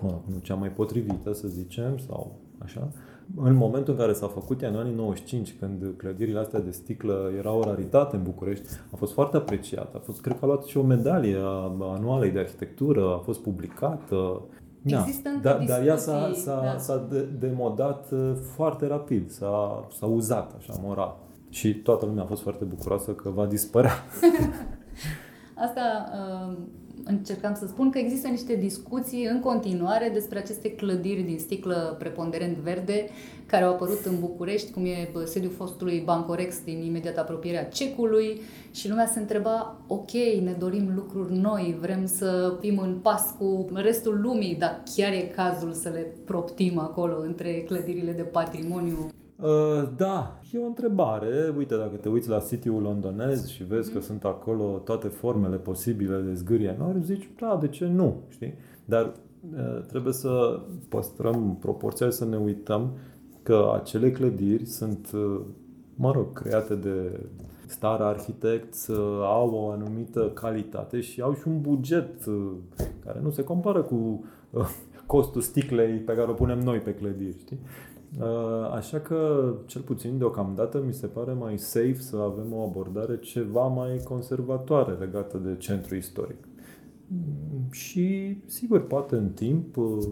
mă, 0.00 0.18
nu 0.24 0.38
cea 0.42 0.54
mai 0.54 0.68
potrivită, 0.68 1.32
să 1.32 1.48
zicem, 1.48 1.98
sau 1.98 2.38
așa. 2.58 2.88
În 3.36 3.54
momentul 3.54 3.92
în 3.92 3.98
care 3.98 4.12
s-a 4.12 4.26
făcut 4.26 4.62
ea, 4.62 4.68
în 4.68 4.76
anii 4.76 4.94
95, 4.94 5.54
când 5.58 5.94
clădirile 5.96 6.38
astea 6.38 6.60
de 6.60 6.70
sticlă 6.70 7.30
erau 7.38 7.58
o 7.58 7.64
raritate 7.64 8.16
în 8.16 8.22
București, 8.22 8.68
a 8.92 8.96
fost 8.96 9.12
foarte 9.12 9.36
apreciată. 9.36 9.96
A 9.96 9.98
fost, 9.98 10.20
cred 10.20 10.38
că 10.38 10.44
a 10.44 10.46
luat 10.46 10.64
și 10.64 10.76
o 10.76 10.82
medalie 10.82 11.38
anualei 11.80 12.30
de 12.30 12.38
arhitectură, 12.38 13.14
a 13.14 13.18
fost 13.18 13.40
publicată. 13.40 14.42
Da. 14.82 14.98
Există 14.98 15.30
dar, 15.42 15.64
dar 15.66 15.86
ea 15.86 15.96
s-a, 15.96 16.32
s-a, 16.34 16.60
da. 16.64 16.78
s-a 16.78 17.06
de, 17.10 17.20
demodat 17.38 18.10
uh, 18.10 18.32
foarte 18.54 18.86
rapid, 18.86 19.30
s-a, 19.30 19.86
s-a 19.98 20.06
uzat 20.06 20.54
așa 20.56 20.74
moral. 20.82 21.16
Și 21.48 21.74
toată 21.74 22.06
lumea 22.06 22.22
a 22.22 22.26
fost 22.26 22.42
foarte 22.42 22.64
bucuroasă 22.64 23.10
că 23.10 23.30
va 23.30 23.46
dispărea. 23.46 23.92
Asta 25.66 26.04
uh, 26.12 26.58
încercam 27.04 27.54
să 27.54 27.66
spun 27.66 27.90
că 27.90 27.98
există 27.98 28.28
niște 28.28 28.54
discuții 28.54 29.24
în 29.24 29.40
continuare 29.40 30.10
despre 30.12 30.38
aceste 30.38 30.70
clădiri 30.70 31.22
din 31.22 31.38
sticlă 31.38 31.96
preponderent 31.98 32.56
verde 32.56 33.08
care 33.46 33.64
au 33.64 33.72
apărut 33.72 34.04
în 34.04 34.20
București, 34.20 34.72
cum 34.72 34.84
e 34.84 35.08
sediul 35.24 35.52
fostului 35.52 36.02
Bancorex 36.04 36.64
din 36.64 36.82
imediat 36.82 37.18
apropierea 37.18 37.64
Cecului 37.64 38.40
și 38.70 38.88
lumea 38.88 39.06
se 39.06 39.18
întreba, 39.18 39.76
ok, 39.86 40.10
ne 40.42 40.54
dorim 40.58 40.92
lucruri 40.94 41.36
noi, 41.36 41.76
vrem 41.80 42.06
să 42.06 42.56
fim 42.60 42.78
în 42.78 42.98
pas 43.02 43.34
cu 43.38 43.68
restul 43.74 44.20
lumii, 44.20 44.54
dar 44.54 44.82
chiar 44.96 45.12
e 45.12 45.32
cazul 45.36 45.72
să 45.72 45.88
le 45.88 46.06
proptim 46.24 46.78
acolo 46.78 47.20
între 47.20 47.62
clădirile 47.62 48.12
de 48.12 48.22
patrimoniu. 48.22 48.98
Uh, 48.98 49.21
da, 49.96 50.40
e 50.52 50.58
o 50.58 50.66
întrebare. 50.66 51.54
Uite, 51.56 51.76
dacă 51.76 51.96
te 51.96 52.08
uiți 52.08 52.28
la 52.28 52.38
City-ul 52.38 52.82
londonez 52.82 53.46
și 53.46 53.64
vezi 53.64 53.88
mm. 53.88 53.94
că 53.94 54.00
sunt 54.00 54.24
acolo 54.24 54.80
toate 54.84 55.08
formele 55.08 55.56
posibile 55.56 56.18
de 56.18 56.34
zgârie 56.34 56.76
nori, 56.78 57.02
zici, 57.02 57.28
da, 57.40 57.58
de 57.60 57.68
ce 57.68 57.86
nu? 57.86 58.22
Știi? 58.28 58.54
Dar 58.84 59.12
uh, 59.54 59.82
trebuie 59.86 60.12
să 60.12 60.60
păstrăm 60.88 61.56
proporția 61.60 62.10
să 62.10 62.24
ne 62.24 62.36
uităm 62.36 62.92
că 63.42 63.72
acele 63.80 64.10
clădiri 64.10 64.66
sunt, 64.66 65.10
uh, 65.14 65.40
mă 65.94 66.12
rog, 66.12 66.32
create 66.32 66.74
de 66.74 67.20
star 67.66 68.00
arhitecți, 68.00 68.90
au 69.22 69.50
o 69.54 69.70
anumită 69.70 70.30
calitate 70.34 71.00
și 71.00 71.20
au 71.20 71.34
și 71.34 71.48
un 71.48 71.60
buget 71.60 72.24
care 73.04 73.20
nu 73.22 73.30
se 73.30 73.44
compară 73.44 73.82
cu 73.82 74.24
costul 75.06 75.40
sticlei 75.40 75.98
pe 75.98 76.14
care 76.14 76.30
o 76.30 76.34
punem 76.34 76.58
noi 76.58 76.78
pe 76.78 76.94
clădiri, 76.94 77.38
știi? 77.38 77.58
Uh, 78.20 78.70
așa 78.72 79.00
că, 79.00 79.52
cel 79.66 79.80
puțin 79.80 80.18
deocamdată, 80.18 80.82
mi 80.86 80.92
se 80.92 81.06
pare 81.06 81.32
mai 81.32 81.58
safe 81.58 82.00
să 82.00 82.16
avem 82.16 82.52
o 82.52 82.62
abordare 82.62 83.18
ceva 83.18 83.66
mai 83.66 84.00
conservatoare 84.04 84.92
legată 84.92 85.38
de 85.38 85.56
centru 85.58 85.94
istoric. 85.94 86.48
Și, 87.70 88.38
sigur, 88.46 88.86
poate 88.86 89.16
în 89.16 89.28
timp, 89.28 89.76
uh, 89.76 90.04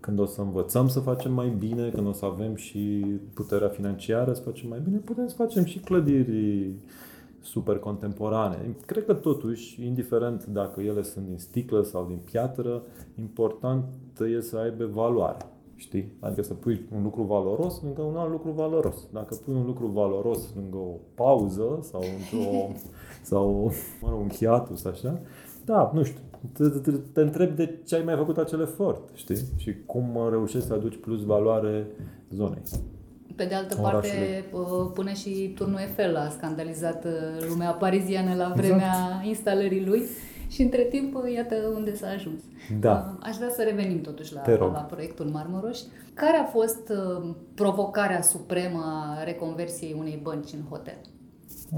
când 0.00 0.18
o 0.18 0.24
să 0.24 0.40
învățăm 0.40 0.88
să 0.88 1.00
facem 1.00 1.32
mai 1.32 1.48
bine, 1.58 1.88
când 1.88 2.06
o 2.06 2.12
să 2.12 2.24
avem 2.24 2.54
și 2.54 3.04
puterea 3.34 3.68
financiară 3.68 4.32
să 4.32 4.42
facem 4.42 4.68
mai 4.68 4.80
bine, 4.84 4.96
putem 4.96 5.28
să 5.28 5.34
facem 5.34 5.64
și 5.64 5.78
clădiri 5.78 6.72
super 7.40 7.78
contemporane. 7.78 8.76
Cred 8.86 9.04
că 9.04 9.14
totuși, 9.14 9.84
indiferent 9.84 10.46
dacă 10.46 10.80
ele 10.80 11.02
sunt 11.02 11.26
din 11.26 11.38
sticlă 11.38 11.82
sau 11.82 12.06
din 12.06 12.18
piatră, 12.24 12.82
important 13.14 13.84
e 14.36 14.40
să 14.40 14.56
aibă 14.56 14.84
valoare. 14.84 15.46
Știi? 15.78 16.12
Adică 16.20 16.42
să 16.42 16.54
pui 16.54 16.86
un 16.96 17.02
lucru 17.02 17.22
valoros 17.22 17.82
lângă 17.82 18.02
un 18.02 18.16
alt 18.16 18.30
lucru 18.30 18.50
valoros. 18.50 18.96
Dacă 19.12 19.34
pui 19.44 19.54
un 19.54 19.66
lucru 19.66 19.86
valoros 19.86 20.54
lângă 20.54 20.76
o 20.76 20.94
pauză 21.14 21.78
sau 21.82 22.02
într-o, 22.18 22.72
sau, 23.30 23.72
mă 24.00 24.08
rog, 24.10 24.20
un 24.20 24.28
hiatus, 24.28 24.84
așa, 24.84 25.20
da, 25.64 25.90
nu 25.94 26.02
știu, 26.02 26.20
te, 26.52 26.68
te, 26.68 26.90
te 26.90 27.20
întrebi 27.20 27.56
de 27.56 27.80
ce 27.86 27.94
ai 27.94 28.02
mai 28.04 28.16
făcut 28.16 28.36
acel 28.36 28.60
efort, 28.60 29.10
știi? 29.14 29.38
Și 29.56 29.74
cum 29.86 30.26
reușești 30.30 30.66
să 30.66 30.72
aduci 30.72 30.96
plus 30.96 31.24
valoare 31.24 31.86
zonei. 32.30 32.62
Pe 33.36 33.44
de 33.44 33.54
altă 33.54 33.76
parte, 33.80 34.44
până 34.94 35.12
și 35.12 35.52
turnul 35.54 35.78
Eiffel 35.78 36.16
a 36.16 36.28
scandalizat 36.28 37.04
uh, 37.04 37.46
lumea 37.48 37.70
pariziană 37.70 38.34
la 38.34 38.52
vremea 38.56 38.94
exact. 39.06 39.24
instalării 39.26 39.86
lui. 39.86 40.02
Și 40.48 40.62
între 40.62 40.82
timp, 40.82 41.16
iată 41.34 41.54
unde 41.74 41.94
s-a 41.94 42.08
ajuns. 42.08 42.40
Da. 42.80 43.18
Aș 43.20 43.36
vrea 43.36 43.50
să 43.50 43.62
revenim 43.62 44.00
totuși 44.00 44.34
la, 44.34 44.42
la 44.58 44.86
proiectul 44.90 45.26
Marmoroș. 45.26 45.78
Care 46.14 46.36
a 46.36 46.44
fost 46.44 46.88
uh, 46.88 47.30
provocarea 47.54 48.22
supremă 48.22 48.82
a 49.18 49.24
reconversiei 49.24 49.96
unei 49.98 50.20
bănci 50.22 50.52
în 50.52 50.62
hotel? 50.68 50.98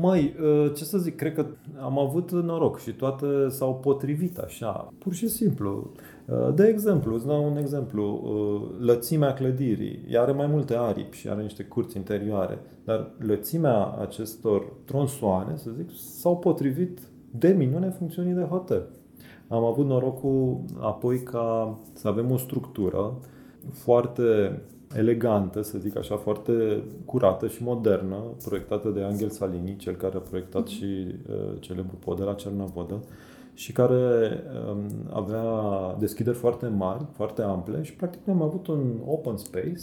Măi, 0.00 0.34
uh, 0.42 0.72
ce 0.76 0.84
să 0.84 0.98
zic, 0.98 1.16
cred 1.16 1.34
că 1.34 1.46
am 1.80 1.98
avut 1.98 2.30
noroc 2.30 2.78
și 2.78 2.92
toate 2.92 3.26
s-au 3.48 3.74
potrivit 3.74 4.38
așa, 4.38 4.92
pur 4.98 5.14
și 5.14 5.28
simplu. 5.28 5.92
Uh, 6.26 6.54
de 6.54 6.66
exemplu, 6.66 7.14
îți 7.14 7.26
dau 7.26 7.50
un 7.50 7.56
exemplu, 7.56 8.22
lățimea 8.80 9.32
clădirii, 9.32 10.04
ea 10.08 10.22
are 10.22 10.32
mai 10.32 10.46
multe 10.46 10.74
aripi 10.74 11.16
și 11.16 11.28
are 11.28 11.42
niște 11.42 11.62
curți 11.62 11.96
interioare, 11.96 12.58
dar 12.84 13.10
lățimea 13.18 13.96
acestor 14.00 14.72
tronsoane, 14.84 15.56
să 15.56 15.70
zic, 15.76 15.90
s-au 15.96 16.38
potrivit 16.38 16.98
de 17.30 17.48
minune 17.48 17.90
funcțiunii 17.90 18.32
de 18.32 18.42
hotel. 18.42 18.86
Am 19.48 19.64
avut 19.64 19.86
norocul 19.86 20.60
apoi 20.78 21.18
ca 21.22 21.78
să 21.92 22.08
avem 22.08 22.30
o 22.30 22.36
structură 22.36 23.18
foarte 23.72 24.60
elegantă, 24.96 25.62
să 25.62 25.78
zic 25.78 25.96
așa, 25.96 26.16
foarte 26.16 26.82
curată 27.04 27.46
și 27.46 27.62
modernă, 27.62 28.16
proiectată 28.44 28.88
de 28.88 29.02
Angel 29.02 29.28
Salini, 29.28 29.76
cel 29.76 29.94
care 29.94 30.16
a 30.16 30.20
proiectat 30.20 30.66
și 30.66 30.84
uh, 30.84 31.60
celebrul 31.60 31.98
pod 32.04 32.16
de 32.16 32.22
la 32.22 32.34
Cernavodă, 32.34 33.00
și 33.54 33.72
care 33.72 34.42
um, 34.70 34.86
avea 35.12 35.44
deschideri 35.98 36.36
foarte 36.36 36.66
mari, 36.66 37.04
foarte 37.12 37.42
ample 37.42 37.82
și 37.82 37.94
practic 37.94 38.28
am 38.28 38.42
avut 38.42 38.66
un 38.66 39.00
open 39.06 39.36
space 39.36 39.82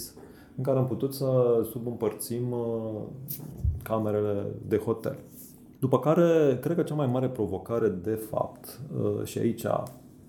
în 0.58 0.64
care 0.64 0.78
am 0.78 0.88
putut 0.88 1.14
să 1.14 1.62
subîmpărțim 1.72 2.52
uh, 2.52 3.02
camerele 3.84 4.46
de 4.68 4.78
hotel. 4.78 5.18
După 5.80 6.00
care, 6.00 6.58
cred 6.62 6.76
că 6.76 6.84
cea 6.84 6.96
mai 6.96 7.08
mare 7.08 7.30
provocare, 7.30 7.90
de 7.90 8.20
fapt, 8.30 8.80
uh, 9.02 9.24
și 9.24 9.38
aici 9.38 9.66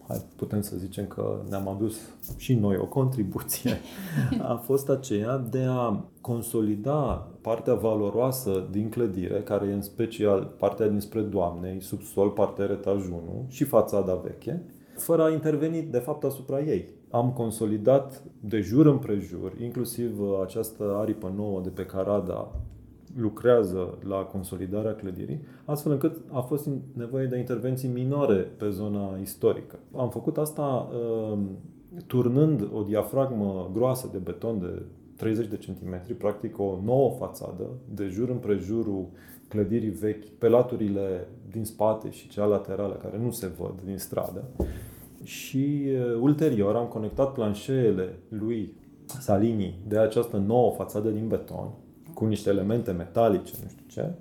hai, 0.08 0.22
putem 0.36 0.60
să 0.60 0.76
zicem 0.76 1.06
că 1.06 1.42
ne-am 1.48 1.68
adus 1.68 1.96
și 2.36 2.54
noi 2.54 2.76
o 2.76 2.86
contribuție, 2.86 3.80
a 4.52 4.54
fost 4.54 4.88
aceea 4.88 5.36
de 5.36 5.64
a 5.68 6.04
consolida 6.20 7.28
partea 7.40 7.74
valoroasă 7.74 8.68
din 8.70 8.88
clădire, 8.88 9.42
care 9.42 9.66
e 9.66 9.72
în 9.72 9.82
special 9.82 10.54
partea 10.58 10.88
dinspre 10.88 11.20
Doamnei, 11.20 11.82
subsol, 11.82 12.30
partea 12.30 12.64
etaj 12.64 13.06
1 13.06 13.46
și 13.48 13.64
fațada 13.64 14.14
veche, 14.14 14.62
fără 14.96 15.22
a 15.22 15.30
interveni 15.30 15.82
de 15.82 15.98
fapt 15.98 16.24
asupra 16.24 16.60
ei. 16.60 16.88
Am 17.10 17.32
consolidat 17.32 18.22
de 18.40 18.60
jur 18.60 18.86
împrejur, 18.86 19.52
inclusiv 19.60 20.20
această 20.42 20.96
aripă 21.00 21.32
nouă 21.36 21.60
de 21.60 21.68
pe 21.68 21.84
Carada, 21.86 22.50
lucrează 23.16 23.98
la 24.08 24.16
consolidarea 24.16 24.94
clădirii, 24.94 25.40
astfel 25.64 25.92
încât 25.92 26.16
a 26.32 26.40
fost 26.40 26.68
nevoie 26.92 27.26
de 27.26 27.38
intervenții 27.38 27.88
minore 27.88 28.34
pe 28.34 28.68
zona 28.68 29.16
istorică. 29.20 29.78
Am 29.96 30.10
făcut 30.10 30.38
asta 30.38 30.88
uh, 31.32 31.38
turnând 32.06 32.68
o 32.72 32.82
diafragmă 32.82 33.70
groasă 33.72 34.08
de 34.12 34.18
beton 34.18 34.58
de 34.58 34.82
30 35.16 35.46
de 35.46 35.56
centimetri, 35.56 36.14
practic 36.14 36.58
o 36.58 36.78
nouă 36.84 37.10
fațadă, 37.10 37.64
de 37.94 38.06
jur 38.06 38.28
împrejurul 38.28 39.06
clădirii 39.48 39.90
vechi, 39.90 40.24
pe 40.38 40.48
laturile 40.48 41.28
din 41.50 41.64
spate 41.64 42.10
și 42.10 42.28
cea 42.28 42.44
laterală, 42.44 42.94
care 42.94 43.18
nu 43.18 43.30
se 43.30 43.46
văd 43.58 43.80
din 43.84 43.98
stradă. 43.98 44.44
Și 45.22 45.84
uh, 45.86 46.20
ulterior 46.20 46.76
am 46.76 46.86
conectat 46.86 47.32
planșeele 47.32 48.18
lui 48.28 48.72
Salini 49.06 49.78
de 49.88 49.98
această 49.98 50.36
nouă 50.36 50.72
fațadă 50.72 51.08
din 51.08 51.28
beton, 51.28 51.70
cu 52.18 52.24
niște 52.24 52.50
elemente 52.50 52.90
metalice, 52.90 53.52
nu 53.62 53.68
știu 53.68 53.84
ce, 53.86 54.12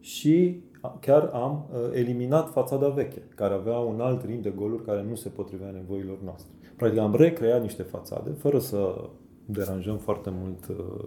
și 0.00 0.60
chiar 1.00 1.30
am 1.32 1.68
uh, 1.72 1.78
eliminat 1.92 2.50
fațada 2.50 2.88
veche, 2.88 3.22
care 3.34 3.54
avea 3.54 3.78
un 3.78 4.00
alt 4.00 4.24
ring 4.24 4.42
de 4.42 4.50
goluri 4.50 4.84
care 4.84 5.02
nu 5.08 5.14
se 5.14 5.28
potrivea 5.28 5.70
nevoilor 5.70 6.18
noastre. 6.24 6.52
Practic 6.76 7.00
am 7.00 7.14
recreat 7.14 7.62
niște 7.62 7.82
fațade, 7.82 8.30
fără 8.30 8.58
să 8.58 9.08
deranjăm 9.44 9.96
foarte 9.96 10.30
mult 10.32 10.68
uh, 10.68 11.04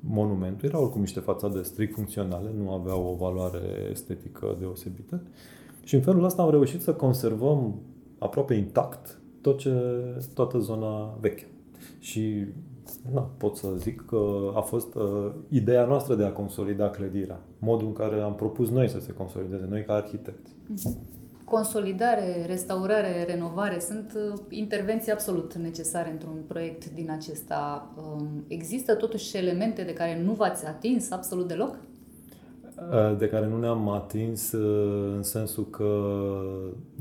monumentul. 0.00 0.68
Erau 0.68 0.82
oricum 0.82 1.00
niște 1.00 1.20
fațade 1.20 1.62
strict 1.62 1.94
funcționale, 1.94 2.50
nu 2.56 2.72
aveau 2.72 3.06
o 3.06 3.14
valoare 3.14 3.88
estetică 3.90 4.56
deosebită. 4.58 5.22
Și 5.84 5.94
în 5.94 6.00
felul 6.00 6.24
ăsta 6.24 6.42
am 6.42 6.50
reușit 6.50 6.82
să 6.82 6.94
conservăm 6.94 7.80
aproape 8.18 8.54
intact 8.54 9.20
tot 9.40 9.58
ce, 9.58 9.72
toată 10.34 10.58
zona 10.58 11.16
veche. 11.20 11.46
Și 11.98 12.46
na, 13.12 13.20
pot 13.20 13.56
să 13.56 13.68
zic 13.76 14.04
că 14.06 14.52
a 14.54 14.60
fost 14.60 14.94
uh, 14.94 15.30
ideea 15.48 15.84
noastră 15.84 16.14
de 16.14 16.24
a 16.24 16.32
consolida 16.32 16.90
clădirea. 16.90 17.40
Modul 17.58 17.86
în 17.86 17.92
care 17.92 18.20
am 18.20 18.34
propus 18.34 18.70
noi 18.70 18.88
să 18.88 19.00
se 19.00 19.12
consolideze, 19.12 19.66
noi 19.68 19.84
ca 19.84 19.94
arhitecți. 19.94 20.52
Mhm. 20.66 20.98
Consolidare, 21.44 22.44
restaurare, 22.46 23.24
renovare 23.28 23.78
sunt 23.78 24.12
uh, 24.16 24.40
intervenții 24.48 25.12
absolut 25.12 25.54
necesare 25.54 26.10
într-un 26.10 26.42
proiect 26.46 26.90
din 26.90 27.10
acesta. 27.10 27.90
Um, 27.96 28.44
există 28.48 28.94
totuși 28.94 29.36
elemente 29.36 29.82
de 29.82 29.92
care 29.92 30.22
nu 30.24 30.32
v-ați 30.32 30.66
atins 30.66 31.10
absolut 31.10 31.48
deloc? 31.48 31.78
Uh, 32.76 33.18
de 33.18 33.28
care 33.28 33.46
nu 33.46 33.58
ne-am 33.58 33.88
atins 33.88 34.52
uh, 34.52 35.12
în 35.16 35.22
sensul 35.22 35.70
că 35.70 36.02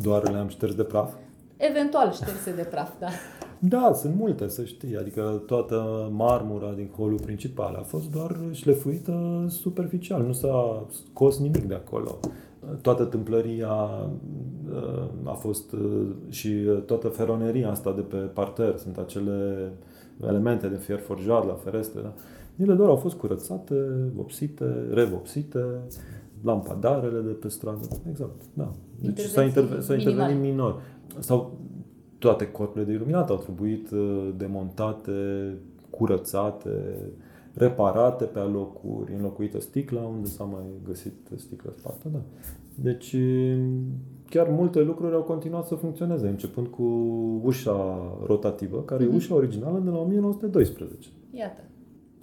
doar 0.02 0.30
le-am 0.32 0.48
șters 0.48 0.76
de 0.76 0.84
praf? 0.84 1.14
Eventual 1.58 2.12
șterse 2.12 2.54
de 2.56 2.64
praf, 2.64 2.92
da. 3.00 3.08
Da, 3.60 3.92
sunt 3.94 4.16
multe, 4.16 4.48
să 4.48 4.64
știi. 4.64 4.98
Adică 4.98 5.44
toată 5.46 6.10
marmura 6.12 6.74
din 6.76 6.90
holul 6.96 7.20
principal 7.20 7.76
a 7.80 7.82
fost 7.82 8.12
doar 8.12 8.38
șlefuită 8.52 9.46
superficial. 9.48 10.24
Nu 10.24 10.32
s-a 10.34 10.86
scos 10.90 11.40
nimic 11.40 11.64
de 11.68 11.74
acolo. 11.74 12.20
Toată 12.82 13.04
tâmplăria 13.04 13.72
uh, 14.72 15.04
a 15.24 15.32
fost 15.34 15.72
uh, 15.72 16.08
și 16.30 16.50
toată 16.86 17.08
feroneria 17.08 17.70
asta 17.70 17.92
de 17.94 18.02
pe 18.02 18.16
parter. 18.16 18.78
Sunt 18.78 18.98
acele 18.98 19.72
elemente 20.28 20.68
de 20.68 20.76
fier 20.76 21.00
forjat 21.00 21.46
la 21.48 21.54
ferestre. 21.54 22.02
Da? 22.02 22.14
Ele 22.56 22.74
doar 22.74 22.90
au 22.90 22.96
fost 22.96 23.16
curățate, 23.16 23.76
vopsite, 24.16 24.66
revopsite 24.92 25.66
lampadarele 26.44 27.20
de 27.20 27.32
pe 27.32 27.48
stradă. 27.48 27.88
Exact, 28.10 28.42
da. 28.54 28.72
Deci 29.02 29.20
s-a, 29.20 29.44
Intervenții 29.44 29.62
interve- 29.64 29.82
s-a 29.82 29.94
minimale. 29.94 30.22
intervenit 30.32 30.52
minor. 30.52 30.82
Sau 31.20 31.58
toate 32.20 32.52
corpurile 32.52 32.86
de 32.86 32.92
iluminat 32.92 33.30
au 33.30 33.38
trebuit 33.38 33.92
uh, 33.92 34.30
demontate, 34.38 35.12
curățate, 35.90 36.70
reparate 37.54 38.24
pe 38.24 38.40
alocuri, 38.40 39.14
înlocuită 39.14 39.60
sticla 39.60 40.02
unde 40.02 40.28
s-a 40.28 40.44
mai 40.44 40.64
găsit 40.88 41.14
sticlă 41.36 41.74
spartă, 41.78 42.08
da. 42.14 42.20
Deci 42.76 43.16
chiar 44.30 44.48
multe 44.50 44.82
lucruri 44.82 45.16
au 45.16 45.22
continuat 45.22 45.66
să 45.66 45.76
funcționeze, 45.76 46.28
începând 46.28 46.68
cu 46.68 46.84
ușa 47.44 48.02
rotativă, 48.26 48.82
care 48.82 49.04
e 49.04 49.08
Mhm. 49.08 49.16
ușa 49.16 49.36
originală 49.36 49.80
de 49.84 49.90
la 49.90 49.98
1912. 49.98 51.08
Iată. 51.32 51.62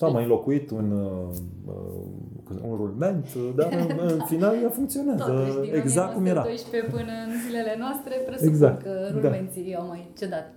S-a 0.02 0.08
mai 0.08 0.22
înlocuit 0.22 0.70
un, 0.70 0.90
uh, 0.90 1.36
uh, 1.66 2.60
un 2.68 2.76
rulment, 2.76 3.26
dar 3.56 3.72
în, 3.72 3.98
în 4.08 4.20
final 4.24 4.54
ea 4.62 4.68
funcționează 4.68 5.24
Totuși, 5.24 5.70
din 5.70 5.74
exact 5.74 6.14
cum 6.14 6.24
era. 6.26 6.40
1912 6.40 6.90
până 6.90 7.12
în 7.26 7.32
zilele 7.46 7.76
noastre, 7.78 8.14
presupun 8.26 8.52
Exact, 8.52 8.82
că 8.82 8.90
da. 9.12 9.20
rulmenții 9.20 9.74
au 9.74 9.86
mai 9.86 10.10
cedat. 10.18 10.52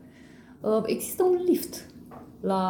Uh, 0.62 0.84
Există 0.86 1.24
un 1.24 1.38
lift 1.46 1.86
la 2.39 2.64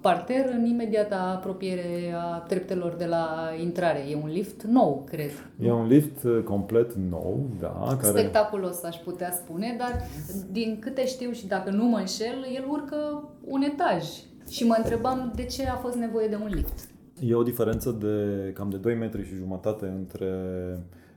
parter 0.00 0.50
în 0.58 0.64
imediata 0.64 1.32
apropiere 1.36 2.14
a 2.14 2.38
treptelor 2.38 2.94
de 2.94 3.04
la 3.04 3.50
intrare. 3.62 4.04
E 4.10 4.16
un 4.22 4.28
lift 4.28 4.62
nou, 4.62 5.04
cred. 5.10 5.30
E 5.62 5.72
un 5.72 5.86
lift 5.86 6.22
uh, 6.24 6.42
complet 6.44 6.94
nou, 6.94 7.50
da, 7.60 7.96
care... 8.00 8.18
Spectaculos, 8.18 8.82
aș 8.82 8.96
putea 8.96 9.30
spune, 9.30 9.74
dar 9.78 10.02
din 10.50 10.76
câte 10.80 11.06
știu 11.06 11.30
și 11.30 11.46
dacă 11.46 11.70
nu 11.70 11.84
mă 11.84 11.98
înșel, 11.98 12.46
el 12.54 12.64
urcă 12.68 13.28
un 13.44 13.62
etaj. 13.62 14.04
Și 14.48 14.66
mă 14.66 14.74
întrebam 14.78 15.32
de 15.34 15.44
ce 15.44 15.66
a 15.66 15.76
fost 15.76 15.94
nevoie 15.96 16.28
de 16.28 16.38
un 16.42 16.48
lift. 16.54 16.88
E 17.20 17.34
o 17.34 17.42
diferență 17.42 17.90
de 17.90 18.50
cam 18.52 18.70
de 18.70 18.76
2 18.76 18.94
metri 18.94 19.24
și 19.26 19.34
jumătate 19.34 19.86
între 19.86 20.30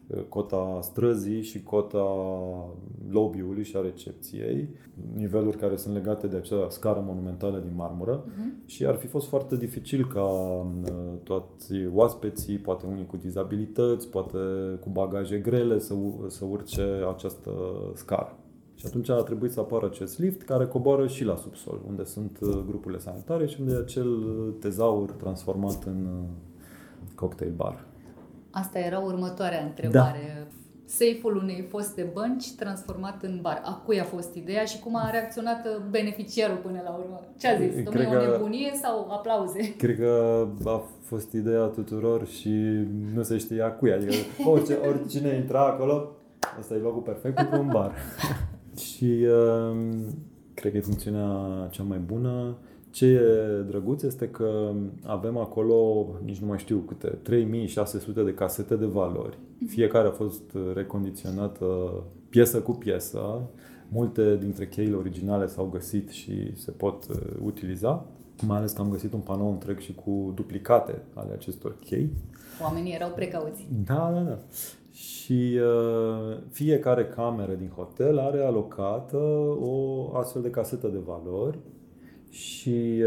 uh, 0.08 0.22
cota 0.30 0.80
străzii 0.82 1.42
și 1.42 1.64
cota 1.64 2.06
lobby-ului 3.10 3.64
și 3.64 3.76
a 3.78 3.82
recepției, 3.82 4.70
niveluri 5.16 5.58
care 5.58 5.76
sunt 5.76 5.94
legate 5.94 6.28
de 6.28 6.36
acea 6.38 6.68
scară 6.70 7.04
monumentală 7.06 7.58
din 7.60 7.72
marmură 7.76 8.24
Mhm. 8.38 8.54
și 8.66 8.86
ar 8.86 8.96
fi 8.96 9.08
fost 9.08 9.28
foarte 9.28 9.56
dificil 9.58 10.08
ca 10.14 10.24
uh, 10.24 10.64
toți 11.24 11.74
oaspeții, 11.94 12.58
poate 12.58 12.86
unii 12.86 13.06
cu 13.06 13.18
dizabilități, 13.18 14.08
poate 14.10 14.38
cu 14.80 14.90
bagaje 14.90 15.38
grele 15.38 15.80
să, 15.80 15.94
u- 15.94 16.26
să 16.28 16.46
urce 16.46 16.88
această 17.16 17.52
scară. 17.94 18.38
Și 18.80 18.86
atunci 18.86 19.10
a 19.10 19.14
trebuit 19.16 19.52
să 19.52 19.60
apară 19.60 19.86
acest 19.86 20.20
lift 20.20 20.42
care 20.42 20.66
coboară 20.66 21.08
și 21.08 21.24
la 21.24 21.36
subsol, 21.36 21.80
unde 21.88 22.04
sunt 22.04 22.38
uh, 22.42 22.50
grupurile 22.68 23.00
sanitare 23.00 23.46
și 23.46 23.58
unde 23.60 23.74
e 23.74 23.78
acel 23.78 24.08
uh, 24.08 24.54
tezaur 24.60 25.12
transformat 25.12 25.84
în 25.86 26.06
uh, 26.06 26.28
cocktail 27.16 27.52
bar. 27.56 27.86
Asta 28.52 28.80
era 28.80 29.00
următoarea 29.00 29.64
întrebare. 29.64 30.20
Da. 30.38 30.56
Seiful 30.86 31.36
unei 31.36 31.66
foste 31.70 32.10
bănci 32.14 32.54
transformat 32.56 33.24
în 33.24 33.40
bar. 33.42 33.62
A 33.66 33.82
cui 33.86 34.00
a 34.00 34.04
fost 34.04 34.36
ideea 34.36 34.66
și 34.66 34.80
cum 34.80 34.96
a 34.96 35.10
reacționat 35.10 35.66
uh, 35.66 35.84
beneficiarul 35.90 36.58
până 36.58 36.82
la 36.84 36.92
urmă? 36.92 37.22
Ce 37.38 37.48
a 37.48 37.58
zis? 37.58 37.72
Cred 37.72 37.84
Domnule, 37.84 38.08
o 38.08 38.20
că- 38.20 38.32
nebunie 38.32 38.72
sau 38.82 39.12
aplauze? 39.12 39.76
Cred 39.76 39.98
că 40.00 40.46
a 40.66 40.82
fost 41.02 41.32
ideea 41.32 41.64
tuturor 41.64 42.28
și 42.28 42.50
nu 43.14 43.24
se 43.24 43.38
știa 43.38 43.72
cui. 43.72 43.94
Adică 43.94 44.14
orice, 44.46 44.74
oricine 44.90 45.36
intra 45.36 45.66
acolo, 45.66 46.12
ăsta 46.60 46.74
e 46.74 46.78
locul 46.78 47.02
perfect 47.02 47.36
pentru 47.36 47.60
un 47.60 47.68
bar. 47.68 47.94
și 48.80 49.26
uh, 49.28 49.78
cred 50.54 50.72
că 50.72 50.78
e 50.78 50.82
funcțiunea 50.82 51.68
cea 51.72 51.84
mai 51.84 51.98
bună. 51.98 52.58
Ce 52.92 53.06
e 53.06 53.62
drăguț 53.68 54.02
este 54.02 54.30
că 54.30 54.72
avem 55.04 55.38
acolo, 55.38 56.08
nici 56.26 56.38
nu 56.38 56.48
mai 56.48 56.58
știu 56.58 56.78
câte, 56.78 57.08
3600 57.08 58.24
de 58.24 58.34
casete 58.34 58.76
de 58.76 58.86
valori. 58.86 59.38
Fiecare 59.68 60.08
a 60.08 60.12
fost 60.12 60.44
recondiționată 60.74 61.66
piesă 62.30 62.62
cu 62.62 62.72
piesă. 62.72 63.42
Multe 63.90 64.38
dintre 64.38 64.68
cheile 64.68 64.96
originale 64.96 65.48
s-au 65.48 65.66
găsit 65.66 66.10
și 66.10 66.56
se 66.56 66.72
pot 66.72 67.06
uh, 67.10 67.16
utiliza. 67.44 68.06
Mai 68.42 68.58
ales 68.58 68.72
că 68.72 68.82
am 68.82 68.90
găsit 68.90 69.14
un 69.14 69.20
panou 69.20 69.52
întreg 69.52 69.80
și 69.80 69.96
cu 69.96 70.32
duplicate 70.36 71.02
ale 71.14 71.34
acestor 71.34 71.76
chei. 71.86 72.10
Oamenii 72.64 72.94
erau 72.94 73.10
precauți. 73.10 73.68
Da, 73.86 74.12
da, 74.14 74.20
da. 74.20 74.38
Și 74.92 75.60
uh, 75.62 76.38
fiecare 76.52 77.06
cameră 77.06 77.54
din 77.54 77.72
hotel 77.76 78.20
are 78.20 78.42
alocată 78.42 79.18
o 79.60 80.10
astfel 80.16 80.42
de 80.42 80.50
casetă 80.50 80.88
de 80.88 80.98
valori 81.06 81.58
și 82.30 83.04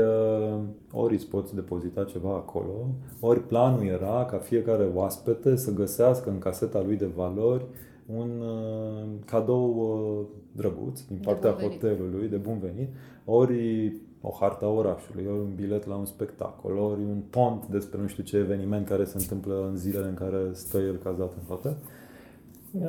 uh, 0.52 0.58
ori 0.92 1.14
îți 1.14 1.26
poți 1.26 1.54
depozita 1.54 2.04
ceva 2.04 2.34
acolo, 2.34 2.88
ori 3.20 3.46
planul 3.46 3.86
era 3.86 4.24
ca 4.24 4.36
fiecare 4.36 4.88
oaspete 4.94 5.56
să 5.56 5.72
găsească 5.74 6.30
în 6.30 6.38
caseta 6.38 6.82
lui 6.82 6.96
de 6.96 7.10
valori 7.16 7.64
un 8.06 8.40
uh, 8.40 9.08
cadou 9.24 9.74
uh, 9.76 10.26
drăguț 10.52 11.00
din 11.00 11.16
De 11.16 11.22
partea 11.24 11.50
bun 11.50 11.58
venit. 11.60 11.80
hotelului, 11.80 12.28
de 12.28 12.36
bun 12.36 12.58
venit, 12.58 12.88
ori 13.24 13.92
o 14.22 14.36
harta 14.40 14.66
orașului, 14.68 15.26
ori 15.26 15.40
un 15.40 15.54
bilet 15.54 15.86
la 15.86 15.94
un 15.94 16.04
spectacol, 16.04 16.76
ori 16.76 17.00
un 17.00 17.20
pont 17.30 17.66
despre 17.66 18.00
nu 18.00 18.06
știu 18.06 18.22
ce 18.22 18.36
eveniment 18.36 18.86
care 18.86 19.04
se 19.04 19.16
întâmplă 19.18 19.66
în 19.70 19.76
zilele 19.76 20.08
în 20.08 20.14
care 20.14 20.36
stă 20.52 20.78
el 20.78 20.96
cazat 20.96 21.32
în 21.40 21.46
hotel. 21.48 21.76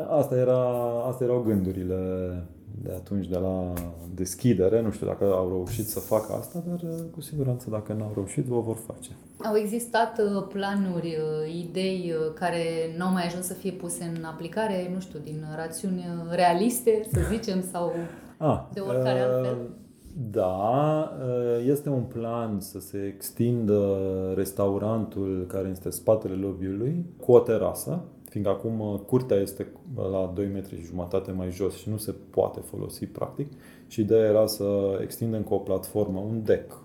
Asta, 0.09 0.35
era, 0.35 0.69
asta 1.07 1.23
erau 1.23 1.41
gândurile 1.41 1.95
de 2.81 2.91
atunci, 2.91 3.27
de 3.27 3.37
la 3.37 3.73
deschidere. 4.13 4.81
Nu 4.81 4.91
știu 4.91 5.07
dacă 5.07 5.23
au 5.23 5.47
reușit 5.47 5.87
să 5.87 5.99
facă 5.99 6.33
asta, 6.33 6.63
dar 6.67 6.79
uh, 6.91 6.97
cu 7.11 7.21
siguranță 7.21 7.69
dacă 7.69 7.93
n-au 7.93 8.11
reușit, 8.13 8.45
o 8.49 8.59
vor 8.61 8.75
face. 8.75 9.09
Au 9.43 9.55
existat 9.55 10.19
uh, 10.19 10.45
planuri, 10.49 11.17
uh, 11.17 11.53
idei 11.53 12.13
uh, 12.15 12.33
care 12.33 12.63
n-au 12.97 13.11
mai 13.11 13.25
ajuns 13.25 13.45
să 13.45 13.53
fie 13.53 13.71
puse 13.71 14.11
în 14.17 14.23
aplicare, 14.23 14.91
nu 14.93 14.99
știu, 14.99 15.19
din 15.23 15.45
rațiuni 15.55 15.97
uh, 15.97 16.31
realiste, 16.35 17.07
să 17.11 17.19
zicem, 17.29 17.63
sau 17.71 17.91
Ah, 18.37 18.59
De 18.73 18.79
oricare 18.79 19.19
uh, 19.19 19.25
altfel? 19.25 19.57
Da, 20.15 21.11
uh, 21.19 21.65
este 21.67 21.89
un 21.89 22.03
plan 22.03 22.59
să 22.59 22.79
se 22.79 23.13
extindă 23.15 23.97
restaurantul 24.35 25.45
care 25.47 25.67
este 25.69 25.85
în 25.85 25.91
spatele 25.91 26.33
lobby-ului 26.33 27.05
cu 27.19 27.31
o 27.31 27.39
terasă, 27.39 28.01
fiindcă 28.29 28.51
acum 28.51 28.79
uh, 28.79 28.99
curtea 28.99 29.37
este 29.37 29.67
la 29.95 30.31
2 30.35 30.47
metri 30.47 30.75
și 30.75 30.85
jumătate 30.85 31.31
mai 31.31 31.51
jos 31.51 31.75
și 31.75 31.89
nu 31.89 31.97
se 31.97 32.15
poate 32.29 32.59
folosi 32.59 33.05
practic 33.05 33.51
și 33.87 34.01
ideea 34.01 34.29
era 34.29 34.45
să 34.45 34.99
extindem 35.01 35.41
cu 35.41 35.53
o 35.53 35.57
platformă, 35.57 36.19
un 36.19 36.43
deck 36.43 36.81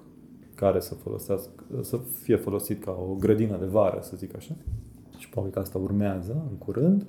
care 0.55 0.81
să, 0.81 0.95
folosească, 0.95 1.65
să 1.81 1.99
fie 2.23 2.37
folosit 2.37 2.85
ca 2.85 2.91
o 3.11 3.15
grădină 3.15 3.57
de 3.57 3.67
vară, 3.67 3.99
să 4.03 4.17
zic 4.17 4.37
așa. 4.37 4.55
Și 5.17 5.29
probabil 5.29 5.55
că 5.55 5.61
asta 5.61 5.79
urmează 5.79 6.47
în 6.51 6.57
curând. 6.57 7.07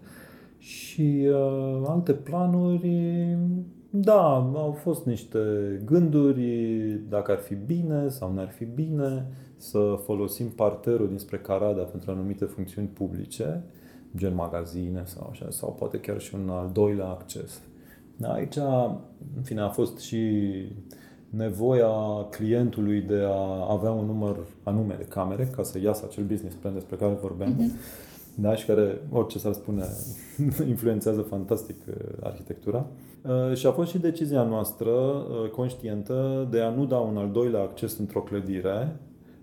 Și 0.58 1.28
uh, 1.30 1.82
alte 1.86 2.14
planuri, 2.14 3.38
da, 3.90 4.36
au 4.54 4.72
fost 4.72 5.06
niște 5.06 5.40
gânduri 5.86 6.44
dacă 7.10 7.32
ar 7.32 7.38
fi 7.38 7.56
bine 7.56 8.10
sau 8.10 8.34
n-ar 8.34 8.50
fi 8.50 8.66
bine 8.66 9.28
să 9.58 10.00
folosim 10.04 10.50
parterul 10.50 11.08
dinspre 11.08 11.38
Carada 11.38 11.82
pentru 11.82 12.12
anumite 12.12 12.46
funcțiuni 12.46 12.88
publice, 12.88 13.64
gen 14.16 14.36
magazine 14.36 15.02
sau 15.06 15.28
așa, 15.32 15.46
sau 15.50 15.76
poate 15.80 16.00
chiar 16.00 16.20
și 16.20 16.36
un 16.36 16.50
al 16.50 16.70
doilea 16.74 17.08
acces. 17.08 17.62
Aici, 18.22 18.56
în 19.36 19.42
fine, 19.44 19.62
a 19.62 19.70
fost 19.70 20.00
și 20.00 20.32
nevoia 21.30 21.92
clientului 22.30 23.02
de 23.02 23.24
a 23.26 23.72
avea 23.72 23.92
un 23.92 24.06
număr 24.06 24.38
anume 24.64 24.96
de 24.98 25.06
camere 25.06 25.46
ca 25.56 25.64
să 25.64 25.80
iasă 25.80 26.06
acel 26.08 26.24
business 26.24 26.56
plan 26.56 26.74
despre 26.74 26.96
care 26.96 27.14
vorbeam. 27.22 27.56
Mm-hmm. 27.56 28.09
Da, 28.42 28.56
și 28.56 28.66
care, 28.66 29.02
orice 29.12 29.40
s-ar 29.40 29.54
spune, 29.54 29.84
influențează 30.68 31.22
fantastic 31.22 31.76
uh, 31.88 31.96
arhitectura. 32.24 32.86
Uh, 33.22 33.56
Și 33.56 33.66
a 33.66 33.72
fost 33.72 33.90
și 33.90 33.98
decizia 33.98 34.44
noastră 34.44 34.90
uh, 34.90 35.50
conștientă 35.50 36.48
de 36.52 36.62
a 36.62 36.70
nu 36.70 36.86
da 36.86 36.98
un 36.98 37.18
al 37.18 37.32
doilea 37.32 37.62
acces 37.62 37.98
într-o 37.98 38.22
clădire 38.22 39.00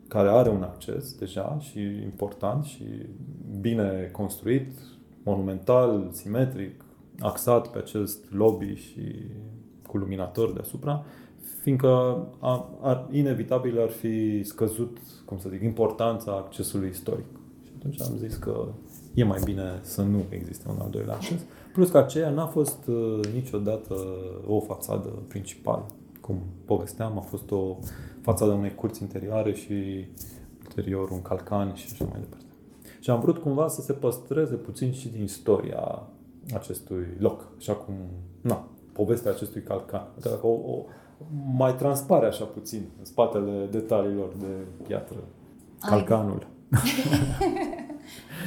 care 0.08 0.28
are 0.28 0.50
un 0.50 0.62
acces 0.62 1.18
deja 1.18 1.58
și 1.60 1.80
important 1.80 2.64
și 2.64 2.84
bine 3.60 4.08
construit, 4.12 4.72
monumental, 5.22 6.08
simetric, 6.12 6.84
axat 7.20 7.68
pe 7.68 7.78
acest 7.78 8.32
lobby 8.32 8.74
și 8.74 9.00
cu 9.86 9.96
luminator 9.96 10.52
deasupra, 10.52 11.04
fiindcă 11.62 11.88
a, 12.38 12.68
a, 12.80 13.08
inevitabil 13.10 13.80
ar 13.80 13.88
fi 13.88 14.42
scăzut, 14.42 14.98
cum 15.24 15.38
să 15.38 15.48
zic, 15.48 15.62
importanța 15.62 16.32
accesului 16.32 16.88
istoric. 16.88 17.26
Și 17.64 17.72
atunci 17.78 18.00
am 18.00 18.16
zis 18.16 18.36
că 18.36 18.68
e 19.16 19.24
mai 19.24 19.40
bine 19.44 19.78
să 19.82 20.02
nu 20.02 20.24
existe 20.28 20.68
un 20.68 20.76
al 20.80 20.90
doilea 20.90 21.14
acces. 21.14 21.40
Plus 21.72 21.90
că 21.90 21.98
aceea 21.98 22.30
n-a 22.30 22.46
fost 22.46 22.86
uh, 22.86 23.20
niciodată 23.34 23.94
o 24.46 24.60
fațadă 24.60 25.08
principală. 25.28 25.86
Cum 26.20 26.38
povesteam, 26.64 27.18
a 27.18 27.20
fost 27.20 27.50
o 27.50 27.76
fațadă 28.20 28.52
unei 28.52 28.74
curți 28.74 29.02
interioare 29.02 29.52
și 29.54 30.06
ulterior 30.64 31.10
un 31.10 31.22
calcan 31.22 31.74
și 31.74 31.88
așa 31.92 32.04
mai 32.04 32.20
departe. 32.20 32.44
Și 33.00 33.10
am 33.10 33.20
vrut 33.20 33.38
cumva 33.38 33.68
să 33.68 33.80
se 33.80 33.92
păstreze 33.92 34.54
puțin 34.54 34.92
și 34.92 35.08
din 35.08 35.22
istoria 35.22 36.02
acestui 36.54 37.06
loc, 37.18 37.48
așa 37.58 37.72
cum, 37.72 37.94
na, 38.40 38.68
povestea 38.92 39.30
acestui 39.30 39.62
calcan. 39.62 40.06
Dacă 40.20 40.46
o, 40.46 40.72
o, 40.72 40.84
mai 41.56 41.74
transpare 41.74 42.26
așa 42.26 42.44
puțin 42.44 42.82
în 42.98 43.04
spatele 43.04 43.68
detaliilor 43.70 44.28
de 44.38 44.82
piatră. 44.86 45.16
Ai. 45.80 45.90
Calcanul. 45.90 46.46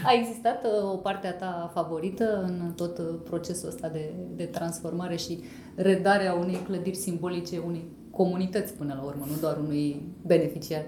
A 0.05 0.13
existat 0.13 0.65
uh, 0.65 0.91
o 0.91 0.95
parte 0.95 1.27
a 1.27 1.33
ta 1.33 1.71
favorită 1.73 2.43
în 2.43 2.73
tot 2.75 2.97
uh, 2.97 3.05
procesul 3.23 3.67
ăsta 3.67 3.89
de, 3.89 4.13
de 4.35 4.43
transformare 4.43 5.15
și 5.15 5.39
redarea 5.75 6.33
unei 6.33 6.55
clădiri 6.55 6.95
simbolice, 6.95 7.57
unei 7.57 7.83
comunități 8.11 8.73
până 8.73 8.93
la 8.97 9.03
urmă, 9.03 9.25
nu 9.27 9.37
doar 9.41 9.57
unui 9.57 10.01
beneficiar? 10.25 10.85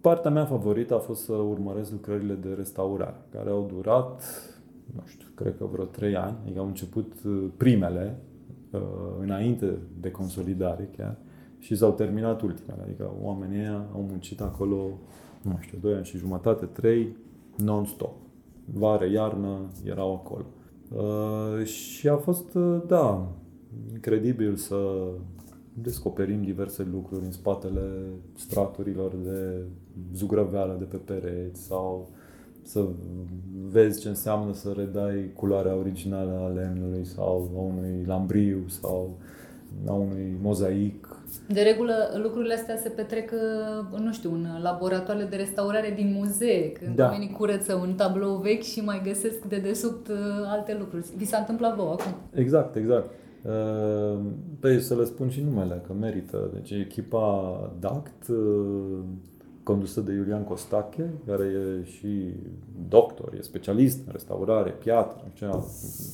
Partea 0.00 0.30
mea 0.30 0.44
favorită 0.44 0.94
a 0.94 0.98
fost 0.98 1.24
să 1.24 1.32
urmăresc 1.32 1.90
lucrările 1.90 2.34
de 2.34 2.48
restaurare, 2.56 3.20
care 3.30 3.50
au 3.50 3.70
durat, 3.74 4.22
nu 4.94 5.02
știu, 5.06 5.28
cred 5.34 5.56
că 5.56 5.64
vreo 5.64 5.84
trei 5.84 6.16
ani, 6.16 6.36
adică 6.44 6.58
au 6.58 6.66
început 6.66 7.12
uh, 7.26 7.44
primele, 7.56 8.16
înainte 9.20 9.78
de 10.00 10.10
consolidare 10.10 10.90
chiar, 10.96 11.16
și 11.58 11.76
s-au 11.76 11.92
terminat 11.92 12.42
ultimele. 12.42 12.82
Adică 12.82 13.10
oamenii 13.22 13.58
ăia 13.58 13.86
au 13.94 14.06
muncit 14.08 14.40
acolo, 14.40 14.98
nu 15.42 15.58
știu, 15.60 15.78
2 15.80 15.94
ani 15.94 16.04
și 16.04 16.16
jumătate, 16.16 16.64
3, 16.64 17.16
non-stop. 17.56 18.14
Vară, 18.72 19.06
iarnă, 19.10 19.58
erau 19.84 20.14
acolo. 20.14 20.44
Uh, 20.96 21.64
și 21.64 22.08
a 22.08 22.16
fost, 22.16 22.54
uh, 22.54 22.82
da, 22.86 23.32
incredibil 23.92 24.56
să 24.56 24.76
descoperim 25.72 26.42
diverse 26.42 26.88
lucruri 26.92 27.24
în 27.24 27.30
spatele 27.30 27.90
straturilor 28.36 29.12
de 29.22 29.62
zugrăveală 30.14 30.76
de 30.78 30.84
pe 30.84 30.96
pereți 30.96 31.62
sau 31.62 32.08
să 32.62 32.86
vezi 33.70 34.00
ce 34.00 34.08
înseamnă 34.08 34.52
să 34.52 34.74
redai 34.76 35.30
culoarea 35.36 35.76
originală 35.76 36.40
a 36.44 36.46
lemnului 36.46 37.04
sau 37.04 37.50
a 37.56 37.60
unui 37.60 38.04
lambriu 38.06 38.64
sau 38.66 39.18
a 39.86 39.92
unui 39.92 40.36
mozaic 40.42 41.22
de 41.48 41.60
regulă, 41.60 41.94
lucrurile 42.22 42.54
astea 42.54 42.76
se 42.76 42.88
petrec, 42.88 43.30
uh, 43.32 43.98
nu 43.98 44.12
știu, 44.12 44.32
în 44.32 44.46
laboratoarele 44.62 45.26
de 45.26 45.36
restaurare 45.36 45.92
din 45.96 46.14
muzee, 46.18 46.72
când 46.72 46.96
da. 46.96 47.04
oamenii 47.04 47.30
curăță 47.30 47.74
un 47.74 47.94
tablou 47.94 48.36
vechi 48.36 48.62
și 48.62 48.80
mai 48.80 49.00
găsesc 49.04 49.42
de 49.42 49.58
desubt 49.58 50.08
uh, 50.08 50.16
alte 50.46 50.76
lucruri. 50.78 51.06
Vi 51.16 51.24
s-a 51.24 51.38
întâmplat 51.38 51.76
vouă 51.76 51.92
acum? 51.92 52.14
Exact, 52.34 52.76
exact. 52.76 53.10
Uh, 53.42 54.18
păi 54.60 54.80
să 54.80 54.94
le 54.94 55.04
spun 55.04 55.28
și 55.28 55.40
numele, 55.40 55.82
că 55.86 55.92
merită. 55.92 56.50
Deci 56.52 56.70
echipa 56.70 57.58
DACT 57.80 58.26
condusă 59.64 60.00
de 60.00 60.12
Iulian 60.12 60.44
Costache, 60.44 61.10
care 61.26 61.44
e 61.44 61.84
și 61.84 62.32
doctor, 62.88 63.34
e 63.34 63.42
specialist 63.42 64.06
în 64.06 64.12
restaurare, 64.12 64.70
piatră, 64.70 65.30
ce 65.34 65.44
a 65.44 65.64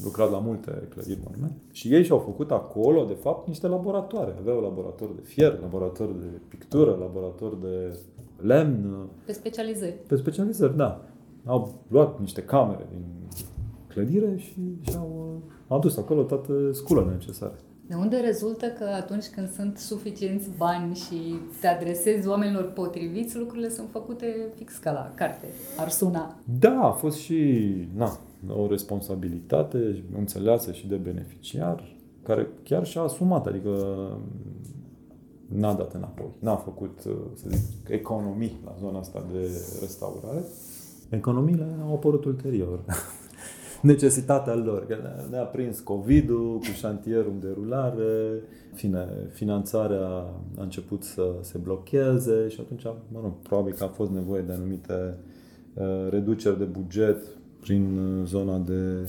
lucrat 0.04 0.30
la 0.30 0.38
multe 0.38 0.86
clădiri 0.88 1.20
monumente. 1.24 1.60
Și 1.70 1.94
ei 1.94 2.04
și-au 2.04 2.18
făcut 2.18 2.50
acolo, 2.50 3.04
de 3.04 3.14
fapt, 3.14 3.46
niște 3.46 3.66
laboratoare. 3.66 4.34
Aveau 4.38 4.60
laborator 4.60 5.08
de 5.14 5.20
fier, 5.24 5.58
laborator 5.60 6.12
de 6.12 6.26
pictură, 6.48 6.96
laborator 7.00 7.56
de 7.56 7.98
lemn. 8.36 9.08
Pe 9.24 9.32
specializări. 9.32 9.96
Pe 10.06 10.16
specializări, 10.16 10.76
da. 10.76 11.04
Au 11.44 11.74
luat 11.88 12.20
niște 12.20 12.42
camere 12.42 12.86
din 12.90 13.04
clădire 13.88 14.36
și 14.36 14.78
și-au 14.80 15.42
adus 15.66 15.96
acolo 15.96 16.22
toate 16.22 16.52
sculele 16.72 17.10
necesare. 17.10 17.54
De 17.90 17.96
unde 17.96 18.16
rezultă 18.16 18.66
că 18.66 18.84
atunci 18.84 19.26
când 19.28 19.50
sunt 19.50 19.78
suficienți 19.78 20.48
bani 20.56 20.94
și 20.94 21.34
te 21.60 21.66
adresezi 21.66 22.28
oamenilor 22.28 22.72
potriviți, 22.72 23.38
lucrurile 23.38 23.68
sunt 23.68 23.88
făcute 23.90 24.46
fix 24.56 24.76
ca 24.76 24.92
la 24.92 25.12
carte. 25.14 25.46
Ar 25.78 25.88
suna. 25.88 26.38
Da, 26.58 26.80
a 26.82 26.90
fost 26.90 27.18
și 27.18 27.64
na, 27.94 28.18
o 28.48 28.66
responsabilitate 28.66 30.04
înțeleasă 30.16 30.72
și 30.72 30.86
de 30.86 30.96
beneficiar, 30.96 31.96
care 32.22 32.48
chiar 32.62 32.86
și-a 32.86 33.00
asumat, 33.00 33.46
adică 33.46 33.70
n-a 35.46 35.74
dat 35.74 35.94
înapoi. 35.94 36.30
N-a 36.38 36.56
făcut, 36.56 37.00
să 37.34 37.48
zic, 37.48 37.88
economii 37.88 38.60
la 38.64 38.74
zona 38.80 38.98
asta 38.98 39.24
de 39.32 39.38
restaurare. 39.80 40.44
Economiile 41.08 41.76
au 41.82 41.94
apărut 41.94 42.24
ulterior. 42.24 42.84
necesitatea 43.80 44.54
lor. 44.54 44.86
Că 44.86 44.96
ne-a 45.30 45.42
prins 45.42 45.80
COVID-ul 45.80 46.58
cu 46.58 46.64
șantierul 46.64 47.30
în 47.32 47.40
derulare, 47.40 48.42
fine, 48.74 49.06
finanțarea 49.32 50.06
a 50.56 50.62
început 50.62 51.02
să 51.02 51.34
se 51.40 51.58
blocheze 51.58 52.48
și 52.48 52.60
atunci, 52.60 52.82
mă 53.12 53.20
rog, 53.22 53.32
probabil 53.42 53.72
că 53.72 53.84
a 53.84 53.88
fost 53.88 54.10
nevoie 54.10 54.42
de 54.42 54.52
anumite 54.52 55.14
uh, 55.74 56.08
reduceri 56.10 56.58
de 56.58 56.64
buget 56.64 57.22
prin 57.60 57.98
uh, 57.98 58.26
zona 58.26 58.58
de 58.58 59.08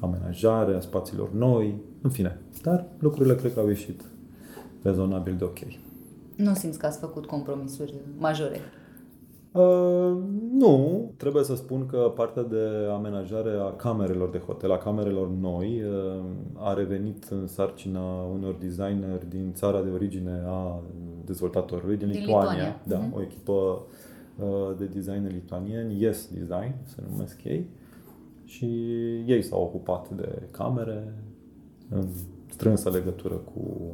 amenajare 0.00 0.74
a 0.74 0.80
spațiilor 0.80 1.32
noi, 1.32 1.74
în 2.02 2.10
fine. 2.10 2.40
Dar 2.62 2.86
lucrurile 2.98 3.34
cred 3.34 3.52
că 3.52 3.60
au 3.60 3.68
ieșit 3.68 4.02
rezonabil 4.82 5.34
de 5.38 5.44
ok. 5.44 5.58
Nu 6.36 6.54
simți 6.54 6.78
că 6.78 6.86
ați 6.86 6.98
făcut 6.98 7.26
compromisuri 7.26 7.94
majore? 8.18 8.60
Uh, 9.52 10.16
nu, 10.52 11.12
trebuie 11.16 11.44
să 11.44 11.54
spun 11.54 11.86
că 11.86 12.12
partea 12.14 12.42
de 12.42 12.88
amenajare 12.92 13.50
a 13.50 13.72
camerelor 13.72 14.30
de 14.30 14.38
hotel, 14.38 14.72
a 14.72 14.78
camerelor 14.78 15.28
noi, 15.28 15.82
uh, 15.82 16.24
a 16.56 16.74
revenit 16.74 17.24
în 17.24 17.46
sarcina 17.46 18.22
unor 18.22 18.54
designeri 18.54 19.28
din 19.28 19.52
țara 19.54 19.82
de 19.82 19.90
origine 19.90 20.42
a 20.46 20.80
dezvoltatorului, 21.24 21.96
din, 21.96 22.08
din 22.10 22.20
Lituania. 22.20 22.50
Lituania. 22.50 22.80
Da, 22.84 23.08
uh-huh. 23.08 23.16
o 23.16 23.22
echipă 23.22 23.82
uh, 24.38 24.76
de 24.78 24.84
designeri 24.84 25.34
lituanieni, 25.34 26.02
Yes 26.02 26.28
Design, 26.32 26.74
se 26.84 27.02
numesc 27.10 27.44
ei. 27.44 27.66
Și 28.44 28.66
ei 29.26 29.42
s-au 29.42 29.62
ocupat 29.62 30.10
de 30.10 30.42
camere 30.50 31.14
în 31.88 32.06
strânsă 32.48 32.90
legătură 32.90 33.34
cu 33.34 33.92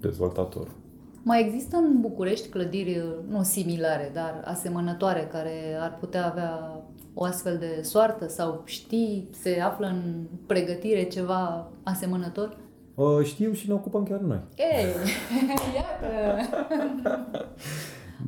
dezvoltatorul. 0.00 0.79
Mai 1.22 1.44
există 1.46 1.76
în 1.76 2.00
București 2.00 2.48
clădiri, 2.48 3.02
nu 3.28 3.42
similare, 3.42 4.10
dar 4.14 4.42
asemănătoare, 4.44 5.28
care 5.32 5.76
ar 5.80 5.96
putea 6.00 6.26
avea 6.30 6.82
o 7.14 7.24
astfel 7.24 7.56
de 7.58 7.82
soartă 7.82 8.28
sau 8.28 8.62
știi, 8.64 9.28
se 9.30 9.60
află 9.60 9.86
în 9.86 10.26
pregătire 10.46 11.02
ceva 11.02 11.70
asemănător? 11.82 12.56
O, 12.94 13.22
știu 13.22 13.52
și 13.52 13.68
ne 13.68 13.74
ocupăm 13.74 14.02
chiar 14.02 14.18
noi. 14.18 14.40
Ei, 14.56 14.86
iată! 15.76 16.40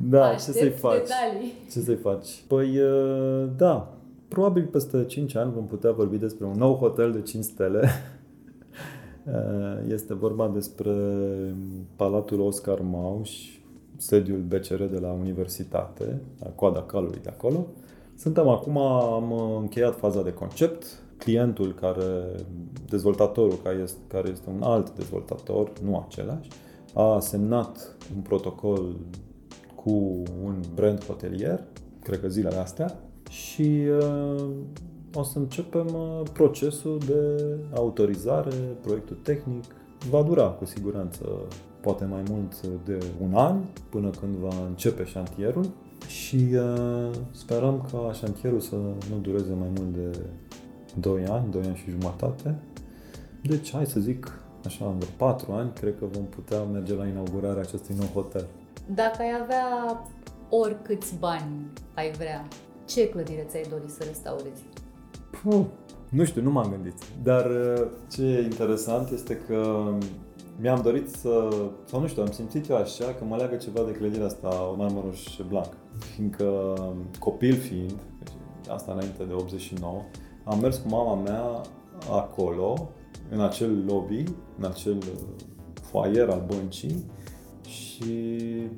da, 0.09 0.25
Aștept 0.25 0.57
ce 0.57 0.59
să-i 0.59 0.69
faci? 0.69 0.97
Detalii. 0.97 1.53
Ce 1.71 1.79
să-i 1.79 1.95
faci? 1.95 2.43
Păi, 2.47 2.79
da, 3.57 3.93
probabil 4.27 4.65
peste 4.65 5.05
5 5.05 5.35
ani 5.35 5.51
vom 5.51 5.65
putea 5.65 5.91
vorbi 5.91 6.17
despre 6.17 6.45
un 6.45 6.57
nou 6.57 6.75
hotel 6.75 7.11
de 7.11 7.21
5 7.21 7.43
stele 7.43 7.79
Eh, 7.81 7.89
este 9.87 10.13
vorba 10.13 10.47
despre 10.47 10.91
Palatul 11.95 12.39
Oscar 12.39 12.79
Mauș, 12.81 13.31
sediul 13.97 14.39
BCR 14.39 14.83
de 14.83 14.99
la 14.99 15.11
Universitate, 15.11 16.21
la 16.39 16.49
coada 16.49 16.81
calului 16.81 17.19
de 17.23 17.29
acolo. 17.29 17.67
Suntem 18.15 18.47
acum, 18.47 18.77
am 18.77 19.31
încheiat 19.59 19.97
faza 19.97 20.21
de 20.21 20.33
concept. 20.33 20.85
Clientul 21.17 21.73
care, 21.73 22.35
dezvoltatorul 22.89 23.59
care 23.63 23.79
este, 23.83 23.99
care 24.07 24.29
este 24.29 24.49
un 24.49 24.61
alt 24.61 24.95
dezvoltator, 24.95 25.71
nu 25.83 26.05
același, 26.07 26.49
a 26.93 27.19
semnat 27.19 27.95
un 28.15 28.21
protocol 28.21 28.95
cu 29.75 30.23
un 30.43 30.55
brand 30.75 31.05
hotelier, 31.05 31.63
cred 32.01 32.19
că 32.19 32.27
zilele 32.27 32.55
astea, 32.55 32.99
și 33.29 33.81
uh, 33.99 34.45
o 35.13 35.23
să 35.23 35.37
începem 35.37 35.87
uh, 35.93 36.21
procesul 36.33 36.99
de 37.05 37.39
autorizare, 37.75 38.53
proiectul 38.81 39.17
tehnic. 39.23 39.63
Va 40.09 40.21
dura 40.21 40.47
cu 40.47 40.65
siguranță 40.65 41.29
poate 41.81 42.05
mai 42.05 42.23
mult 42.29 42.61
de 42.85 42.97
un 43.21 43.33
an 43.33 43.59
până 43.89 44.09
când 44.09 44.35
va 44.35 44.65
începe 44.67 45.03
șantierul 45.03 45.69
și 46.07 46.47
uh, 46.53 47.09
sperăm 47.31 47.87
ca 47.91 48.13
șantierul 48.13 48.59
să 48.59 48.75
nu 49.09 49.17
dureze 49.21 49.53
mai 49.53 49.69
mult 49.75 49.93
de 49.93 50.19
2 50.99 51.25
ani, 51.25 51.51
2 51.51 51.61
ani 51.65 51.75
și 51.75 51.89
jumătate. 51.89 52.55
Deci, 53.41 53.71
hai 53.71 53.85
să 53.85 53.99
zic, 53.99 54.39
așa, 54.65 54.85
în 54.85 54.99
4 55.17 55.51
ani, 55.51 55.71
cred 55.73 55.97
că 55.99 56.05
vom 56.11 56.25
putea 56.25 56.61
merge 56.61 56.93
la 56.93 57.07
inaugurarea 57.07 57.61
acestui 57.61 57.95
nou 57.97 58.07
hotel. 58.07 58.45
Dacă 58.93 59.21
ai 59.21 59.39
avea 59.41 59.67
oricâți 60.49 61.15
bani 61.19 61.71
ai 61.95 62.11
vrea, 62.11 62.47
ce 62.85 63.09
clădire 63.09 63.45
ți-ai 63.49 63.65
dori 63.69 63.89
să 63.89 64.03
restaurezi? 64.03 64.63
Puh, 65.41 65.65
nu 66.09 66.25
știu, 66.25 66.41
nu 66.41 66.51
m-am 66.51 66.69
gândit. 66.69 66.93
Dar 67.23 67.45
uh, 67.45 67.87
ce 68.11 68.23
e 68.23 68.43
interesant 68.43 69.09
este 69.09 69.35
că 69.47 69.89
mi-am 70.59 70.81
dorit 70.81 71.09
să, 71.09 71.49
sau 71.85 71.99
nu 71.99 72.07
știu, 72.07 72.21
am 72.21 72.31
simțit 72.31 72.69
eu 72.69 72.75
așa 72.75 73.05
că 73.05 73.23
mă 73.25 73.35
leagă 73.35 73.55
ceva 73.55 73.81
de 73.83 73.91
clădirea 73.91 74.25
asta, 74.25 74.69
o 74.71 74.75
Marmaruș 74.75 75.39
Blanc. 75.47 75.77
Fiindcă 76.15 76.43
um, 76.43 76.95
copil 77.19 77.55
fiind, 77.55 77.93
deci 78.19 78.33
asta 78.69 78.91
înainte 78.91 79.23
de 79.23 79.33
89, 79.33 80.01
am 80.43 80.59
mers 80.59 80.77
cu 80.77 80.87
mama 80.87 81.21
mea 81.21 81.61
acolo, 82.11 82.89
în 83.29 83.41
acel 83.41 83.85
lobby, 83.87 84.23
în 84.57 84.65
acel 84.65 84.97
uh, 84.97 85.21
foaier 85.81 86.29
al 86.29 86.43
băncii 86.47 87.05
și, 87.73 88.27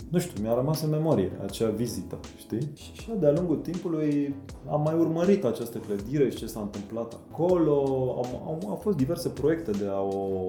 nu 0.09 0.19
știu, 0.19 0.41
mi-a 0.41 0.53
rămas 0.53 0.81
în 0.81 0.89
memorie 0.89 1.31
acea 1.43 1.69
vizită, 1.69 2.17
știi? 2.37 2.69
Și 2.73 2.91
așa, 2.97 3.13
de-a 3.19 3.31
lungul 3.31 3.55
timpului 3.55 4.35
am 4.69 4.81
mai 4.81 4.95
urmărit 4.97 5.43
această 5.43 5.77
clădire 5.77 6.29
și 6.29 6.37
ce 6.37 6.45
s-a 6.45 6.59
întâmplat 6.59 7.17
acolo. 7.29 7.73
Au, 8.15 8.43
au, 8.45 8.69
au 8.69 8.75
fost 8.75 8.97
diverse 8.97 9.29
proiecte 9.29 9.71
de 9.71 9.85
a 9.89 10.01
o 10.01 10.45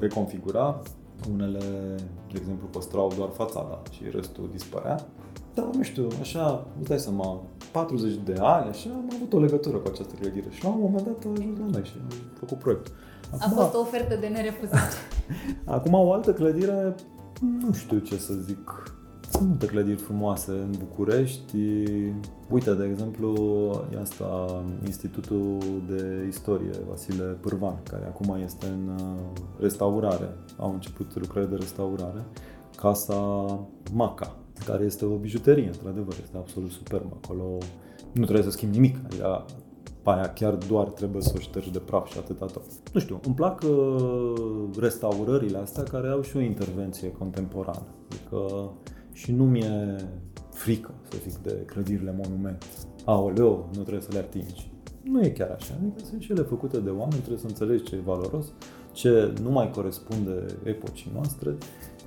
reconfigura. 0.00 0.82
Unele, 1.32 1.58
de 2.32 2.38
exemplu, 2.38 2.66
păstrau 2.66 3.12
doar 3.16 3.28
fațada 3.28 3.82
și 3.90 4.02
restul 4.12 4.48
dispărea. 4.52 5.06
Dar, 5.54 5.64
nu 5.74 5.82
știu, 5.82 6.08
așa, 6.20 6.66
îți 6.78 6.88
dai 6.88 6.98
seama, 6.98 7.42
40 7.72 8.12
de 8.24 8.36
ani, 8.40 8.74
și 8.74 8.88
am 8.88 9.10
avut 9.14 9.32
o 9.32 9.38
legătură 9.38 9.76
cu 9.76 9.88
această 9.92 10.14
clădire. 10.20 10.46
Și 10.50 10.64
la 10.64 10.70
un 10.70 10.80
moment 10.80 11.04
dat 11.04 11.24
a 11.24 11.28
ajuns 11.30 11.58
la 11.58 11.66
noi 11.70 11.84
și 11.84 11.92
am 12.00 12.16
făcut 12.38 12.58
proiectul. 12.58 12.94
Acum, 13.38 13.58
a 13.58 13.62
fost 13.62 13.74
o 13.74 13.78
ofertă 13.78 14.16
de 14.16 14.26
nerefuzat. 14.26 14.92
Acum 15.76 15.92
o 15.94 16.12
altă 16.12 16.32
clădire, 16.32 16.94
nu 17.42 17.72
știu 17.72 17.98
ce 17.98 18.16
să 18.16 18.34
zic. 18.34 18.92
Sunt 19.30 19.48
multe 19.48 19.66
clădiri 19.66 19.96
frumoase 19.96 20.50
în 20.50 20.70
București. 20.78 21.56
Uite, 22.50 22.74
de 22.74 22.84
exemplu, 22.90 23.32
e 23.94 24.00
asta 24.00 24.62
Institutul 24.86 25.58
de 25.88 26.26
Istorie 26.28 26.70
Vasile 26.88 27.22
Pârvan, 27.22 27.76
care 27.90 28.04
acum 28.04 28.36
este 28.42 28.66
în 28.66 28.88
uh, 28.88 29.40
restaurare. 29.60 30.28
Au 30.58 30.72
început 30.72 31.20
lucrări 31.20 31.50
de 31.50 31.56
restaurare. 31.56 32.24
Casa 32.76 33.44
Maca, 33.92 34.36
care 34.66 34.84
este 34.84 35.04
o 35.04 35.16
bijuterie, 35.16 35.66
într-adevăr, 35.66 36.14
este 36.22 36.36
absolut 36.36 36.70
superb. 36.70 37.06
Acolo 37.22 37.58
nu 38.12 38.22
trebuie 38.22 38.44
să 38.44 38.50
schimbi 38.50 38.74
nimic. 38.74 38.96
Adică 39.04 39.44
aia 40.02 40.32
chiar 40.32 40.54
doar 40.54 40.86
trebuie 40.86 41.22
să 41.22 41.32
o 41.36 41.40
ștergi 41.40 41.70
de 41.70 41.78
praf 41.78 42.10
și 42.10 42.18
atâta 42.18 42.46
tot. 42.46 42.62
Nu 42.92 43.00
știu, 43.00 43.20
îmi 43.24 43.34
plac 43.34 43.62
uh, 43.62 44.70
restaurările 44.78 45.58
astea 45.58 45.82
care 45.82 46.08
au 46.08 46.22
și 46.22 46.36
o 46.36 46.40
intervenție 46.40 47.12
contemporană. 47.12 47.86
Adică 48.10 48.70
și 49.12 49.32
nu 49.32 49.44
mi-e 49.44 49.96
frică, 50.50 50.94
să 51.10 51.18
zic, 51.28 51.38
de 51.38 51.62
clădirile 51.66 52.14
monument. 52.24 52.64
Aoleo, 53.04 53.68
nu 53.74 53.80
trebuie 53.80 54.02
să 54.02 54.08
le 54.12 54.18
atingi. 54.18 54.70
Nu 55.02 55.24
e 55.24 55.28
chiar 55.28 55.50
așa. 55.50 55.74
Adică 55.80 56.04
sunt 56.04 56.20
cele 56.20 56.42
făcute 56.42 56.78
de 56.78 56.90
oameni, 56.90 57.20
trebuie 57.20 57.38
să 57.38 57.46
înțelegi 57.46 57.82
ce 57.82 57.94
e 57.94 58.00
valoros, 58.04 58.52
ce 58.92 59.34
nu 59.42 59.50
mai 59.50 59.70
corespunde 59.70 60.46
epocii 60.64 61.10
noastre 61.14 61.56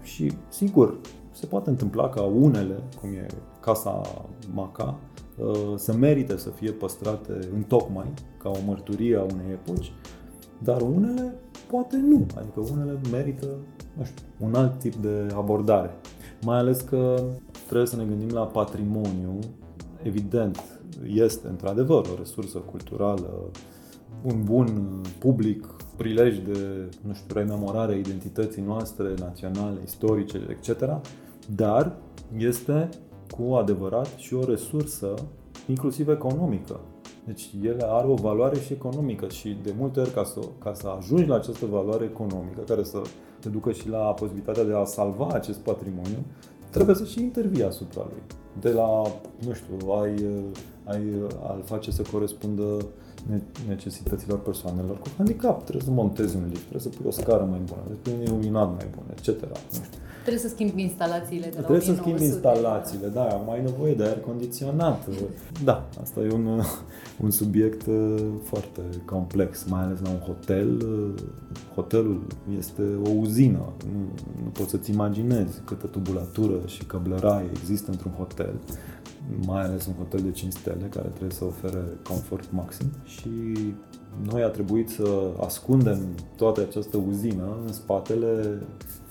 și, 0.03 0.31
sigur, 0.47 0.97
se 1.31 1.45
poate 1.45 1.69
întâmpla 1.69 2.09
ca 2.09 2.21
unele, 2.21 2.83
cum 3.01 3.09
e 3.09 3.25
Casa 3.59 4.01
Maca, 4.53 4.83
uh, 4.83 5.24
să 5.75 5.93
merite 5.93 6.37
să 6.37 6.49
fie 6.49 6.71
păstrate 6.71 7.39
în 7.53 7.61
tocmai 7.61 8.13
ca 8.37 8.49
o 8.49 8.57
mărturie 8.65 9.17
a 9.17 9.21
unei 9.21 9.51
epoci, 9.51 9.91
dar 10.63 10.81
unele 10.81 11.35
poate 11.71 11.97
nu, 11.97 12.25
adică 12.35 12.59
unele 12.71 12.99
merită, 13.11 13.47
nu 13.97 14.03
știu, 14.03 14.25
un 14.39 14.55
alt 14.55 14.79
tip 14.79 14.95
de 14.95 15.27
abordare. 15.35 15.89
Mai 16.41 16.57
ales 16.57 16.81
că 16.81 17.23
trebuie 17.65 17.87
să 17.87 17.95
ne 17.95 18.05
gândim 18.05 18.29
la 18.29 18.45
patrimoniu, 18.45 19.39
evident, 20.03 20.63
este 21.05 21.47
într-adevăr 21.47 22.05
o 22.11 22.17
resursă 22.17 22.57
culturală, 22.57 23.51
un 24.21 24.43
bun 24.43 25.01
public, 25.19 25.75
prilej 25.97 26.37
de, 26.39 26.89
nu 27.01 27.13
știu, 27.13 27.35
rememorare 27.35 27.97
identității 27.97 28.61
noastre 28.61 29.13
naționale, 29.19 29.79
istorice, 29.85 30.39
etc., 30.49 30.99
dar 31.55 31.97
este 32.37 32.89
cu 33.37 33.53
adevărat 33.53 34.07
și 34.17 34.33
o 34.33 34.45
resursă 34.45 35.13
inclusiv 35.67 36.09
economică. 36.09 36.79
Deci 37.25 37.49
el 37.63 37.81
are 37.83 38.07
o 38.07 38.13
valoare 38.13 38.59
și 38.59 38.73
economică 38.73 39.27
și 39.27 39.57
de 39.63 39.73
multe 39.77 39.99
ori 39.99 40.11
ca 40.11 40.23
să, 40.23 40.39
ca 40.59 40.73
să 40.73 40.87
ajungi 40.97 41.27
la 41.27 41.35
această 41.35 41.65
valoare 41.65 42.05
economică 42.05 42.61
care 42.67 42.83
să 42.83 43.01
te 43.39 43.49
ducă 43.49 43.71
și 43.71 43.89
la 43.89 43.97
posibilitatea 43.97 44.63
de 44.63 44.73
a 44.73 44.83
salva 44.83 45.27
acest 45.27 45.59
patrimoniu, 45.59 46.17
trebuie 46.69 46.95
să 46.95 47.03
și 47.03 47.21
intervii 47.21 47.63
asupra 47.63 48.05
lui. 48.09 48.21
De 48.59 48.71
la, 48.71 49.01
nu 49.45 49.53
știu, 49.53 49.91
ai, 49.91 50.13
ai 50.83 51.03
al 51.43 51.61
face 51.63 51.91
să 51.91 52.01
corespundă 52.11 52.85
necesităților 53.67 54.39
persoanelor 54.39 54.97
cu 54.97 55.07
handicap. 55.17 55.63
Trebuie 55.63 55.83
să 55.83 55.91
montezi 55.91 56.35
un 56.35 56.43
lift, 56.47 56.61
trebuie 56.61 56.81
să 56.81 56.89
pui 56.89 57.05
o 57.07 57.11
scară 57.11 57.43
mai 57.43 57.59
bună, 57.65 57.81
trebuie 57.81 57.97
să 58.03 58.09
pui 58.09 58.13
un 58.13 58.21
iluminat 58.21 58.67
mai 58.75 58.87
bun, 58.95 59.03
etc. 59.11 59.41
Nu 59.41 59.83
știu. 59.83 59.99
Trebuie 60.25 60.49
să 60.49 60.49
schimbi 60.49 60.81
instalațiile 60.81 61.45
de 61.45 61.55
la 61.55 61.61
Trebuie 61.61 61.85
să 61.85 61.95
schimbi 61.95 62.23
instalațiile, 62.23 63.07
da, 63.07 63.43
mai 63.45 63.57
ai 63.57 63.63
nevoie 63.63 63.93
de 63.93 64.03
aer 64.03 64.19
condiționat. 64.19 65.07
Da, 65.63 65.89
asta 66.01 66.19
e 66.19 66.31
un, 66.31 66.61
un 67.23 67.31
subiect 67.31 67.85
uh, 67.85 68.15
foarte 68.43 68.81
complex, 69.05 69.63
mai 69.63 69.83
ales 69.83 69.99
la 70.01 70.09
un 70.09 70.19
hotel. 70.19 70.81
Uh, 70.81 71.13
hotelul 71.75 72.27
este 72.57 72.81
o 73.05 73.09
uzină, 73.09 73.73
nu, 73.93 73.99
nu 74.43 74.49
poți 74.49 74.69
să-ți 74.69 74.91
imaginezi 74.91 75.61
câtă 75.65 75.87
tubulatură 75.87 76.59
și 76.65 76.83
căblăraie 76.83 77.49
există 77.53 77.91
într-un 77.91 78.11
hotel 78.11 78.53
mai 79.45 79.63
ales 79.63 79.85
un 79.85 79.93
hotel 79.93 80.21
de 80.21 80.31
5 80.31 80.53
stele 80.53 80.85
care 80.89 81.07
trebuie 81.07 81.31
să 81.31 81.45
ofere 81.45 81.83
confort 82.03 82.51
maxim 82.51 82.87
și 83.05 83.29
noi 84.31 84.43
a 84.43 84.47
trebuit 84.47 84.89
să 84.89 85.31
ascundem 85.39 85.99
toată 86.35 86.61
această 86.61 86.97
uzină 86.97 87.57
în 87.65 87.73
spatele 87.73 88.61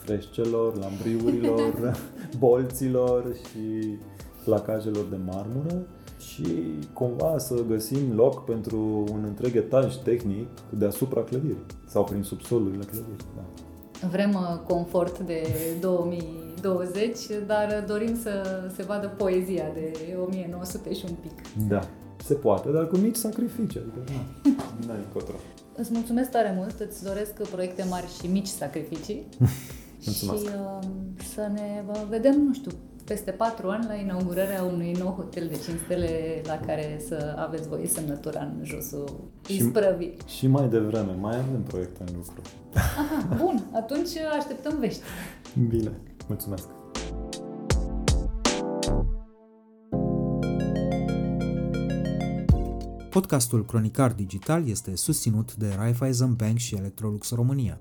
freșcelor, 0.05 0.76
lambriurilor, 0.78 1.96
bolților 2.38 3.34
și 3.34 3.96
placajelor 4.44 5.05
de 5.11 5.16
marmură 5.26 5.86
și 6.18 6.46
cumva 6.92 7.38
să 7.38 7.55
găsim 7.68 8.14
loc 8.14 8.44
pentru 8.44 9.05
un 9.12 9.24
întreg 9.26 9.57
etaj 9.57 9.96
tehnic 9.96 10.48
deasupra 10.70 11.22
clădirii 11.22 11.66
sau 11.88 12.05
prin 12.05 12.22
subsolurile 12.22 12.84
clădirii. 12.84 13.26
Da. 13.36 13.42
Vrem 14.09 14.34
uh, 14.34 14.59
confort 14.66 15.18
de 15.18 15.46
2020, 15.80 17.18
dar 17.46 17.84
dorim 17.86 18.16
să 18.22 18.30
se 18.76 18.82
vadă 18.82 19.07
poezia 19.16 19.64
de 19.74 20.16
1900 20.26 20.94
și 20.94 21.05
un 21.09 21.14
pic. 21.20 21.66
Da, 21.68 21.88
se 22.24 22.34
poate, 22.34 22.70
dar 22.70 22.86
cu 22.86 22.96
mici 22.96 23.16
sacrificii. 23.16 23.80
Adică, 23.80 24.12
nu, 24.44 24.52
n-ai 24.86 24.98
încotro. 25.05 25.34
Îți 25.76 25.90
mulțumesc 25.92 26.30
tare 26.30 26.55
mult, 26.57 26.80
îți 26.80 27.05
doresc 27.05 27.32
proiecte 27.50 27.84
mari 27.88 28.07
și 28.20 28.26
mici 28.26 28.46
sacrificii. 28.46 29.26
Mulțumesc. 30.05 30.44
Și 30.44 30.50
uh, 30.50 30.86
să 31.34 31.50
ne 31.52 31.84
vedem, 32.09 32.40
nu 32.40 32.55
știu, 32.55 32.70
peste 33.05 33.30
patru 33.30 33.68
ani 33.68 33.86
la 33.86 33.94
inaugurarea 33.94 34.62
unui 34.62 34.92
nou 34.98 35.09
hotel 35.09 35.46
de 35.46 35.59
5 35.64 35.80
stele 35.84 36.40
la 36.44 36.61
care 36.66 37.00
să 37.09 37.34
aveți 37.38 37.68
voie 37.68 37.86
semnătura 37.86 38.40
în 38.40 38.64
josul 38.64 39.30
isprăvii. 39.48 40.16
Și, 40.26 40.36
și 40.36 40.46
mai 40.46 40.68
devreme, 40.68 41.12
mai 41.20 41.36
avem 41.36 41.62
proiecte 41.62 42.05
în 42.07 42.14
lucru. 42.16 42.40
Aha, 42.74 43.36
bun, 43.36 43.64
atunci 43.72 44.16
așteptăm 44.38 44.78
vești. 44.78 45.02
Bine, 45.68 45.90
mulțumesc. 46.28 46.68
Podcastul 53.11 53.64
Cronicar 53.64 54.12
Digital 54.12 54.68
este 54.68 54.96
susținut 54.96 55.55
de 55.55 55.74
Raiffeisen 55.76 56.34
Bank 56.34 56.59
și 56.59 56.74
Electrolux 56.74 57.30
România. 57.30 57.80